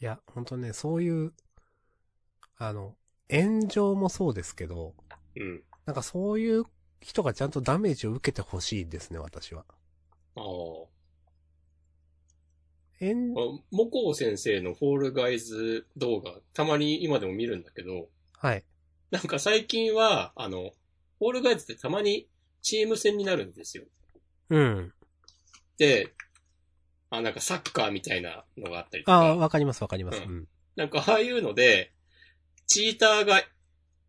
[0.02, 1.34] いや、ほんとね、そういう、
[2.58, 2.96] あの、
[3.32, 4.94] 炎上もそうですけど、
[5.36, 5.64] うん。
[5.86, 6.64] なんかそういう
[7.00, 9.66] 人がちゃんとダメージを受けてほしいですね、私は。
[10.36, 10.44] ああ。
[13.00, 18.64] 炎、モコウ先生のフォールガイズ動画、たまに今でも見るんだけど、はい。
[19.12, 20.72] なんか最近は、あの、
[21.20, 22.28] フォールガイズってたまに
[22.62, 23.86] チーム戦になるんですよ。
[24.50, 24.94] うん。
[25.78, 26.14] で、
[27.10, 30.19] あ、なんかサッカーみたいなのがあったりとああ、か、わかりますわかります。
[30.19, 30.48] ううん。
[30.76, 31.94] なんかああいうので、
[32.68, 33.41] チーターが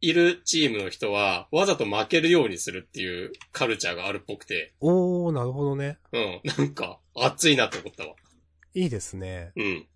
[0.01, 5.99] いるチームの人は、わざと負けるようにするっていうカルチャーがあるっぽくて、おー、なるほどね。
[6.13, 8.15] うん、なんか、熱いなって思ったわ。
[8.75, 9.53] いいですね。
[9.57, 9.65] うん。
[9.65, 9.89] い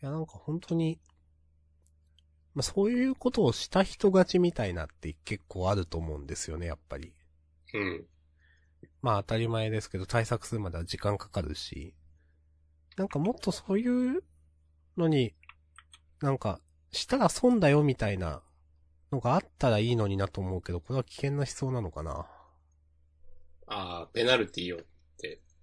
[0.00, 1.00] や、なんか本当に、
[2.54, 7.14] まあ、そういうことをした人勝ちみたいなって結構あると思うんですよね、やっぱり。
[7.74, 8.06] うん。
[9.02, 11.94] まあ当たり前ですけど対策するまでは時間かかるし、
[12.96, 14.22] なんかもっとそういう
[14.96, 15.34] のに、
[16.20, 16.60] なんか、
[16.92, 18.42] したら損だよみたいな
[19.10, 22.26] のがあったらいいのになと思うけど、これは危険な思想なのかな。
[23.66, 24.80] ああ、ペナルティを。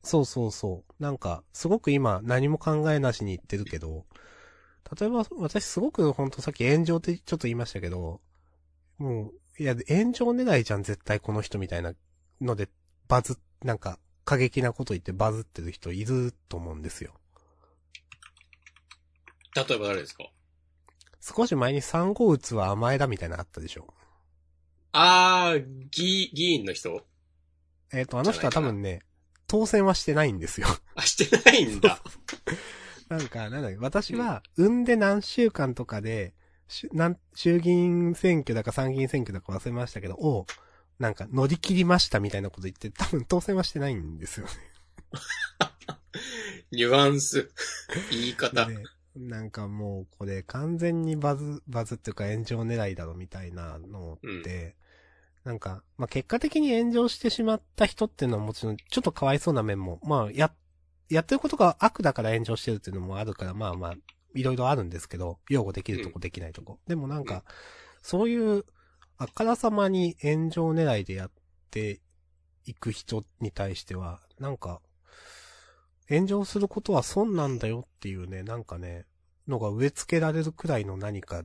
[0.04, 1.04] そうそうそう。
[1.04, 4.06] なんか、すごく今何も考えなしに言ってるけど、
[5.00, 8.22] 例えば私すごくほんとさっき炎上ってちょっと言いましたけど、
[8.98, 11.94] もう、いや、炎上狙いじゃん絶対この人みたいな
[12.42, 12.70] ので、
[13.10, 17.16] バズ、なんか、過激なこと言ってバズってる人いると思うんですよ。
[19.56, 20.26] 例えば誰ですか？
[21.20, 23.94] 少し前に3号打つは甘えだみたいなのあったでしょ。
[24.92, 27.04] ああ、議、議員の人？
[27.92, 29.02] えっ、と、あの人は多分ね、
[29.48, 30.68] 当選はしてないんですよ。
[30.94, 32.00] あ、してないんだ。
[33.10, 36.36] なんか、なんだっけ、私は、産んで何週間とかで、
[36.68, 40.46] 衆議院選挙だか参議院選挙だか忘れましたけど、を、
[41.00, 44.52] なんか乗り切りましたみたいなこと言って、多分当選はしてないんですよね。
[46.72, 47.50] ニュアンス。
[48.12, 48.66] 言い方。
[48.66, 48.78] で、
[49.16, 54.76] なんかもうこれ完全にバズ、バズっていうか炎上狙いだろみたいなのって、
[55.44, 60.54] なんか、まあ、結果的に炎上してしまった人っていうのはもちろんちょっとかわいそうな面も、まあ、や、
[61.10, 63.96] やってることが悪だから炎上してるっていうのもあるから、まあまあ、
[64.36, 66.80] いろいろあるんですけど、擁護できるとこできないとこ。
[66.88, 67.44] でもなんうんか、
[68.02, 68.66] そういう、
[69.20, 71.32] あからさまに炎上狙いでやっ
[71.72, 72.00] て
[72.66, 74.82] いく人に対しては、なんか、
[76.08, 79.06] 炎上することは損なんだよっていうね、なんかね、
[79.46, 81.44] のが植え付けられるくらいの何か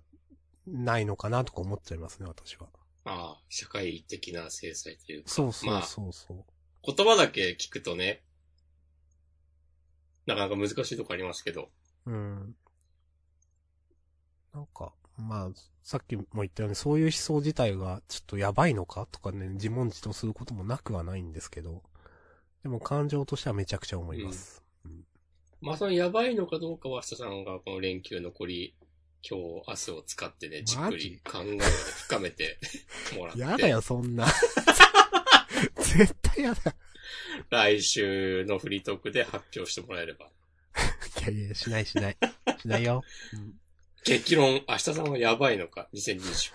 [0.68, 2.68] ないのかなとか思っちゃいますね、私は。
[3.06, 5.30] ああ、社会的な制裁というか。
[5.30, 6.44] そうそうまあ、そうそう。
[6.86, 8.22] 言葉だけ聞くとね、
[10.26, 11.70] なかなか難しいとこありますけど。
[12.06, 12.55] うん。
[14.55, 15.51] なんか、まあ、
[15.82, 21.82] さっきも言ったように、そういう思想自体がちょっとやばいのかとかね、自問自答することもなくはないんですけど、
[22.62, 24.62] でも感情としてはめちゃくちゃ思います。
[25.61, 28.74] まあ、そのやばいのかどうかは、下さんがこの連休残り、
[29.23, 32.59] 今日、明日を使ってね、じっくり考えをね深めて
[33.16, 33.41] もらって。
[33.41, 34.27] やだよ、そんな。
[35.77, 36.74] 絶対やだ。
[37.51, 40.31] 来週のフリートークで発表してもらえれば。
[41.20, 42.16] いやいや、しないしない。
[42.61, 43.03] しないよ。
[43.32, 43.55] うん
[44.05, 46.52] 激論、明日さんはやばいのか、2020。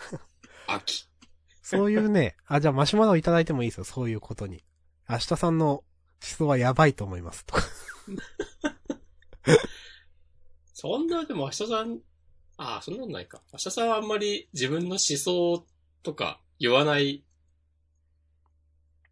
[0.68, 1.06] 秋。
[1.62, 4.64] そういうね、あ、じゃあマシュマロいただいてもいいですよ、そういうことに。
[5.10, 5.84] 明日さんの思
[6.22, 7.46] 想はやばいと思います。
[7.46, 7.64] とか。
[10.74, 12.00] そんな、でも明日さん、
[12.58, 13.42] ああ、そんなのないか。
[13.52, 15.66] 明日さんはあんまり自分の思想
[16.04, 17.24] とか言わない、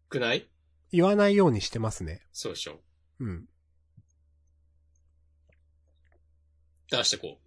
[0.08, 0.48] くない？
[0.92, 2.22] 言わないようにしてますね。
[2.32, 2.80] そうでしょ。
[3.20, 3.48] うん。
[6.90, 7.38] 出してこ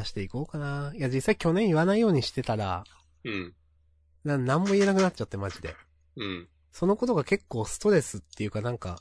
[0.00, 0.92] 出していこうかな。
[0.94, 2.84] いや、実際去年言わないようにしてたら、
[3.24, 3.30] う。
[3.30, 3.54] うん。
[4.24, 5.74] な、なんも言えなくなっちゃって、マジで。
[6.16, 6.48] うん。
[6.72, 9.00] そのことが結構ストレスっていうかなんか、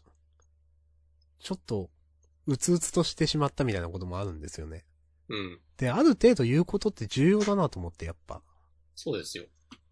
[1.39, 1.89] ちょっと、
[2.47, 4.85] うつうつとしてしまったみたいなこともあるんですよね。
[5.29, 5.59] うん。
[5.77, 8.41] で、ある程度言うことって重要だなと思って、やっぱ。
[8.95, 9.45] そうですよ。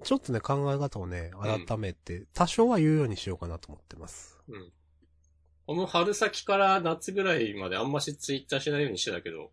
[0.04, 4.38] ちょっとね、考え方をね、改めて、多少は言うようにしようかなと思ってます。
[4.48, 4.72] うん。
[5.66, 9.52] この春先から夏ぐらいまであんましツイッターしないようにしてたけど、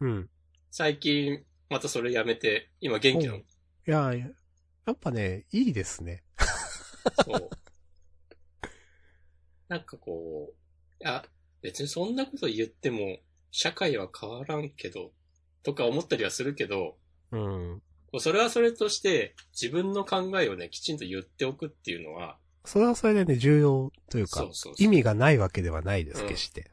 [0.00, 0.28] うん。
[0.74, 3.38] 最近またそれやめて、今元気なの？
[3.38, 3.42] い
[3.84, 4.26] や、いや
[4.86, 6.24] やっぱね、いいですね。
[7.26, 7.50] そう。
[9.68, 11.26] なんかこう、いや、
[11.60, 13.18] 別にそんなこと言っても、
[13.50, 15.12] 社会は変わらんけど、
[15.62, 16.96] とか思ったりはするけど、
[17.32, 17.82] うん。
[18.18, 26.70] それはそれとして、自分の考えをね、きちんと言っておくっていうのは、それはそれでね、重要というかそう、そうそう意味がないわけではないです、うん決して。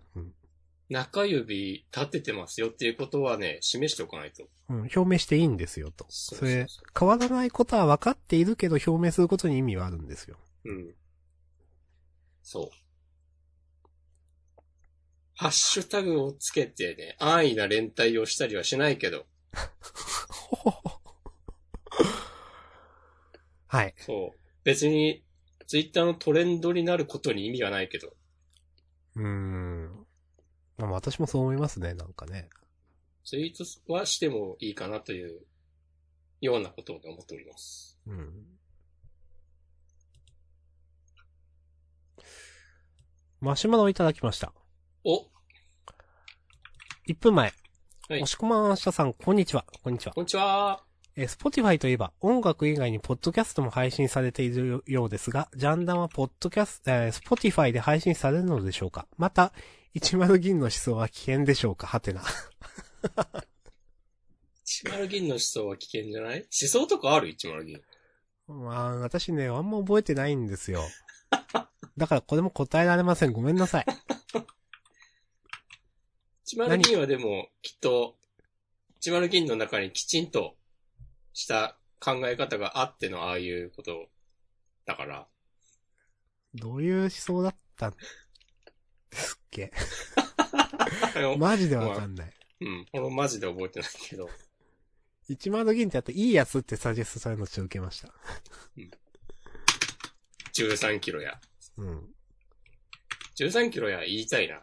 [0.90, 0.96] うん。
[0.96, 4.46] 中指立ててますよっていうことはね、示しておかないと。
[4.70, 6.06] うん、表明していいんですよと。
[6.10, 6.68] それ
[6.98, 10.38] 変わらないことは分かっているけど表明することに意味はあるんですよ。
[10.66, 10.94] うん。
[12.44, 12.70] そう。
[15.36, 19.26] ハッシュタグをつけてね、安易な連帯をしたりはしないけど、
[23.68, 23.94] はい。
[23.98, 24.40] そう。
[24.64, 25.24] 別に、
[25.68, 28.16] ツイッターのトレンドになることに意味がないけど、
[29.16, 29.69] うーん。
[30.86, 32.50] まあ私もそう思いますね、なんかね。
[33.24, 35.42] ツイートはしてもいいかなという、
[36.42, 38.00] ようなことを思っております。
[38.08, 38.46] うん。
[43.42, 44.54] マシュマロをいただきました。
[45.04, 45.28] お
[47.08, 47.46] 1分前。
[48.10, 49.66] はい押し込まんあしたさん、こんにちは。
[49.84, 50.14] こんにちは。
[50.14, 50.84] こんにちは。
[51.16, 59.54] えー、Spotify といえば、音楽以外にポッドキャストも配信されているようですが、ジャンダンはポッドキャスト、えー、Spotify で配信されるのでしょうかまた、
[59.96, 61.88] 10銀の思想は危険でしょうか？
[61.88, 62.22] はてな。
[64.66, 66.40] 一丸銀の思想は危険じゃない？
[66.40, 67.30] 思想とかある？
[67.30, 67.82] 一丸銀。
[68.48, 70.82] まあ、私ね、あんま覚えてないんですよ。
[71.98, 73.32] だからこれも答えられません。
[73.34, 73.86] ごめんなさい。
[76.46, 78.18] 一丸銀はでも、きっと、
[79.00, 80.58] 一丸銀の中にきちんと
[81.34, 84.10] した考え方があってのああいうこと
[84.86, 85.28] だから。
[86.56, 87.92] どういう思想だったん？
[87.92, 87.98] で
[89.12, 89.72] すっけ
[91.16, 92.34] あの マジでわかんない。
[92.62, 92.86] うん。
[92.94, 94.30] 俺もマジで覚えてないけど。
[95.30, 98.14] 10銀ってやったいいやつってサジェストされるのち受けました。
[100.54, 101.40] 13キロや。
[101.78, 102.16] うん。
[103.38, 104.56] 13キロや言いたいな。
[104.56, 104.60] い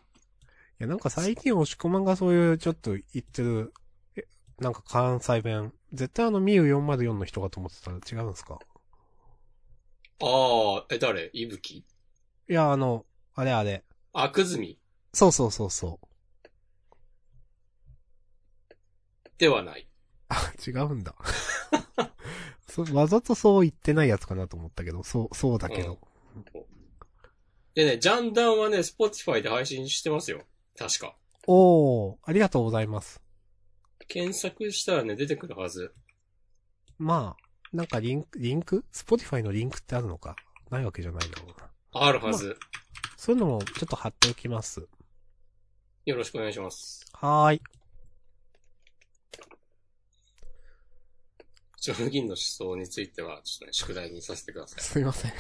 [0.79, 3.73] や、なんか最近押し込まんがそういうちょっと言ってる、
[4.17, 4.27] え、
[4.59, 8.59] なんか関西弁、絶対あのミュー404の人かと思ってたら違うんですか？
[10.21, 11.31] ああ、え、誰？
[11.33, 11.85] いぶきい
[12.49, 13.85] や、あの、あれあれ。
[14.19, 14.79] あ、くずみ
[15.13, 16.01] そうそうそうそ
[19.37, 19.87] ではない。
[20.31, 21.15] あ、違うんだ。
[22.67, 26.01] そわざとそう言ってないやつかなと思ったけど、そう、そうだけど。
[27.75, 30.47] でね、ジャンダンはね、Spotify で配信してますよ。
[30.79, 31.15] 確か。
[31.47, 33.21] おー、ありがとうございます。
[34.09, 35.95] 検索したらね、出てくるはず。
[36.97, 40.37] まあ、なんかリンク、リンク ?Spotify のリンクってあるのか？
[40.71, 41.71] ないわけじゃないだろうな。
[41.93, 42.59] あるはず。
[43.27, 44.87] そういうのもちょっと貼っておきます。
[46.05, 47.05] よろしくお願いします。
[47.13, 47.63] はーい。
[51.81, 54.81] ジョルギンの思想については、ちょっとね、宿題にさせてください。
[54.81, 55.33] すいません。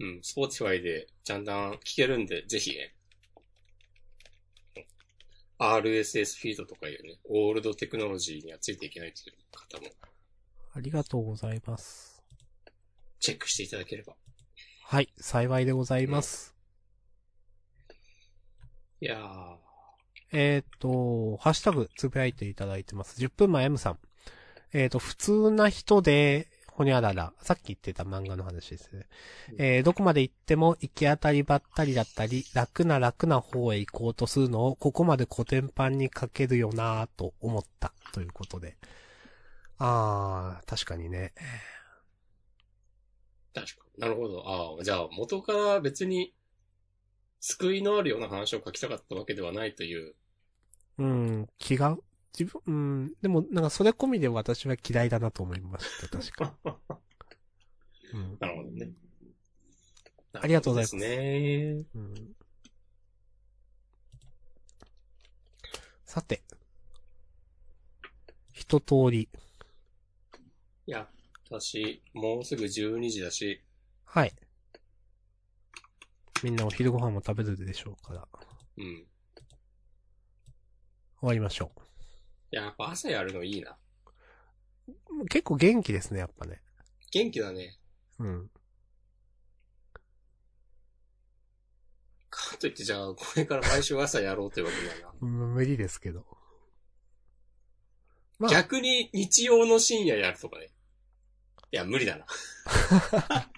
[0.00, 2.94] うん、Spotify でジャンダン聞けるんで、ぜひね。
[5.56, 9.88] RSS フィードとかいうね、オールドテクノロジーにはついていけないという方も
[10.74, 12.15] ありがとうございます。
[13.20, 14.14] チェックしていただければ。
[14.84, 16.54] はい、幸いでございます。
[19.00, 19.56] いやー、
[20.32, 23.20] えっ、と、ハッシュタグつぶやいていただいてます。
[23.20, 23.98] 10分前 M さん。
[24.72, 27.32] えっ、と、普通な人で、ほにゃらら。
[27.40, 29.06] さっき言ってた漫画の話ですね。
[29.58, 37.92] えーどこまで行っても行き当たりばったりだったり、楽な楽な方へ行こうとするのを、ここまで古典版に書けるよなぁと思った。
[38.12, 38.76] ということで。
[39.78, 41.32] あー、確かにね。
[43.56, 44.00] 確かに。
[44.02, 44.42] なるほど。
[44.46, 46.34] ああ、じゃあ元から別に
[47.40, 50.14] 救いのあるような話を書きたかったわけではないという。
[50.98, 51.98] うん、違う
[52.38, 56.54] 自分、うん、でもなんかそれ込みで私は嫌いだなと思いました、確か。
[58.12, 58.90] う んなるほどね。
[60.34, 61.84] ありがとうございますですね。
[61.94, 62.36] うん
[66.04, 66.42] さて。
[68.52, 69.28] 一通り。
[70.86, 71.08] いや、
[71.48, 73.62] 私、もうすぐ12時だし、
[74.04, 74.32] はい。
[76.42, 78.28] みんなお昼ご飯も食べるでしょうから。
[78.78, 79.06] うん。
[81.20, 81.70] 終わりましょ
[82.50, 83.76] やっぱ朝やるのいいな。
[85.22, 85.26] う。
[85.26, 86.60] 結構元気ですね、やっぱね。
[87.12, 87.78] 元気だね。
[88.18, 88.50] うん。
[92.28, 95.14] かといってじゃあ、これから毎週朝やろうというわけだな。
[95.20, 96.26] うん無理ですけど。
[98.38, 100.70] まあ逆に日曜の深夜やるとかね。
[101.72, 102.26] いや、無理だな。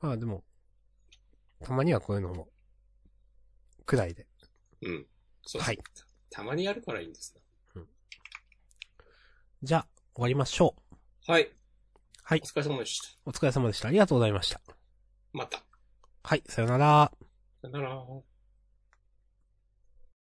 [0.00, 0.44] まあでも、
[1.60, 2.48] たまにはこういうのも、
[3.84, 4.26] くらいで。
[4.82, 5.06] うん。
[5.44, 5.78] そうはい
[6.30, 7.36] たまにやるからいいんです
[9.62, 10.74] じゃあ、終わりましょ
[11.26, 11.30] う。
[11.30, 11.34] な。
[11.34, 11.52] はい。
[12.24, 12.46] はいお。
[12.46, 13.06] 疲れ様でした。
[13.26, 13.88] お疲れ様でした。
[13.88, 14.60] ありがとうございました。
[15.32, 15.62] また。
[16.24, 17.12] はい、さよなら。
[17.60, 18.31] さよなら。